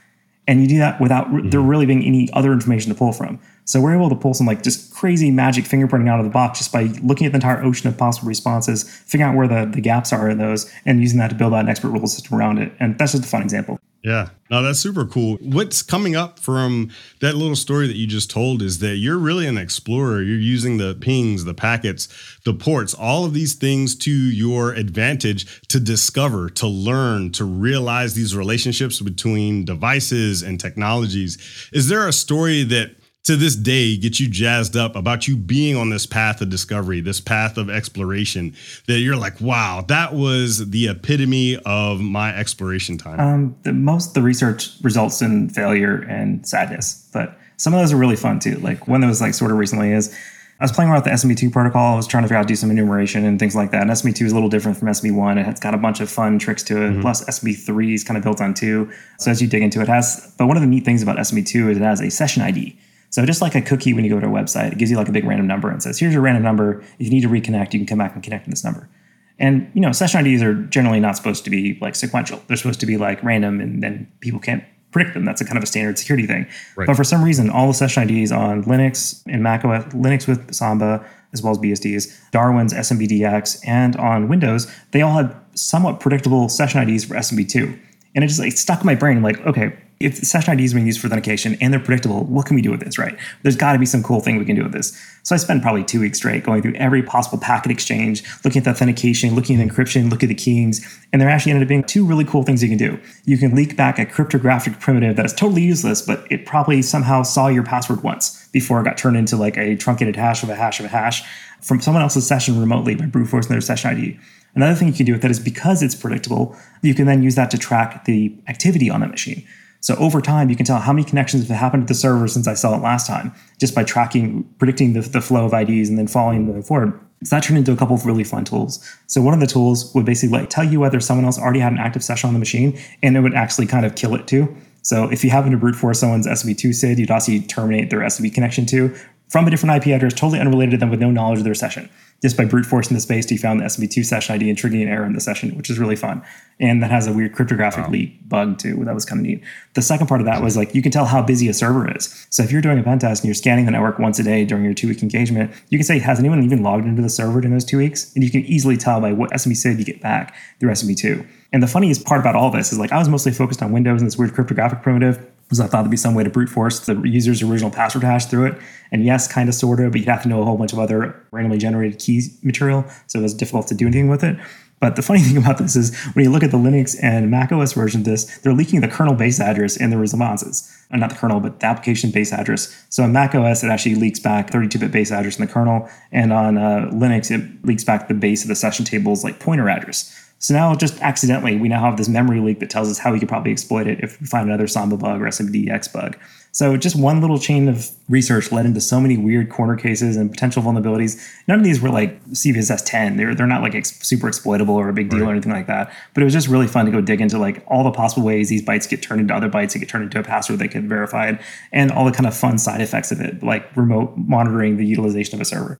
And 0.47 0.61
you 0.61 0.67
do 0.67 0.77
that 0.79 0.99
without 0.99 1.27
mm-hmm. 1.27 1.49
there 1.49 1.61
really 1.61 1.85
being 1.85 2.03
any 2.03 2.29
other 2.33 2.51
information 2.51 2.89
to 2.91 2.97
pull 2.97 3.13
from. 3.13 3.39
So 3.65 3.79
we're 3.79 3.95
able 3.95 4.09
to 4.09 4.15
pull 4.15 4.33
some 4.33 4.47
like 4.47 4.63
just 4.63 4.93
crazy 4.93 5.31
magic 5.31 5.65
fingerprinting 5.65 6.09
out 6.09 6.19
of 6.19 6.25
the 6.25 6.31
box 6.31 6.59
just 6.59 6.71
by 6.71 6.83
looking 7.03 7.25
at 7.25 7.31
the 7.31 7.37
entire 7.37 7.63
ocean 7.63 7.87
of 7.87 7.97
possible 7.97 8.27
responses, 8.27 8.83
figuring 8.83 9.31
out 9.31 9.37
where 9.37 9.47
the, 9.47 9.69
the 9.71 9.81
gaps 9.81 10.11
are 10.11 10.29
in 10.29 10.37
those, 10.37 10.71
and 10.85 10.99
using 10.99 11.19
that 11.19 11.29
to 11.29 11.35
build 11.35 11.53
out 11.53 11.61
an 11.61 11.69
expert 11.69 11.89
rule 11.89 12.07
system 12.07 12.37
around 12.37 12.57
it. 12.57 12.71
And 12.79 12.97
that's 12.97 13.13
just 13.13 13.25
a 13.25 13.27
fun 13.27 13.41
example. 13.41 13.79
Yeah, 14.03 14.29
no, 14.49 14.63
that's 14.63 14.79
super 14.79 15.05
cool. 15.05 15.37
What's 15.41 15.83
coming 15.83 16.15
up 16.15 16.39
from 16.39 16.89
that 17.19 17.35
little 17.35 17.55
story 17.55 17.85
that 17.85 17.95
you 17.95 18.07
just 18.07 18.31
told 18.31 18.63
is 18.63 18.79
that 18.79 18.95
you're 18.95 19.19
really 19.19 19.45
an 19.45 19.59
explorer. 19.59 20.23
You're 20.23 20.39
using 20.39 20.77
the 20.77 20.95
pings, 20.95 21.45
the 21.45 21.53
packets, 21.53 22.07
the 22.43 22.55
ports, 22.55 22.95
all 22.95 23.25
of 23.25 23.35
these 23.35 23.53
things 23.53 23.95
to 23.97 24.11
your 24.11 24.73
advantage 24.73 25.67
to 25.67 25.79
discover, 25.79 26.49
to 26.49 26.67
learn, 26.67 27.31
to 27.33 27.45
realize 27.45 28.15
these 28.15 28.35
relationships 28.35 28.99
between 28.99 29.65
devices 29.65 30.41
and 30.41 30.59
technologies. 30.59 31.37
Is 31.71 31.87
there 31.87 32.07
a 32.07 32.13
story 32.13 32.63
that 32.63 32.95
to 33.23 33.35
this 33.35 33.55
day 33.55 33.97
get 33.97 34.19
you 34.19 34.27
jazzed 34.27 34.75
up 34.75 34.95
about 34.95 35.27
you 35.27 35.37
being 35.37 35.75
on 35.75 35.89
this 35.89 36.05
path 36.05 36.41
of 36.41 36.49
discovery, 36.49 37.01
this 37.01 37.19
path 37.19 37.57
of 37.57 37.69
exploration 37.69 38.55
that 38.87 38.99
you're 38.99 39.15
like, 39.15 39.39
wow, 39.39 39.83
that 39.87 40.13
was 40.13 40.69
the 40.71 40.87
epitome 40.87 41.57
of 41.65 42.01
my 42.01 42.35
exploration 42.35 42.97
time? 42.97 43.19
Um, 43.19 43.55
the, 43.63 43.73
most 43.73 44.09
of 44.09 44.13
the 44.15 44.21
research 44.21 44.71
results 44.81 45.21
in 45.21 45.49
failure 45.49 45.97
and 46.09 46.47
sadness, 46.47 47.07
but 47.13 47.37
some 47.57 47.73
of 47.73 47.79
those 47.79 47.93
are 47.93 47.97
really 47.97 48.15
fun 48.15 48.39
too. 48.39 48.55
Like 48.55 48.87
one 48.87 49.01
that 49.01 49.07
was 49.07 49.21
like 49.21 49.35
sort 49.35 49.51
of 49.51 49.57
recently 49.57 49.91
is 49.91 50.15
I 50.59 50.63
was 50.63 50.71
playing 50.71 50.91
around 50.91 51.03
with 51.03 51.05
the 51.05 51.27
SMB2 51.27 51.51
protocol. 51.51 51.93
I 51.93 51.95
was 51.95 52.05
trying 52.05 52.21
to 52.21 52.27
figure 52.27 52.37
out 52.37 52.41
how 52.41 52.43
to 52.43 52.47
do 52.47 52.55
some 52.55 52.69
enumeration 52.69 53.25
and 53.25 53.39
things 53.39 53.55
like 53.55 53.71
that. 53.71 53.81
And 53.81 53.89
SMB2 53.89 54.25
is 54.25 54.31
a 54.31 54.35
little 54.35 54.49
different 54.49 54.77
from 54.77 54.89
SMB1. 54.89 55.47
It's 55.47 55.59
got 55.59 55.73
a 55.73 55.77
bunch 55.77 56.01
of 56.01 56.09
fun 56.09 56.37
tricks 56.37 56.61
to 56.63 56.77
it. 56.77 56.89
Mm-hmm. 56.91 57.01
Plus, 57.01 57.25
SMB3 57.25 57.95
is 57.95 58.03
kind 58.03 58.15
of 58.15 58.23
built 58.23 58.41
on 58.41 58.53
two. 58.53 58.91
So 59.17 59.31
as 59.31 59.41
you 59.41 59.47
dig 59.47 59.63
into 59.63 59.79
it, 59.79 59.83
it 59.83 59.89
has. 59.89 60.33
But 60.37 60.45
one 60.45 60.57
of 60.57 60.61
the 60.61 60.67
neat 60.67 60.85
things 60.85 61.01
about 61.01 61.17
SMB2 61.17 61.71
is 61.71 61.77
it 61.77 61.81
has 61.81 61.99
a 61.99 62.11
session 62.11 62.43
ID. 62.43 62.77
So 63.11 63.25
just 63.25 63.41
like 63.41 63.55
a 63.55 63.61
cookie 63.61 63.93
when 63.93 64.03
you 64.03 64.09
go 64.09 64.19
to 64.19 64.25
a 64.25 64.29
website, 64.29 64.71
it 64.71 64.77
gives 64.77 64.89
you 64.89 64.97
like 64.97 65.09
a 65.09 65.11
big 65.11 65.25
random 65.25 65.45
number 65.45 65.69
and 65.69 65.83
says, 65.83 65.99
here's 65.99 66.13
your 66.13 66.23
random 66.23 66.43
number. 66.43 66.79
If 66.97 67.07
you 67.07 67.09
need 67.09 67.21
to 67.21 67.29
reconnect, 67.29 67.73
you 67.73 67.79
can 67.79 67.85
come 67.85 67.99
back 67.99 68.15
and 68.15 68.23
connect 68.23 68.45
to 68.45 68.49
this 68.49 68.63
number. 68.63 68.89
And 69.37 69.69
you 69.73 69.81
know, 69.81 69.91
session 69.91 70.25
IDs 70.25 70.41
are 70.41 70.53
generally 70.53 70.99
not 70.99 71.17
supposed 71.17 71.43
to 71.43 71.49
be 71.49 71.77
like 71.81 71.95
sequential. 71.95 72.41
They're 72.47 72.57
supposed 72.57 72.79
to 72.79 72.85
be 72.85 72.97
like 72.97 73.21
random 73.23 73.59
and 73.59 73.83
then 73.83 74.11
people 74.21 74.39
can't 74.39 74.63
predict 74.91 75.13
them. 75.13 75.25
That's 75.25 75.41
a 75.41 75.45
kind 75.45 75.57
of 75.57 75.63
a 75.63 75.67
standard 75.67 75.97
security 75.97 76.27
thing. 76.27 76.47
Right. 76.75 76.87
But 76.87 76.95
for 76.95 77.03
some 77.03 77.23
reason, 77.23 77.49
all 77.49 77.67
the 77.67 77.73
session 77.73 78.09
IDs 78.09 78.31
on 78.31 78.63
Linux 78.63 79.23
and 79.27 79.41
Mac 79.43 79.65
OS, 79.65 79.85
Linux 79.93 80.27
with 80.27 80.53
Samba, 80.53 81.05
as 81.33 81.41
well 81.41 81.51
as 81.51 81.57
BSDs, 81.57 82.31
Darwin's 82.31 82.73
SMBDX, 82.73 83.65
and 83.67 83.95
on 83.95 84.27
Windows, 84.27 84.71
they 84.91 85.01
all 85.01 85.13
had 85.13 85.35
somewhat 85.53 85.99
predictable 85.99 86.49
session 86.49 86.87
IDs 86.87 87.05
for 87.05 87.15
SMB2. 87.15 87.77
And 88.13 88.23
it 88.23 88.27
just 88.27 88.39
like 88.39 88.51
stuck 88.53 88.81
in 88.81 88.85
my 88.85 88.95
brain. 88.95 89.21
Like, 89.21 89.39
okay, 89.45 89.77
if 90.05 90.17
session 90.17 90.53
IDs 90.53 90.65
is 90.65 90.73
being 90.73 90.85
used 90.85 90.99
for 90.99 91.07
authentication 91.07 91.57
and 91.61 91.73
they're 91.73 91.79
predictable, 91.79 92.23
what 92.25 92.45
can 92.45 92.55
we 92.55 92.61
do 92.61 92.71
with 92.71 92.81
this, 92.81 92.97
right? 92.97 93.17
There's 93.43 93.55
got 93.55 93.73
to 93.73 93.79
be 93.79 93.85
some 93.85 94.03
cool 94.03 94.19
thing 94.19 94.37
we 94.37 94.45
can 94.45 94.55
do 94.55 94.63
with 94.63 94.73
this. 94.73 94.99
So 95.23 95.35
I 95.35 95.37
spent 95.37 95.61
probably 95.61 95.83
two 95.83 95.99
weeks 95.99 96.17
straight 96.17 96.43
going 96.43 96.61
through 96.61 96.75
every 96.75 97.03
possible 97.03 97.37
packet 97.37 97.71
exchange, 97.71 98.23
looking 98.43 98.59
at 98.59 98.63
the 98.65 98.71
authentication, 98.71 99.35
looking 99.35 99.59
at 99.59 99.67
the 99.67 99.73
encryption, 99.73 100.09
looking 100.09 100.29
at 100.29 100.35
the 100.35 100.43
keyings, 100.43 100.99
and 101.13 101.21
there 101.21 101.29
actually 101.29 101.51
ended 101.51 101.65
up 101.65 101.69
being 101.69 101.83
two 101.83 102.05
really 102.05 102.25
cool 102.25 102.43
things 102.43 102.63
you 102.63 102.69
can 102.69 102.77
do. 102.77 102.99
You 103.25 103.37
can 103.37 103.55
leak 103.55 103.77
back 103.77 103.99
a 103.99 104.05
cryptographic 104.05 104.79
primitive 104.79 105.15
that 105.15 105.25
is 105.25 105.33
totally 105.33 105.61
useless, 105.61 106.01
but 106.01 106.25
it 106.31 106.45
probably 106.45 106.81
somehow 106.81 107.23
saw 107.23 107.47
your 107.47 107.63
password 107.63 108.03
once 108.03 108.47
before 108.51 108.81
it 108.81 108.83
got 108.83 108.97
turned 108.97 109.17
into 109.17 109.37
like 109.37 109.57
a 109.57 109.75
truncated 109.75 110.15
hash 110.15 110.43
of 110.43 110.49
a 110.49 110.55
hash 110.55 110.79
of 110.79 110.85
a 110.85 110.89
hash 110.89 111.23
from 111.61 111.79
someone 111.79 112.01
else's 112.01 112.27
session 112.27 112.59
remotely 112.59 112.95
by 112.95 113.05
brute 113.05 113.27
forcing 113.27 113.51
their 113.51 113.61
session 113.61 113.91
ID. 113.91 114.19
Another 114.55 114.75
thing 114.75 114.87
you 114.89 114.93
can 114.93 115.05
do 115.05 115.13
with 115.13 115.21
that 115.21 115.31
is 115.31 115.39
because 115.39 115.81
it's 115.81 115.95
predictable, 115.95 116.55
you 116.81 116.93
can 116.93 117.05
then 117.05 117.23
use 117.23 117.35
that 117.35 117.51
to 117.51 117.57
track 117.57 118.05
the 118.05 118.35
activity 118.47 118.89
on 118.89 119.01
the 119.01 119.07
machine. 119.07 119.47
So 119.81 119.95
over 119.95 120.21
time, 120.21 120.49
you 120.49 120.55
can 120.55 120.65
tell 120.65 120.79
how 120.79 120.93
many 120.93 121.03
connections 121.03 121.47
have 121.47 121.57
happened 121.57 121.87
to 121.87 121.93
the 121.93 121.99
server 121.99 122.27
since 122.27 122.47
I 122.47 122.53
saw 122.53 122.75
it 122.75 122.81
last 122.81 123.07
time, 123.07 123.33
just 123.59 123.73
by 123.73 123.83
tracking, 123.83 124.43
predicting 124.59 124.93
the, 124.93 125.01
the 125.01 125.21
flow 125.21 125.45
of 125.45 125.53
IDs 125.53 125.89
and 125.89 125.97
then 125.97 126.07
following 126.07 126.47
them 126.47 126.61
forward. 126.61 126.99
So 127.23 127.35
that 127.35 127.43
turned 127.43 127.57
into 127.57 127.71
a 127.71 127.75
couple 127.75 127.95
of 127.95 128.05
really 128.05 128.23
fun 128.23 128.45
tools. 128.45 128.87
So 129.07 129.21
one 129.21 129.33
of 129.33 129.39
the 129.39 129.47
tools 129.47 129.93
would 129.93 130.05
basically 130.05 130.39
like 130.39 130.49
tell 130.49 130.63
you 130.63 130.79
whether 130.79 130.99
someone 130.99 131.25
else 131.25 131.39
already 131.39 131.59
had 131.59 131.71
an 131.71 131.79
active 131.79 132.03
session 132.03 132.27
on 132.27 132.33
the 132.33 132.39
machine, 132.39 132.79
and 133.01 133.17
it 133.17 133.21
would 133.21 133.33
actually 133.33 133.67
kind 133.67 133.85
of 133.85 133.95
kill 133.95 134.15
it 134.15 134.27
too. 134.27 134.55
So 134.83 135.11
if 135.11 135.23
you 135.23 135.31
happen 135.31 135.51
to 135.51 135.57
brute 135.57 135.75
force 135.75 135.99
someone's 135.99 136.27
SMB2 136.27 136.73
SID, 136.73 136.99
you'd 136.99 137.11
also 137.11 137.37
terminate 137.47 137.89
their 137.89 137.99
SMB 137.99 138.33
connection 138.33 138.65
too 138.65 138.95
from 139.29 139.47
a 139.47 139.49
different 139.49 139.83
IP 139.83 139.93
address, 139.93 140.13
totally 140.13 140.39
unrelated 140.39 140.71
to 140.71 140.77
them 140.77 140.89
with 140.89 140.99
no 140.99 141.09
knowledge 141.09 141.39
of 141.39 141.45
their 141.45 141.55
session 141.55 141.89
just 142.21 142.37
by 142.37 142.45
brute 142.45 142.65
forcing 142.65 142.93
the 142.93 143.01
space, 143.01 143.27
he 143.27 143.37
found 143.37 143.59
the 143.59 143.65
SMB2 143.65 144.05
session 144.05 144.35
ID 144.35 144.49
and 144.49 144.57
triggering 144.57 144.83
an 144.83 144.89
error 144.89 145.05
in 145.05 145.13
the 145.13 145.21
session, 145.21 145.55
which 145.57 145.69
is 145.69 145.79
really 145.79 145.95
fun. 145.95 146.21
And 146.59 146.83
that 146.83 146.91
has 146.91 147.07
a 147.07 147.13
weird 147.13 147.33
cryptographic 147.33 147.85
wow. 147.85 147.91
leak 147.91 148.29
bug 148.29 148.59
too. 148.59 148.83
That 148.85 148.93
was 148.93 149.05
kind 149.05 149.19
of 149.19 149.25
neat. 149.25 149.43
The 149.73 149.81
second 149.81 150.07
part 150.07 150.21
of 150.21 150.25
that 150.25 150.43
was 150.43 150.55
like 150.55 150.75
you 150.75 150.83
can 150.83 150.91
tell 150.91 151.05
how 151.05 151.23
busy 151.23 151.47
a 151.47 151.53
server 151.53 151.95
is. 151.95 152.27
So 152.29 152.43
if 152.43 152.51
you're 152.51 152.61
doing 152.61 152.77
a 152.77 152.83
pen 152.83 152.99
test 152.99 153.23
and 153.23 153.27
you're 153.27 153.35
scanning 153.35 153.65
the 153.65 153.71
network 153.71 153.97
once 153.97 154.19
a 154.19 154.23
day 154.23 154.45
during 154.45 154.63
your 154.63 154.75
two 154.75 154.87
week 154.87 155.01
engagement, 155.01 155.51
you 155.69 155.79
can 155.79 155.85
say, 155.85 155.97
has 155.97 156.19
anyone 156.19 156.43
even 156.43 156.61
logged 156.61 156.85
into 156.85 157.01
the 157.01 157.09
server 157.09 157.41
in 157.41 157.51
those 157.51 157.65
two 157.65 157.77
weeks? 157.77 158.13
And 158.13 158.23
you 158.23 158.29
can 158.29 158.41
easily 158.41 158.77
tell 158.77 159.01
by 159.01 159.13
what 159.13 159.31
SMB 159.31 159.55
SID 159.55 159.79
you 159.79 159.85
get 159.85 160.01
back 160.01 160.35
through 160.59 160.69
SMB2. 160.69 161.25
And 161.53 161.61
the 161.61 161.67
funniest 161.67 162.05
part 162.05 162.21
about 162.21 162.35
all 162.35 162.51
this 162.51 162.71
is 162.71 162.79
like 162.79 162.91
I 162.91 162.97
was 162.97 163.09
mostly 163.09 163.31
focused 163.31 163.61
on 163.61 163.71
Windows 163.71 163.99
and 163.99 164.07
this 164.07 164.17
weird 164.17 164.33
cryptographic 164.33 164.83
primitive 164.83 165.30
because 165.51 165.59
I 165.59 165.67
thought 165.67 165.81
there'd 165.81 165.91
be 165.91 165.97
some 165.97 166.15
way 166.15 166.23
to 166.23 166.29
brute 166.29 166.47
force 166.47 166.79
the 166.79 166.95
user's 167.01 167.43
original 167.43 167.69
password 167.69 168.05
hash 168.05 168.27
through 168.27 168.45
it. 168.45 168.57
And 168.89 169.03
yes, 169.03 169.27
kind 169.29 169.49
of, 169.49 169.55
sort 169.55 169.81
of, 169.81 169.91
but 169.91 169.99
you'd 169.99 170.07
have 170.07 170.23
to 170.23 170.29
know 170.29 170.41
a 170.41 170.45
whole 170.45 170.55
bunch 170.55 170.71
of 170.71 170.79
other 170.79 171.21
randomly 171.31 171.57
generated 171.57 171.99
key 171.99 172.21
material. 172.41 172.85
So 173.07 173.19
it 173.19 173.23
was 173.23 173.33
difficult 173.33 173.67
to 173.67 173.75
do 173.75 173.85
anything 173.85 174.07
with 174.07 174.23
it. 174.23 174.37
But 174.79 174.95
the 174.95 175.01
funny 175.01 175.19
thing 175.23 175.35
about 175.35 175.57
this 175.57 175.75
is 175.75 175.93
when 176.13 176.23
you 176.23 176.31
look 176.31 176.41
at 176.41 176.51
the 176.51 176.57
Linux 176.57 176.95
and 177.03 177.29
Mac 177.29 177.51
OS 177.51 177.73
version 177.73 177.99
of 177.99 178.05
this, 178.05 178.37
they're 178.37 178.53
leaking 178.53 178.79
the 178.79 178.87
kernel 178.87 179.13
base 179.13 179.41
address 179.41 179.75
in 179.75 179.89
the 179.89 179.97
responses. 179.97 180.73
Uh, 180.89 180.95
not 180.95 181.09
the 181.09 181.17
kernel, 181.17 181.41
but 181.41 181.59
the 181.59 181.65
application 181.65 182.11
base 182.11 182.31
address. 182.31 182.85
So 182.87 183.03
on 183.03 183.11
Mac 183.11 183.35
OS, 183.35 183.61
it 183.61 183.69
actually 183.69 183.95
leaks 183.95 184.19
back 184.21 184.51
32-bit 184.51 184.89
base 184.89 185.11
address 185.11 185.37
in 185.37 185.45
the 185.45 185.51
kernel. 185.51 185.89
And 186.13 186.31
on 186.31 186.57
uh, 186.57 186.89
Linux, 186.93 187.29
it 187.29 187.65
leaks 187.65 187.83
back 187.83 188.07
the 188.07 188.13
base 188.13 188.43
of 188.43 188.47
the 188.47 188.55
session 188.55 188.85
table's 188.85 189.25
like 189.25 189.41
pointer 189.41 189.67
address. 189.67 190.30
So 190.41 190.55
now, 190.55 190.73
just 190.73 190.99
accidentally, 191.01 191.55
we 191.55 191.69
now 191.69 191.81
have 191.81 191.97
this 191.97 192.09
memory 192.09 192.39
leak 192.39 192.61
that 192.61 192.71
tells 192.71 192.89
us 192.89 192.97
how 192.97 193.13
we 193.13 193.19
could 193.19 193.29
probably 193.29 193.51
exploit 193.51 193.85
it 193.85 193.99
if 194.03 194.19
we 194.19 194.25
find 194.25 194.49
another 194.49 194.65
Samba 194.65 194.97
bug 194.97 195.21
or 195.21 195.25
SMBDX 195.25 195.93
bug. 195.93 196.17
So 196.51 196.75
just 196.77 196.95
one 196.95 197.21
little 197.21 197.37
chain 197.37 197.69
of 197.69 197.91
research 198.09 198.51
led 198.51 198.65
into 198.65 198.81
so 198.81 198.99
many 198.99 199.17
weird 199.17 199.51
corner 199.51 199.75
cases 199.75 200.17
and 200.17 200.31
potential 200.31 200.63
vulnerabilities. 200.63 201.23
None 201.47 201.59
of 201.59 201.63
these 201.63 201.79
were 201.79 201.91
like 201.91 202.25
CVSS 202.29 202.81
10. 202.85 203.17
They're 203.17 203.35
they're 203.35 203.45
not 203.45 203.61
like 203.61 203.75
ex- 203.75 204.05
super 204.05 204.27
exploitable 204.27 204.73
or 204.73 204.89
a 204.89 204.93
big 204.93 205.11
deal 205.11 205.19
right. 205.19 205.27
or 205.27 205.31
anything 205.31 205.51
like 205.51 205.67
that. 205.67 205.93
But 206.15 206.21
it 206.21 206.23
was 206.23 206.33
just 206.33 206.47
really 206.47 206.67
fun 206.67 206.85
to 206.85 206.91
go 206.91 207.01
dig 207.01 207.21
into 207.21 207.37
like 207.37 207.63
all 207.67 207.83
the 207.83 207.91
possible 207.91 208.25
ways 208.25 208.49
these 208.49 208.63
bytes 208.63 208.89
get 208.89 209.03
turned 209.03 209.21
into 209.21 209.35
other 209.35 209.49
bytes 209.49 209.73
that 209.73 209.79
get 209.79 209.89
turned 209.89 210.05
into 210.05 210.19
a 210.19 210.23
password 210.23 210.57
that 210.57 210.69
get 210.69 210.83
verified, 210.85 211.39
and 211.71 211.91
all 211.91 212.03
the 212.03 212.11
kind 212.11 212.25
of 212.25 212.35
fun 212.35 212.57
side 212.57 212.81
effects 212.81 213.11
of 213.11 213.21
it, 213.21 213.43
like 213.43 213.73
remote 213.77 214.17
monitoring 214.17 214.77
the 214.77 214.85
utilization 214.87 215.35
of 215.35 215.41
a 215.41 215.45
server 215.45 215.79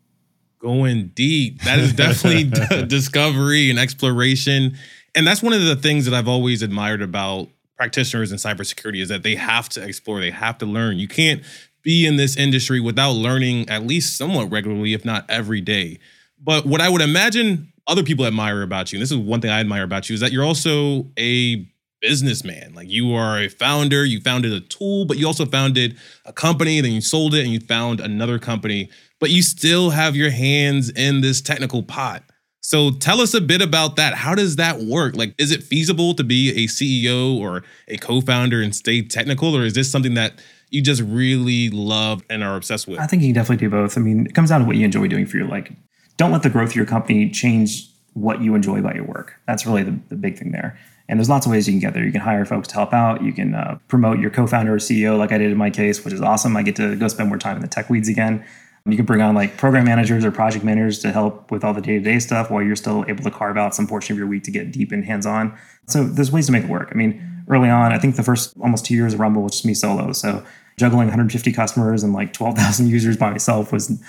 going 0.62 1.08
deep. 1.16 1.62
That 1.64 1.80
is 1.80 1.94
definitely 1.94 2.44
d- 2.80 2.86
discovery 2.86 3.70
and 3.70 3.80
exploration. 3.80 4.78
And 5.16 5.28
that's 5.28 5.42
one 5.44 5.54
of 5.54 5.64
the 5.64 5.76
things 5.76 6.06
that 6.06 6.14
I've 6.14 6.28
always 6.28 6.62
admired 6.62 7.02
about 7.02 7.50
practitioners 7.76 8.32
in 8.32 8.38
cybersecurity 8.38 9.02
is 9.02 9.10
that 9.10 9.24
they 9.24 9.36
have 9.36 9.68
to 9.70 9.84
explore, 9.84 10.20
they 10.20 10.32
have 10.32 10.58
to 10.60 10.66
learn. 10.66 10.98
You 10.98 11.08
can't 11.08 11.44
be 11.82 12.06
in 12.06 12.16
this 12.16 12.38
industry 12.38 12.80
without 12.80 13.14
learning 13.14 13.68
at 13.70 13.86
least 13.86 14.18
somewhat 14.18 14.52
regularly, 14.52 14.94
if 14.94 15.04
not 15.04 15.26
every 15.30 15.62
day. 15.62 16.00
But 16.40 16.66
what 16.66 16.80
I 16.80 16.90
would 16.90 17.02
imagine 17.02 17.74
other 17.88 18.04
people 18.04 18.26
admire 18.26 18.62
about 18.62 18.92
you, 18.92 18.98
and 18.98 19.02
this 19.02 19.12
is 19.12 19.18
one 19.18 19.42
thing 19.42 19.50
I 19.50 19.60
admire 19.60 19.84
about 19.84 20.10
you, 20.10 20.14
is 20.14 20.20
that 20.20 20.32
you're 20.32 20.44
also 20.44 21.08
a 21.18 21.68
businessman. 22.02 22.74
Like 22.74 22.90
you 22.90 23.14
are 23.14 23.40
a 23.40 23.48
founder, 23.48 24.04
you 24.06 24.20
founded 24.22 24.52
a 24.54 24.60
tool, 24.60 25.06
but 25.06 25.18
you 25.18 25.28
also 25.28 25.46
founded 25.46 25.98
a 26.26 26.34
company, 26.34 26.82
then 26.82 26.92
you 26.92 27.02
sold 27.02 27.34
it 27.34 27.44
and 27.44 27.54
you 27.54 27.60
found 27.60 28.00
another 28.00 28.40
company, 28.40 28.90
but 29.22 29.30
you 29.30 29.42
still 29.42 29.92
have 29.92 30.16
your 30.16 30.32
hands 30.32 30.90
in 30.90 31.22
this 31.22 31.40
technical 31.40 31.84
pot. 31.84 32.24
So 32.60 32.92
tell 32.92 33.22
us 33.22 33.34
a 33.34 33.42
bit 33.42 33.62
about 33.62 33.96
that. 33.96 34.16
How 34.16 34.36
does 34.36 34.58
that 34.58 34.82
work? 34.82 35.16
Like, 35.16 35.34
is 35.38 35.52
it 35.52 35.64
feasible 35.64 36.14
to 36.16 36.24
be 36.24 36.50
a 36.64 36.68
CEO 36.68 37.40
or 37.40 37.64
a 37.88 37.98
co 37.98 38.20
founder 38.22 38.62
and 38.62 38.76
stay 38.76 39.02
technical, 39.02 39.56
or 39.56 39.64
is 39.64 39.74
this 39.74 39.90
something 39.92 40.16
that 40.16 40.34
you 40.70 40.82
just 40.82 41.02
really 41.02 41.70
love 41.70 42.24
and 42.30 42.44
are 42.44 42.56
obsessed 42.56 42.88
with? 42.88 43.00
I 43.00 43.08
think 43.08 43.22
you 43.22 43.30
can 43.30 43.36
definitely 43.36 43.66
do 43.66 43.70
both. 43.70 43.98
I 43.98 44.02
mean, 44.02 44.26
it 44.26 44.36
comes 44.36 44.50
down 44.50 44.62
to 44.62 44.68
what 44.68 44.76
you 44.76 44.86
enjoy 44.86 45.08
doing 45.08 45.26
for 45.26 45.38
your 45.38 45.48
like. 45.48 45.72
Don't 46.18 46.32
let 46.32 46.44
the 46.44 46.50
growth 46.50 46.70
of 46.70 46.76
your 46.76 46.86
company 46.86 47.30
change 47.30 47.90
what 48.14 48.42
you 48.42 48.56
enjoy 48.56 48.80
about 48.80 48.96
your 48.96 49.06
work. 49.06 49.36
That's 49.48 49.66
really 49.66 49.84
the, 49.84 50.00
the 50.10 50.16
big 50.16 50.38
thing 50.38 50.52
there. 50.52 50.78
And 51.08 51.20
there's 51.20 51.30
lots 51.30 51.46
of 51.46 51.52
ways 51.52 51.68
you 51.68 51.74
can 51.74 51.80
get 51.80 51.94
there. 51.94 52.06
You 52.06 52.12
can 52.12 52.22
hire 52.22 52.46
folks 52.46 52.68
to 52.70 52.76
help 52.76 52.94
out. 52.94 53.24
You 53.24 53.34
can 53.34 53.54
uh, 53.54 53.80
promote 53.88 54.20
your 54.20 54.30
co-founder 54.30 54.74
or 54.74 54.78
CEO, 54.78 55.18
like 55.18 55.32
I 55.32 55.38
did 55.38 55.52
in 55.52 55.58
my 55.58 55.70
case, 55.70 56.06
which 56.06 56.14
is 56.14 56.22
awesome. 56.22 56.56
I 56.56 56.64
get 56.64 56.76
to 56.78 56.96
go 56.96 57.08
spend 57.08 57.30
more 57.30 57.38
time 57.38 57.56
in 57.56 57.62
the 57.62 57.68
tech 57.68 57.90
weeds 57.90 58.08
again. 58.08 58.46
You 58.86 58.96
can 58.96 59.06
bring 59.06 59.22
on 59.22 59.36
like 59.36 59.58
program 59.58 59.86
managers 59.86 60.26
or 60.26 60.32
project 60.32 60.66
managers 60.66 61.00
to 61.00 61.12
help 61.12 61.52
with 61.52 61.64
all 61.64 61.74
the 61.74 61.82
day-to-day 61.82 62.20
stuff 62.20 62.50
while 62.50 62.64
you're 62.64 62.76
still 62.76 63.06
able 63.08 63.24
to 63.24 63.32
carve 63.32 63.58
out 63.58 63.76
some 63.76 63.88
portion 63.88 64.14
of 64.14 64.18
your 64.18 64.28
week 64.28 64.44
to 64.46 64.52
get 64.52 64.72
deep 64.72 64.92
and 64.92 65.06
hands-on. 65.06 65.56
So 65.88 66.04
there's 66.04 66.32
ways 66.32 66.48
to 66.48 66.52
make 66.52 66.64
it 66.64 66.70
work. 66.70 66.90
I 66.92 66.96
mean, 66.96 67.44
early 67.48 67.70
on, 67.70 67.92
I 67.92 68.00
think 68.00 68.16
the 68.16 68.24
first 68.24 68.56
almost 68.60 68.86
two 68.86 68.96
years 68.96 69.14
of 69.14 69.20
Rumble 69.20 69.44
was 69.44 69.52
just 69.52 69.66
me 69.66 69.76
solo. 69.76 70.14
So 70.14 70.44
juggling 70.78 71.08
150 71.08 71.52
customers 71.52 72.02
and 72.02 72.12
like 72.14 72.34
12,000 72.34 72.88
users 72.90 73.18
by 73.18 73.30
myself 73.30 73.72
was 73.72 74.02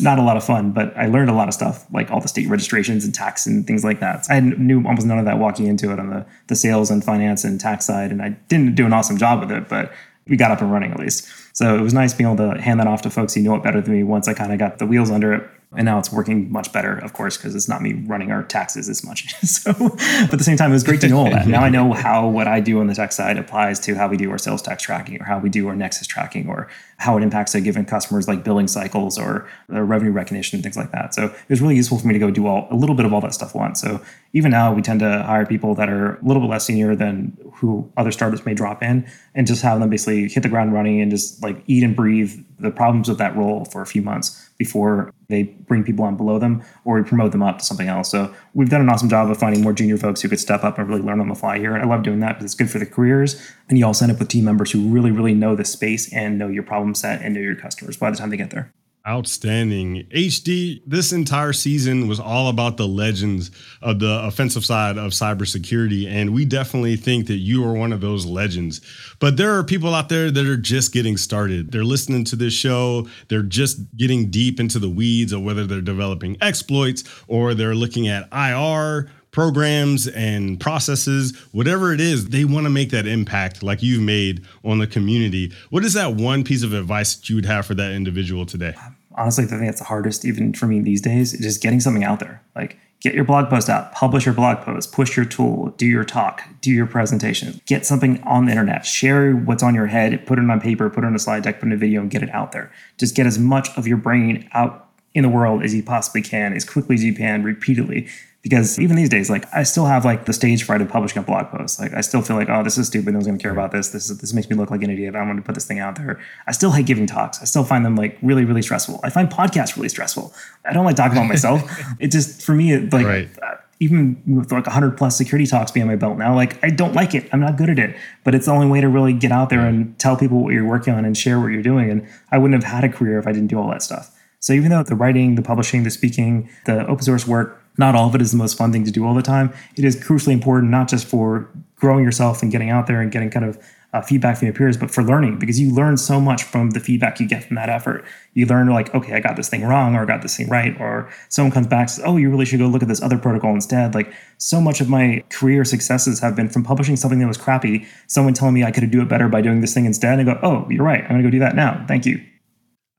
not 0.00 0.18
a 0.18 0.22
lot 0.22 0.36
of 0.36 0.44
fun, 0.44 0.70
but 0.70 0.96
I 0.96 1.06
learned 1.06 1.28
a 1.28 1.34
lot 1.34 1.48
of 1.48 1.54
stuff, 1.54 1.84
like 1.92 2.10
all 2.10 2.20
the 2.20 2.28
state 2.28 2.48
registrations 2.48 3.04
and 3.04 3.12
tax 3.12 3.46
and 3.46 3.66
things 3.66 3.82
like 3.82 3.98
that. 4.00 4.26
I 4.30 4.38
knew 4.40 4.84
almost 4.86 5.06
none 5.06 5.18
of 5.18 5.24
that 5.24 5.38
walking 5.38 5.66
into 5.66 5.92
it 5.92 5.98
on 5.98 6.10
the, 6.10 6.24
the 6.46 6.54
sales 6.54 6.90
and 6.90 7.02
finance 7.02 7.42
and 7.44 7.60
tax 7.60 7.86
side. 7.86 8.12
And 8.12 8.22
I 8.22 8.30
didn't 8.48 8.76
do 8.76 8.86
an 8.86 8.92
awesome 8.92 9.18
job 9.18 9.40
with 9.40 9.50
it, 9.50 9.68
but 9.68 9.92
we 10.28 10.36
got 10.36 10.50
up 10.50 10.60
and 10.60 10.72
running 10.72 10.92
at 10.92 10.98
least. 10.98 11.28
So 11.52 11.76
it 11.76 11.80
was 11.80 11.92
nice 11.92 12.14
being 12.14 12.30
able 12.30 12.54
to 12.54 12.60
hand 12.60 12.80
that 12.80 12.86
off 12.86 13.02
to 13.02 13.10
folks 13.10 13.34
who 13.34 13.42
know 13.42 13.54
it 13.54 13.62
better 13.62 13.80
than 13.80 13.92
me 13.92 14.02
once 14.02 14.28
I 14.28 14.34
kind 14.34 14.52
of 14.52 14.58
got 14.58 14.78
the 14.78 14.86
wheels 14.86 15.10
under 15.10 15.32
it 15.32 15.50
and 15.74 15.86
now 15.86 15.98
it's 15.98 16.12
working 16.12 16.52
much 16.52 16.70
better, 16.72 16.98
of 16.98 17.14
course, 17.14 17.36
because 17.36 17.54
it's 17.54 17.68
not 17.68 17.80
me 17.80 17.94
running 18.06 18.30
our 18.30 18.42
taxes 18.42 18.88
as 18.88 19.04
much. 19.04 19.34
so, 19.42 19.72
but 19.72 20.32
at 20.32 20.38
the 20.38 20.44
same 20.44 20.56
time, 20.56 20.70
it 20.70 20.74
was 20.74 20.84
great 20.84 21.00
to 21.00 21.08
know 21.08 21.18
all 21.18 21.30
that. 21.30 21.46
Now 21.46 21.62
I 21.62 21.70
know 21.70 21.92
how 21.92 22.28
what 22.28 22.46
I 22.46 22.60
do 22.60 22.80
on 22.80 22.88
the 22.88 22.94
tech 22.94 23.12
side 23.12 23.38
applies 23.38 23.80
to 23.80 23.94
how 23.94 24.08
we 24.08 24.16
do 24.16 24.30
our 24.30 24.38
sales 24.38 24.60
tax 24.60 24.82
tracking 24.82 25.20
or 25.20 25.24
how 25.24 25.38
we 25.38 25.48
do 25.48 25.68
our 25.68 25.74
Nexus 25.74 26.06
tracking 26.06 26.48
or 26.48 26.68
how 26.98 27.16
it 27.16 27.22
impacts 27.22 27.54
a 27.54 27.60
given 27.60 27.84
customers 27.84 28.28
like 28.28 28.44
billing 28.44 28.68
cycles 28.68 29.18
or 29.18 29.48
uh, 29.72 29.80
revenue 29.80 30.12
recognition 30.12 30.56
and 30.56 30.62
things 30.62 30.76
like 30.76 30.92
that. 30.92 31.14
So 31.14 31.24
it 31.24 31.48
was 31.48 31.62
really 31.62 31.76
useful 31.76 31.98
for 31.98 32.06
me 32.06 32.12
to 32.12 32.20
go 32.20 32.30
do 32.30 32.46
all 32.46 32.68
a 32.70 32.76
little 32.76 32.94
bit 32.94 33.06
of 33.06 33.12
all 33.12 33.20
that 33.22 33.34
stuff 33.34 33.54
once. 33.54 33.80
So 33.80 34.00
even 34.34 34.50
now 34.50 34.72
we 34.72 34.82
tend 34.82 35.00
to 35.00 35.22
hire 35.22 35.46
people 35.46 35.74
that 35.76 35.88
are 35.88 36.16
a 36.16 36.24
little 36.24 36.42
bit 36.42 36.50
less 36.50 36.64
senior 36.64 36.94
than 36.94 37.36
who 37.54 37.90
other 37.96 38.12
startups 38.12 38.44
may 38.44 38.54
drop 38.54 38.82
in 38.82 39.06
and 39.34 39.46
just 39.46 39.62
have 39.62 39.80
them 39.80 39.88
basically 39.88 40.28
hit 40.28 40.42
the 40.42 40.48
ground 40.48 40.72
running 40.74 41.00
and 41.00 41.10
just 41.10 41.42
like 41.42 41.62
eat 41.66 41.82
and 41.82 41.96
breathe 41.96 42.44
the 42.58 42.70
problems 42.70 43.08
of 43.08 43.18
that 43.18 43.34
role 43.36 43.64
for 43.64 43.82
a 43.82 43.86
few 43.86 44.02
months 44.02 44.50
before 44.62 45.12
they 45.28 45.42
bring 45.42 45.82
people 45.82 46.04
on 46.04 46.16
below 46.16 46.38
them 46.38 46.62
or 46.84 46.96
we 46.96 47.02
promote 47.02 47.32
them 47.32 47.42
up 47.42 47.58
to 47.58 47.64
something 47.64 47.88
else. 47.88 48.10
So 48.10 48.32
we've 48.54 48.68
done 48.68 48.80
an 48.80 48.88
awesome 48.88 49.08
job 49.08 49.30
of 49.30 49.38
finding 49.38 49.62
more 49.62 49.72
junior 49.72 49.96
folks 49.96 50.20
who 50.20 50.28
could 50.28 50.38
step 50.38 50.62
up 50.62 50.78
and 50.78 50.88
really 50.88 51.02
learn 51.02 51.20
on 51.20 51.28
the 51.28 51.34
fly 51.34 51.58
here. 51.58 51.74
And 51.74 51.82
I 51.82 51.86
love 51.86 52.02
doing 52.04 52.20
that 52.20 52.34
because 52.34 52.44
it's 52.44 52.54
good 52.54 52.70
for 52.70 52.78
the 52.78 52.86
careers. 52.86 53.40
And 53.68 53.78
you 53.78 53.86
also 53.86 54.04
end 54.04 54.12
up 54.12 54.18
with 54.18 54.28
team 54.28 54.44
members 54.44 54.70
who 54.70 54.88
really, 54.88 55.10
really 55.10 55.34
know 55.34 55.56
the 55.56 55.64
space 55.64 56.12
and 56.12 56.38
know 56.38 56.48
your 56.48 56.62
problem 56.62 56.94
set 56.94 57.22
and 57.22 57.34
know 57.34 57.40
your 57.40 57.56
customers 57.56 57.96
by 57.96 58.10
the 58.10 58.16
time 58.16 58.30
they 58.30 58.36
get 58.36 58.50
there. 58.50 58.72
Outstanding. 59.06 60.06
HD, 60.14 60.80
this 60.86 61.12
entire 61.12 61.52
season 61.52 62.06
was 62.06 62.20
all 62.20 62.48
about 62.48 62.76
the 62.76 62.86
legends 62.86 63.50
of 63.80 63.98
the 63.98 64.24
offensive 64.24 64.64
side 64.64 64.96
of 64.96 65.10
cybersecurity. 65.10 66.06
And 66.06 66.32
we 66.32 66.44
definitely 66.44 66.94
think 66.94 67.26
that 67.26 67.38
you 67.38 67.64
are 67.64 67.72
one 67.72 67.92
of 67.92 68.00
those 68.00 68.26
legends. 68.26 68.80
But 69.18 69.36
there 69.36 69.58
are 69.58 69.64
people 69.64 69.92
out 69.92 70.08
there 70.08 70.30
that 70.30 70.46
are 70.46 70.56
just 70.56 70.92
getting 70.92 71.16
started. 71.16 71.72
They're 71.72 71.82
listening 71.82 72.22
to 72.26 72.36
this 72.36 72.54
show, 72.54 73.08
they're 73.26 73.42
just 73.42 73.80
getting 73.96 74.30
deep 74.30 74.60
into 74.60 74.78
the 74.78 74.88
weeds 74.88 75.32
of 75.32 75.42
whether 75.42 75.66
they're 75.66 75.80
developing 75.80 76.36
exploits 76.40 77.02
or 77.26 77.54
they're 77.54 77.74
looking 77.74 78.06
at 78.06 78.28
IR 78.32 79.10
programs 79.32 80.06
and 80.08 80.60
processes, 80.60 81.36
whatever 81.52 81.92
it 81.92 82.00
is, 82.00 82.28
they 82.28 82.44
want 82.44 82.64
to 82.64 82.70
make 82.70 82.90
that 82.90 83.06
impact 83.06 83.62
like 83.62 83.82
you've 83.82 84.02
made 84.02 84.46
on 84.62 84.78
the 84.78 84.86
community. 84.86 85.52
What 85.70 85.84
is 85.84 85.94
that 85.94 86.14
one 86.14 86.44
piece 86.44 86.62
of 86.62 86.74
advice 86.74 87.16
that 87.16 87.28
you 87.28 87.36
would 87.36 87.46
have 87.46 87.66
for 87.66 87.74
that 87.74 87.92
individual 87.92 88.46
today? 88.46 88.74
Honestly, 89.14 89.44
the 89.44 89.56
thing 89.56 89.66
that's 89.66 89.80
the 89.80 89.86
hardest, 89.86 90.24
even 90.24 90.52
for 90.52 90.66
me 90.66 90.80
these 90.80 91.00
days, 91.00 91.34
is 91.34 91.40
just 91.40 91.62
getting 91.62 91.80
something 91.80 92.04
out 92.04 92.20
there. 92.20 92.42
Like, 92.54 92.78
get 93.00 93.14
your 93.14 93.24
blog 93.24 93.48
post 93.48 93.68
out, 93.68 93.92
publish 93.92 94.26
your 94.26 94.34
blog 94.34 94.58
post, 94.58 94.92
push 94.92 95.16
your 95.16 95.26
tool, 95.26 95.74
do 95.78 95.86
your 95.86 96.04
talk, 96.04 96.42
do 96.60 96.70
your 96.70 96.86
presentation, 96.86 97.60
get 97.66 97.84
something 97.86 98.22
on 98.22 98.44
the 98.44 98.52
internet, 98.52 98.86
share 98.86 99.32
what's 99.32 99.62
on 99.62 99.74
your 99.74 99.86
head, 99.86 100.26
put 100.26 100.38
it 100.38 100.48
on 100.48 100.60
paper, 100.60 100.88
put 100.90 101.04
it 101.04 101.06
on 101.06 101.14
a 101.14 101.18
slide 101.18 101.42
deck, 101.42 101.58
put 101.58 101.66
in 101.66 101.72
a 101.72 101.76
video, 101.76 102.02
and 102.02 102.10
get 102.10 102.22
it 102.22 102.30
out 102.30 102.52
there. 102.52 102.70
Just 102.98 103.14
get 103.14 103.26
as 103.26 103.38
much 103.38 103.70
of 103.78 103.86
your 103.86 103.96
brain 103.96 104.48
out 104.52 104.90
in 105.14 105.22
the 105.22 105.28
world 105.28 105.62
as 105.62 105.74
you 105.74 105.82
possibly 105.82 106.22
can, 106.22 106.52
as 106.52 106.64
quickly 106.64 106.94
as 106.94 107.04
you 107.04 107.14
can, 107.14 107.42
repeatedly 107.42 108.08
because 108.42 108.78
even 108.80 108.96
these 108.96 109.08
days, 109.08 109.30
like 109.30 109.46
I 109.54 109.62
still 109.62 109.86
have 109.86 110.04
like 110.04 110.24
the 110.24 110.32
stage 110.32 110.64
fright 110.64 110.80
of 110.80 110.88
publishing 110.88 111.18
a 111.18 111.22
blog 111.22 111.48
post. 111.50 111.78
Like 111.78 111.94
I 111.94 112.00
still 112.00 112.22
feel 112.22 112.36
like, 112.36 112.48
oh, 112.50 112.64
this 112.64 112.76
is 112.76 112.88
stupid. 112.88 113.12
No 113.12 113.18
one's 113.18 113.26
going 113.26 113.38
to 113.38 113.42
care 113.42 113.52
about 113.52 113.70
this. 113.70 113.90
This 113.90 114.10
is, 114.10 114.18
this 114.18 114.34
makes 114.34 114.50
me 114.50 114.56
look 114.56 114.70
like 114.70 114.82
an 114.82 114.90
idiot. 114.90 115.14
I 115.14 115.24
want 115.24 115.36
to 115.38 115.42
put 115.42 115.54
this 115.54 115.64
thing 115.64 115.78
out 115.78 115.94
there. 115.94 116.20
I 116.48 116.52
still 116.52 116.72
hate 116.72 116.86
giving 116.86 117.06
talks. 117.06 117.40
I 117.40 117.44
still 117.44 117.62
find 117.62 117.86
them 117.86 117.94
like 117.94 118.18
really, 118.20 118.44
really 118.44 118.62
stressful. 118.62 118.98
I 119.04 119.10
find 119.10 119.30
podcasts 119.30 119.76
really 119.76 119.88
stressful. 119.88 120.34
I 120.64 120.72
don't 120.72 120.84
like 120.84 120.96
talking 120.96 121.16
about 121.16 121.28
myself. 121.28 121.62
it 122.00 122.08
just 122.08 122.42
for 122.42 122.54
me, 122.54 122.72
it, 122.72 122.92
like. 122.92 123.06
Right. 123.06 123.28
Uh, 123.40 123.56
even 123.80 124.22
with 124.28 124.52
like 124.52 124.64
100 124.64 124.96
plus 124.96 125.16
security 125.16 125.44
talks 125.44 125.72
being 125.72 125.88
my 125.88 125.96
belt 125.96 126.16
now, 126.16 126.36
like 126.36 126.62
I 126.64 126.70
don't 126.70 126.92
like 126.92 127.16
it. 127.16 127.28
I'm 127.32 127.40
not 127.40 127.56
good 127.56 127.68
at 127.68 127.80
it, 127.80 127.96
but 128.22 128.32
it's 128.32 128.46
the 128.46 128.52
only 128.52 128.68
way 128.68 128.80
to 128.80 128.88
really 128.88 129.12
get 129.12 129.32
out 129.32 129.50
there 129.50 129.66
and 129.66 129.98
tell 129.98 130.16
people 130.16 130.40
what 130.40 130.52
you're 130.52 130.64
working 130.64 130.94
on 130.94 131.04
and 131.04 131.18
share 131.18 131.40
what 131.40 131.48
you're 131.48 131.64
doing. 131.64 131.90
And 131.90 132.08
I 132.30 132.38
wouldn't 132.38 132.62
have 132.62 132.72
had 132.72 132.84
a 132.84 132.88
career 132.88 133.18
if 133.18 133.26
I 133.26 133.32
didn't 133.32 133.48
do 133.48 133.58
all 133.58 133.68
that 133.70 133.82
stuff. 133.82 134.16
So 134.38 134.52
even 134.52 134.70
though 134.70 134.84
the 134.84 134.94
writing, 134.94 135.34
the 135.34 135.42
publishing, 135.42 135.82
the 135.82 135.90
speaking, 135.90 136.48
the 136.64 136.86
open 136.86 137.02
source 137.02 137.26
work, 137.26 137.61
not 137.78 137.94
all 137.94 138.08
of 138.08 138.14
it 138.14 138.22
is 138.22 138.30
the 138.30 138.36
most 138.36 138.56
fun 138.56 138.72
thing 138.72 138.84
to 138.84 138.90
do 138.90 139.06
all 139.06 139.14
the 139.14 139.22
time. 139.22 139.52
It 139.76 139.84
is 139.84 139.96
crucially 139.96 140.32
important, 140.32 140.70
not 140.70 140.88
just 140.88 141.06
for 141.06 141.48
growing 141.76 142.04
yourself 142.04 142.42
and 142.42 142.52
getting 142.52 142.70
out 142.70 142.86
there 142.86 143.00
and 143.00 143.10
getting 143.10 143.30
kind 143.30 143.44
of 143.44 143.58
uh, 143.92 144.00
feedback 144.00 144.38
from 144.38 144.46
your 144.46 144.54
peers, 144.54 144.76
but 144.76 144.90
for 144.90 145.02
learning 145.02 145.38
because 145.38 145.60
you 145.60 145.70
learn 145.70 145.96
so 145.96 146.20
much 146.20 146.42
from 146.42 146.70
the 146.70 146.80
feedback 146.80 147.20
you 147.20 147.28
get 147.28 147.44
from 147.44 147.56
that 147.56 147.68
effort. 147.68 148.04
You 148.32 148.46
learn 148.46 148.68
like, 148.68 148.94
okay, 148.94 149.14
I 149.14 149.20
got 149.20 149.36
this 149.36 149.50
thing 149.50 149.64
wrong 149.64 149.94
or 149.94 150.02
I 150.02 150.04
got 150.06 150.22
this 150.22 150.36
thing 150.36 150.48
right, 150.48 150.74
or 150.80 151.10
someone 151.28 151.52
comes 151.52 151.66
back 151.66 151.80
and 151.80 151.90
says, 151.90 152.04
oh, 152.06 152.16
you 152.16 152.30
really 152.30 152.46
should 152.46 152.58
go 152.58 152.66
look 152.68 152.82
at 152.82 152.88
this 152.88 153.02
other 153.02 153.18
protocol 153.18 153.52
instead. 153.52 153.94
Like 153.94 154.12
so 154.38 154.60
much 154.60 154.80
of 154.80 154.88
my 154.88 155.22
career 155.28 155.64
successes 155.64 156.20
have 156.20 156.34
been 156.34 156.48
from 156.48 156.64
publishing 156.64 156.96
something 156.96 157.18
that 157.18 157.26
was 157.26 157.36
crappy, 157.36 157.86
someone 158.06 158.32
telling 158.32 158.54
me 158.54 158.64
I 158.64 158.70
could 158.70 158.90
do 158.90 159.02
it 159.02 159.08
better 159.08 159.28
by 159.28 159.42
doing 159.42 159.60
this 159.60 159.74
thing 159.74 159.84
instead, 159.84 160.18
and 160.18 160.26
go, 160.26 160.38
oh, 160.42 160.66
you're 160.70 160.84
right, 160.84 161.02
I'm 161.02 161.10
gonna 161.10 161.22
go 161.22 161.30
do 161.30 161.40
that 161.40 161.54
now. 161.54 161.84
Thank 161.86 162.06
you. 162.06 162.24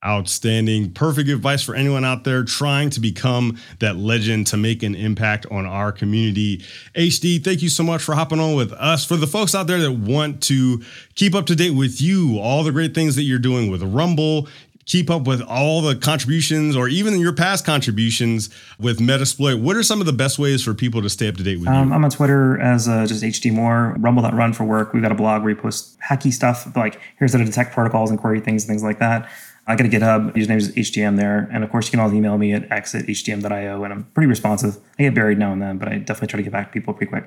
Outstanding. 0.06 0.92
Perfect 0.92 1.30
advice 1.30 1.64
for 1.64 1.76
anyone 1.76 2.04
out 2.04 2.24
there 2.24 2.44
trying 2.44 2.90
to 2.92 3.00
become 3.00 3.58
that 3.80 3.96
legend 3.96 4.48
to 4.48 4.58
make 4.58 4.84
an 4.84 4.96
impact 4.96 5.46
on 5.50 5.66
our 5.66 5.92
community. 5.92 6.64
HD, 6.96 7.44
thank 7.44 7.62
you 7.62 7.70
so 7.70 7.84
much 7.84 8.02
for 8.02 8.16
hopping 8.16 8.40
on 8.40 8.56
with 8.56 8.74
us. 8.74 9.06
For 9.06 9.16
the 9.16 9.28
folks 9.28 9.56
out 9.56 9.68
there 9.68 9.80
that 9.80 9.94
want 9.94 10.44
to 10.44 10.84
keep 11.16 11.34
up 11.34 11.46
to 11.46 11.56
date 11.56 11.72
with 11.72 12.02
you, 12.02 12.38
all 12.40 12.64
the 12.64 12.72
great 12.72 12.94
things 12.94 13.16
that 13.16 13.24
you're 13.24 13.40
doing 13.40 13.72
with 13.72 13.82
Rumble, 13.82 14.48
keep 14.86 15.10
up 15.10 15.26
with 15.26 15.42
all 15.42 15.82
the 15.82 15.96
contributions 15.96 16.76
or 16.76 16.88
even 16.88 17.20
your 17.20 17.34
past 17.34 17.66
contributions 17.66 18.50
with 18.80 19.00
Metasploit, 19.00 19.62
what 19.62 19.76
are 19.76 19.84
some 19.84 20.00
of 20.00 20.06
the 20.06 20.14
best 20.14 20.38
ways 20.38 20.64
for 20.64 20.74
people 20.74 21.02
to 21.02 21.10
stay 21.10 21.28
up 21.28 21.36
to 21.36 21.44
date 21.44 21.60
with 21.60 21.70
um, 21.70 21.90
you? 21.90 21.96
I'm 21.96 22.04
on 22.04 22.12
Twitter 22.12 22.60
as 22.60 22.88
uh, 22.88 23.06
just 23.06 23.24
HD 23.24 23.54
Moore, 23.54 23.96
Rumble.run 24.00 24.54
for 24.54 24.66
work. 24.66 24.94
We've 24.94 25.04
got 25.04 25.12
a 25.12 25.16
blog 25.16 25.44
where 25.44 25.56
we 25.56 25.60
post 25.60 25.98
hacky 26.00 26.34
stuff 26.34 26.76
like 26.76 27.00
here's 27.18 27.34
how 27.34 27.40
to 27.40 27.46
detect 27.46 27.74
protocols 27.74 28.10
and 28.10 28.20
query 28.20 28.40
things, 28.40 28.66
things 28.66 28.84
like 28.84 29.00
that. 29.00 29.30
I 29.66 29.76
got 29.76 29.86
a 29.86 29.90
GitHub. 29.90 30.34
Username 30.36 30.58
is 30.58 30.72
HDM 30.74 31.16
there. 31.18 31.50
And 31.52 31.64
of 31.64 31.72
course, 31.72 31.88
you 31.88 31.92
can 31.92 32.00
always 32.02 32.16
email 32.16 32.38
me 32.38 32.54
at 32.54 32.70
x 32.72 32.94
at 32.96 33.06
hdm.io. 33.06 33.84
And 33.84 33.94
I'm 33.94 34.04
pretty 34.14 34.28
responsive. 34.28 34.78
I 35.00 35.04
get 35.04 35.16
buried 35.16 35.38
now 35.40 35.54
and 35.54 35.62
then, 35.62 35.78
but 35.78 35.88
I 35.88 35.98
definitely 36.00 36.28
try 36.28 36.38
to 36.38 36.44
get 36.44 36.52
back 36.52 36.68
to 36.68 36.74
people 36.74 36.94
pretty 36.94 37.10
quick. 37.10 37.26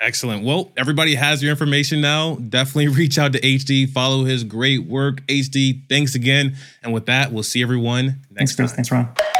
Excellent. 0.00 0.44
Well, 0.44 0.70
everybody 0.76 1.16
has 1.16 1.42
your 1.42 1.50
information 1.50 2.00
now. 2.00 2.36
Definitely 2.36 2.88
reach 2.96 3.18
out 3.18 3.32
to 3.32 3.40
HD, 3.40 3.88
follow 3.88 4.24
his 4.24 4.44
great 4.44 4.84
work. 4.86 5.26
HD, 5.26 5.82
thanks 5.88 6.14
again. 6.14 6.56
And 6.82 6.92
with 6.94 7.06
that, 7.06 7.32
we'll 7.32 7.42
see 7.42 7.62
everyone 7.62 8.20
next 8.30 8.54
thanks, 8.54 8.56
Chris. 8.56 8.70
time. 8.70 8.76
Thanks, 8.76 8.92
Ron. 8.92 9.37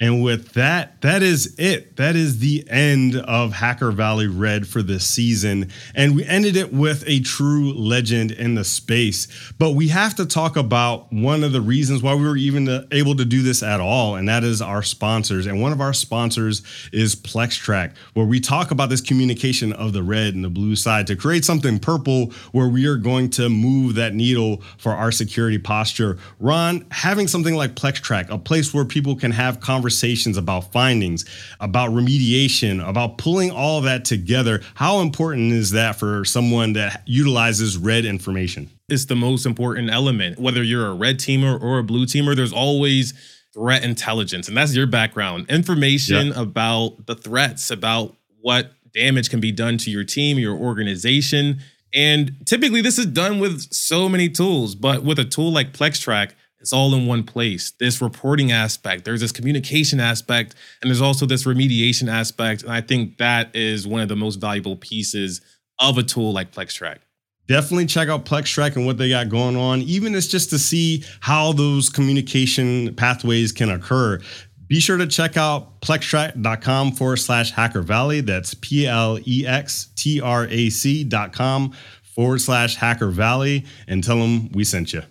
And 0.00 0.24
with 0.24 0.54
that, 0.54 1.00
that 1.02 1.22
is 1.22 1.54
it. 1.56 1.96
That 1.98 2.16
is 2.16 2.40
the 2.40 2.68
end 2.68 3.14
of 3.14 3.52
Hacker 3.52 3.92
Valley 3.92 4.26
Red 4.26 4.66
for 4.66 4.82
this 4.82 5.06
season. 5.06 5.70
And 5.94 6.16
we 6.16 6.24
ended 6.24 6.56
it 6.56 6.72
with 6.72 7.04
a 7.06 7.20
true 7.20 7.72
legend 7.72 8.32
in 8.32 8.56
the 8.56 8.64
space. 8.64 9.28
But 9.56 9.70
we 9.70 9.88
have 9.88 10.16
to 10.16 10.26
talk 10.26 10.56
about 10.56 11.12
one 11.12 11.44
of 11.44 11.52
the 11.52 11.60
reasons 11.60 12.02
why 12.02 12.16
we 12.16 12.24
were 12.24 12.36
even 12.36 12.68
uh, 12.68 12.86
able 12.90 13.14
to 13.14 13.24
do 13.24 13.42
this 13.42 13.62
at 13.62 13.80
all, 13.80 14.16
and 14.16 14.28
that 14.28 14.42
is 14.42 14.60
our 14.60 14.82
sponsors. 14.82 15.46
And 15.46 15.62
one 15.62 15.70
of 15.70 15.80
our 15.80 15.92
sponsors 15.92 16.62
is 16.92 17.14
Plextrack, 17.14 17.94
where 18.14 18.26
we 18.26 18.40
talk 18.40 18.72
about 18.72 18.88
this 18.88 19.00
communication 19.00 19.72
of 19.74 19.92
the 19.92 20.02
red 20.02 20.34
and 20.34 20.44
the 20.44 20.50
blue 20.50 20.74
side 20.74 21.06
to 21.06 21.14
create 21.14 21.44
something 21.44 21.78
purple 21.78 22.32
where 22.50 22.68
we 22.68 22.86
are 22.86 22.96
going 22.96 23.30
to 23.30 23.48
move 23.48 23.94
that 23.94 24.12
needle 24.12 24.60
for 24.76 24.92
our 24.92 25.12
security 25.12 25.58
posture. 25.58 26.18
Ron, 26.40 26.84
having 26.90 27.28
something 27.28 27.54
like 27.54 27.76
Plextrack, 27.76 28.28
a 28.28 28.38
place 28.38 28.74
where 28.74 28.84
people 28.84 29.14
can 29.14 29.30
have 29.30 29.60
conversations 29.60 29.83
conversations 29.84 30.38
about 30.38 30.72
findings, 30.72 31.26
about 31.60 31.90
remediation, 31.90 32.86
about 32.88 33.18
pulling 33.18 33.50
all 33.50 33.82
that 33.82 34.02
together. 34.02 34.62
How 34.74 35.00
important 35.00 35.52
is 35.52 35.72
that 35.72 35.96
for 35.96 36.24
someone 36.24 36.72
that 36.72 37.02
utilizes 37.04 37.76
red 37.76 38.06
information? 38.06 38.70
It's 38.88 39.04
the 39.04 39.14
most 39.14 39.44
important 39.44 39.90
element. 39.90 40.38
Whether 40.38 40.62
you're 40.62 40.86
a 40.86 40.94
red 40.94 41.18
teamer 41.18 41.60
or 41.60 41.80
a 41.80 41.82
blue 41.82 42.06
teamer, 42.06 42.34
there's 42.34 42.52
always 42.52 43.12
threat 43.52 43.84
intelligence. 43.84 44.48
And 44.48 44.56
that's 44.56 44.74
your 44.74 44.86
background 44.86 45.50
information 45.50 46.28
yep. 46.28 46.36
about 46.36 47.04
the 47.04 47.14
threats, 47.14 47.70
about 47.70 48.16
what 48.40 48.72
damage 48.94 49.28
can 49.28 49.40
be 49.40 49.52
done 49.52 49.76
to 49.78 49.90
your 49.90 50.04
team, 50.04 50.38
your 50.38 50.56
organization. 50.56 51.60
And 51.92 52.34
typically, 52.46 52.80
this 52.80 52.98
is 52.98 53.04
done 53.04 53.38
with 53.38 53.70
so 53.70 54.08
many 54.08 54.30
tools, 54.30 54.74
but 54.74 55.04
with 55.04 55.18
a 55.18 55.26
tool 55.26 55.52
like 55.52 55.74
PlexTrack, 55.74 56.30
it's 56.64 56.72
all 56.72 56.94
in 56.94 57.04
one 57.04 57.24
place. 57.24 57.72
This 57.72 58.00
reporting 58.00 58.50
aspect, 58.50 59.04
there's 59.04 59.20
this 59.20 59.32
communication 59.32 60.00
aspect, 60.00 60.54
and 60.80 60.90
there's 60.90 61.02
also 61.02 61.26
this 61.26 61.44
remediation 61.44 62.10
aspect. 62.10 62.62
And 62.62 62.72
I 62.72 62.80
think 62.80 63.18
that 63.18 63.54
is 63.54 63.86
one 63.86 64.00
of 64.00 64.08
the 64.08 64.16
most 64.16 64.36
valuable 64.36 64.74
pieces 64.74 65.42
of 65.78 65.98
a 65.98 66.02
tool 66.02 66.32
like 66.32 66.52
PlexTrack. 66.52 67.00
Definitely 67.48 67.84
check 67.84 68.08
out 68.08 68.24
PlexTrack 68.24 68.76
and 68.76 68.86
what 68.86 68.96
they 68.96 69.10
got 69.10 69.28
going 69.28 69.58
on. 69.58 69.82
Even 69.82 70.14
it's 70.14 70.26
just 70.26 70.48
to 70.50 70.58
see 70.58 71.04
how 71.20 71.52
those 71.52 71.90
communication 71.90 72.94
pathways 72.94 73.52
can 73.52 73.68
occur. 73.68 74.18
Be 74.66 74.80
sure 74.80 74.96
to 74.96 75.06
check 75.06 75.36
out 75.36 75.82
plextrack.com 75.82 76.92
forward 76.92 77.18
slash 77.18 77.50
hacker 77.50 77.82
valley. 77.82 78.22
That's 78.22 78.54
P 78.54 78.86
L 78.86 79.18
E 79.26 79.46
X 79.46 79.88
T 79.96 80.18
R 80.22 80.46
A 80.46 80.70
C 80.70 81.04
dot 81.04 81.34
com 81.34 81.74
forward 82.14 82.40
slash 82.40 82.76
hacker 82.76 83.10
valley 83.10 83.66
and 83.86 84.02
tell 84.02 84.16
them 84.16 84.50
we 84.52 84.64
sent 84.64 84.94
you. 84.94 85.02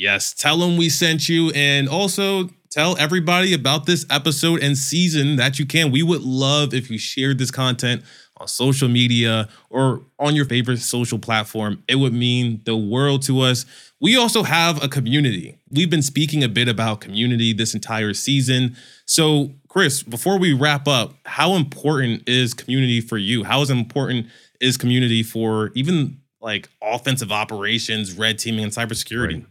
Yes, 0.00 0.32
tell 0.32 0.56
them 0.56 0.78
we 0.78 0.88
sent 0.88 1.28
you 1.28 1.50
and 1.50 1.86
also 1.86 2.48
tell 2.70 2.96
everybody 2.96 3.52
about 3.52 3.84
this 3.84 4.06
episode 4.08 4.62
and 4.62 4.78
season 4.78 5.36
that 5.36 5.58
you 5.58 5.66
can. 5.66 5.90
We 5.90 6.02
would 6.02 6.22
love 6.22 6.72
if 6.72 6.90
you 6.90 6.96
shared 6.96 7.36
this 7.36 7.50
content 7.50 8.02
on 8.38 8.48
social 8.48 8.88
media 8.88 9.50
or 9.68 10.00
on 10.18 10.34
your 10.34 10.46
favorite 10.46 10.78
social 10.78 11.18
platform. 11.18 11.82
It 11.86 11.96
would 11.96 12.14
mean 12.14 12.62
the 12.64 12.78
world 12.78 13.20
to 13.24 13.40
us. 13.42 13.66
We 14.00 14.16
also 14.16 14.42
have 14.42 14.82
a 14.82 14.88
community. 14.88 15.58
We've 15.70 15.90
been 15.90 16.00
speaking 16.00 16.42
a 16.42 16.48
bit 16.48 16.66
about 16.66 17.02
community 17.02 17.52
this 17.52 17.74
entire 17.74 18.14
season. 18.14 18.78
So, 19.04 19.50
Chris, 19.68 20.02
before 20.02 20.38
we 20.38 20.54
wrap 20.54 20.88
up, 20.88 21.12
how 21.26 21.56
important 21.56 22.26
is 22.26 22.54
community 22.54 23.02
for 23.02 23.18
you? 23.18 23.44
How 23.44 23.60
is 23.60 23.68
important 23.68 24.28
is 24.62 24.78
community 24.78 25.22
for 25.22 25.72
even 25.74 26.22
like 26.40 26.70
offensive 26.82 27.30
operations, 27.30 28.14
red 28.14 28.38
teaming, 28.38 28.64
and 28.64 28.72
cybersecurity? 28.72 29.40
Right 29.40 29.49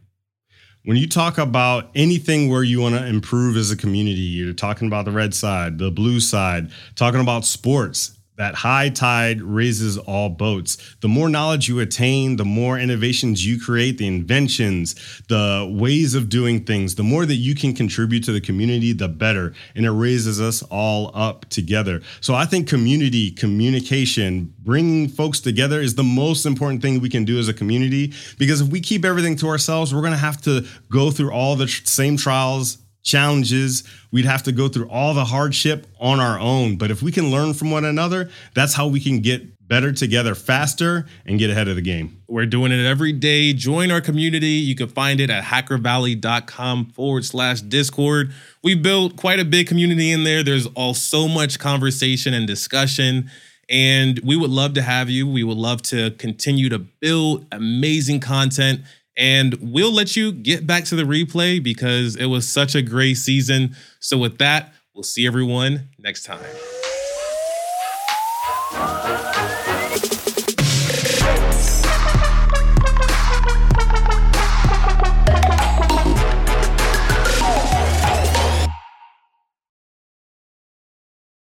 when 0.85 0.97
you 0.97 1.07
talk 1.07 1.37
about 1.37 1.89
anything 1.95 2.49
where 2.49 2.63
you 2.63 2.79
want 2.81 2.95
to 2.95 3.05
improve 3.05 3.57
as 3.57 3.71
a 3.71 3.77
community, 3.77 4.21
you're 4.21 4.53
talking 4.53 4.87
about 4.87 5.05
the 5.05 5.11
red 5.11 5.33
side, 5.33 5.77
the 5.77 5.91
blue 5.91 6.19
side, 6.19 6.69
talking 6.95 7.19
about 7.19 7.45
sports, 7.45 8.17
that 8.39 8.55
high 8.55 8.87
tide 8.87 9.41
raises 9.41 9.97
all 9.97 10.29
boats. 10.29 10.77
The 11.01 11.09
more 11.09 11.27
knowledge 11.27 11.67
you 11.67 11.81
attain, 11.81 12.37
the 12.37 12.45
more 12.45 12.79
innovations 12.79 13.45
you 13.45 13.59
create, 13.59 13.97
the 13.97 14.07
inventions, 14.07 14.95
the 15.27 15.69
ways 15.69 16.15
of 16.15 16.29
doing 16.29 16.63
things, 16.63 16.95
the 16.95 17.03
more 17.03 17.25
that 17.25 17.35
you 17.35 17.53
can 17.53 17.73
contribute 17.73 18.23
to 18.23 18.31
the 18.31 18.39
community, 18.39 18.93
the 18.93 19.09
better. 19.09 19.53
And 19.75 19.85
it 19.85 19.91
raises 19.91 20.39
us 20.39 20.63
all 20.63 21.11
up 21.13 21.49
together. 21.49 22.01
So 22.21 22.33
I 22.33 22.45
think 22.45 22.69
community, 22.69 23.29
communication, 23.29 24.53
bringing 24.59 25.09
folks 25.09 25.41
together 25.41 25.81
is 25.81 25.95
the 25.95 26.03
most 26.03 26.45
important 26.45 26.81
thing 26.81 27.01
we 27.01 27.09
can 27.09 27.25
do 27.25 27.39
as 27.39 27.49
a 27.49 27.53
community. 27.53 28.13
Because 28.37 28.61
if 28.61 28.69
we 28.69 28.79
keep 28.79 29.03
everything 29.03 29.35
to 29.35 29.49
ourselves, 29.49 29.93
we're 29.93 29.99
going 29.99 30.13
to 30.13 30.17
have 30.17 30.41
to 30.43 30.65
go 30.89 31.11
through 31.11 31.33
all 31.33 31.57
the 31.57 31.67
same 31.67 32.15
trials 32.15 32.77
challenges. 33.03 33.83
We'd 34.11 34.25
have 34.25 34.43
to 34.43 34.51
go 34.51 34.67
through 34.67 34.89
all 34.89 35.13
the 35.13 35.25
hardship 35.25 35.87
on 35.99 36.19
our 36.19 36.39
own. 36.39 36.77
But 36.77 36.91
if 36.91 37.01
we 37.01 37.11
can 37.11 37.31
learn 37.31 37.53
from 37.53 37.71
one 37.71 37.85
another, 37.85 38.29
that's 38.53 38.73
how 38.73 38.87
we 38.87 38.99
can 38.99 39.19
get 39.21 39.59
better 39.69 39.91
together 39.91 40.33
faster 40.33 41.05
and 41.25 41.37
get 41.37 41.49
ahead 41.49 41.67
of 41.67 41.75
the 41.75 41.81
game. 41.81 42.21
We're 42.27 42.47
doing 42.47 42.71
it 42.71 42.85
every 42.85 43.13
day. 43.13 43.53
Join 43.53 43.91
our 43.91 44.01
community. 44.01 44.47
You 44.47 44.75
can 44.75 44.89
find 44.89 45.21
it 45.21 45.29
at 45.29 45.43
hackervalley.com 45.43 46.87
forward 46.87 47.23
slash 47.23 47.61
Discord. 47.61 48.33
We 48.63 48.73
built 48.75 49.15
quite 49.15 49.39
a 49.39 49.45
big 49.45 49.67
community 49.67 50.11
in 50.11 50.23
there. 50.23 50.43
There's 50.43 50.65
all 50.67 50.95
so 50.95 51.27
much 51.27 51.59
conversation 51.59 52.33
and 52.33 52.47
discussion. 52.47 53.29
And 53.69 54.19
we 54.23 54.35
would 54.35 54.49
love 54.49 54.73
to 54.73 54.81
have 54.81 55.11
you. 55.11 55.27
We 55.27 55.43
would 55.43 55.57
love 55.57 55.83
to 55.83 56.11
continue 56.11 56.69
to 56.69 56.79
build 56.79 57.45
amazing 57.51 58.19
content 58.21 58.81
and 59.19 59.55
we'll 59.61 59.93
let 59.93 60.15
you 60.15 60.31
get 60.31 60.65
back 60.65 60.85
to 60.85 60.95
the 60.95 61.03
replay 61.03 61.61
because 61.61 62.15
it 62.15 62.27
was 62.27 62.47
such 62.47 62.73
a 62.73 62.81
great 62.81 63.15
season. 63.15 63.75
So, 63.99 64.17
with 64.17 64.39
that, 64.39 64.73
we'll 64.95 65.03
see 65.03 65.27
everyone 65.27 65.89
next 65.99 66.23
time. 66.23 66.39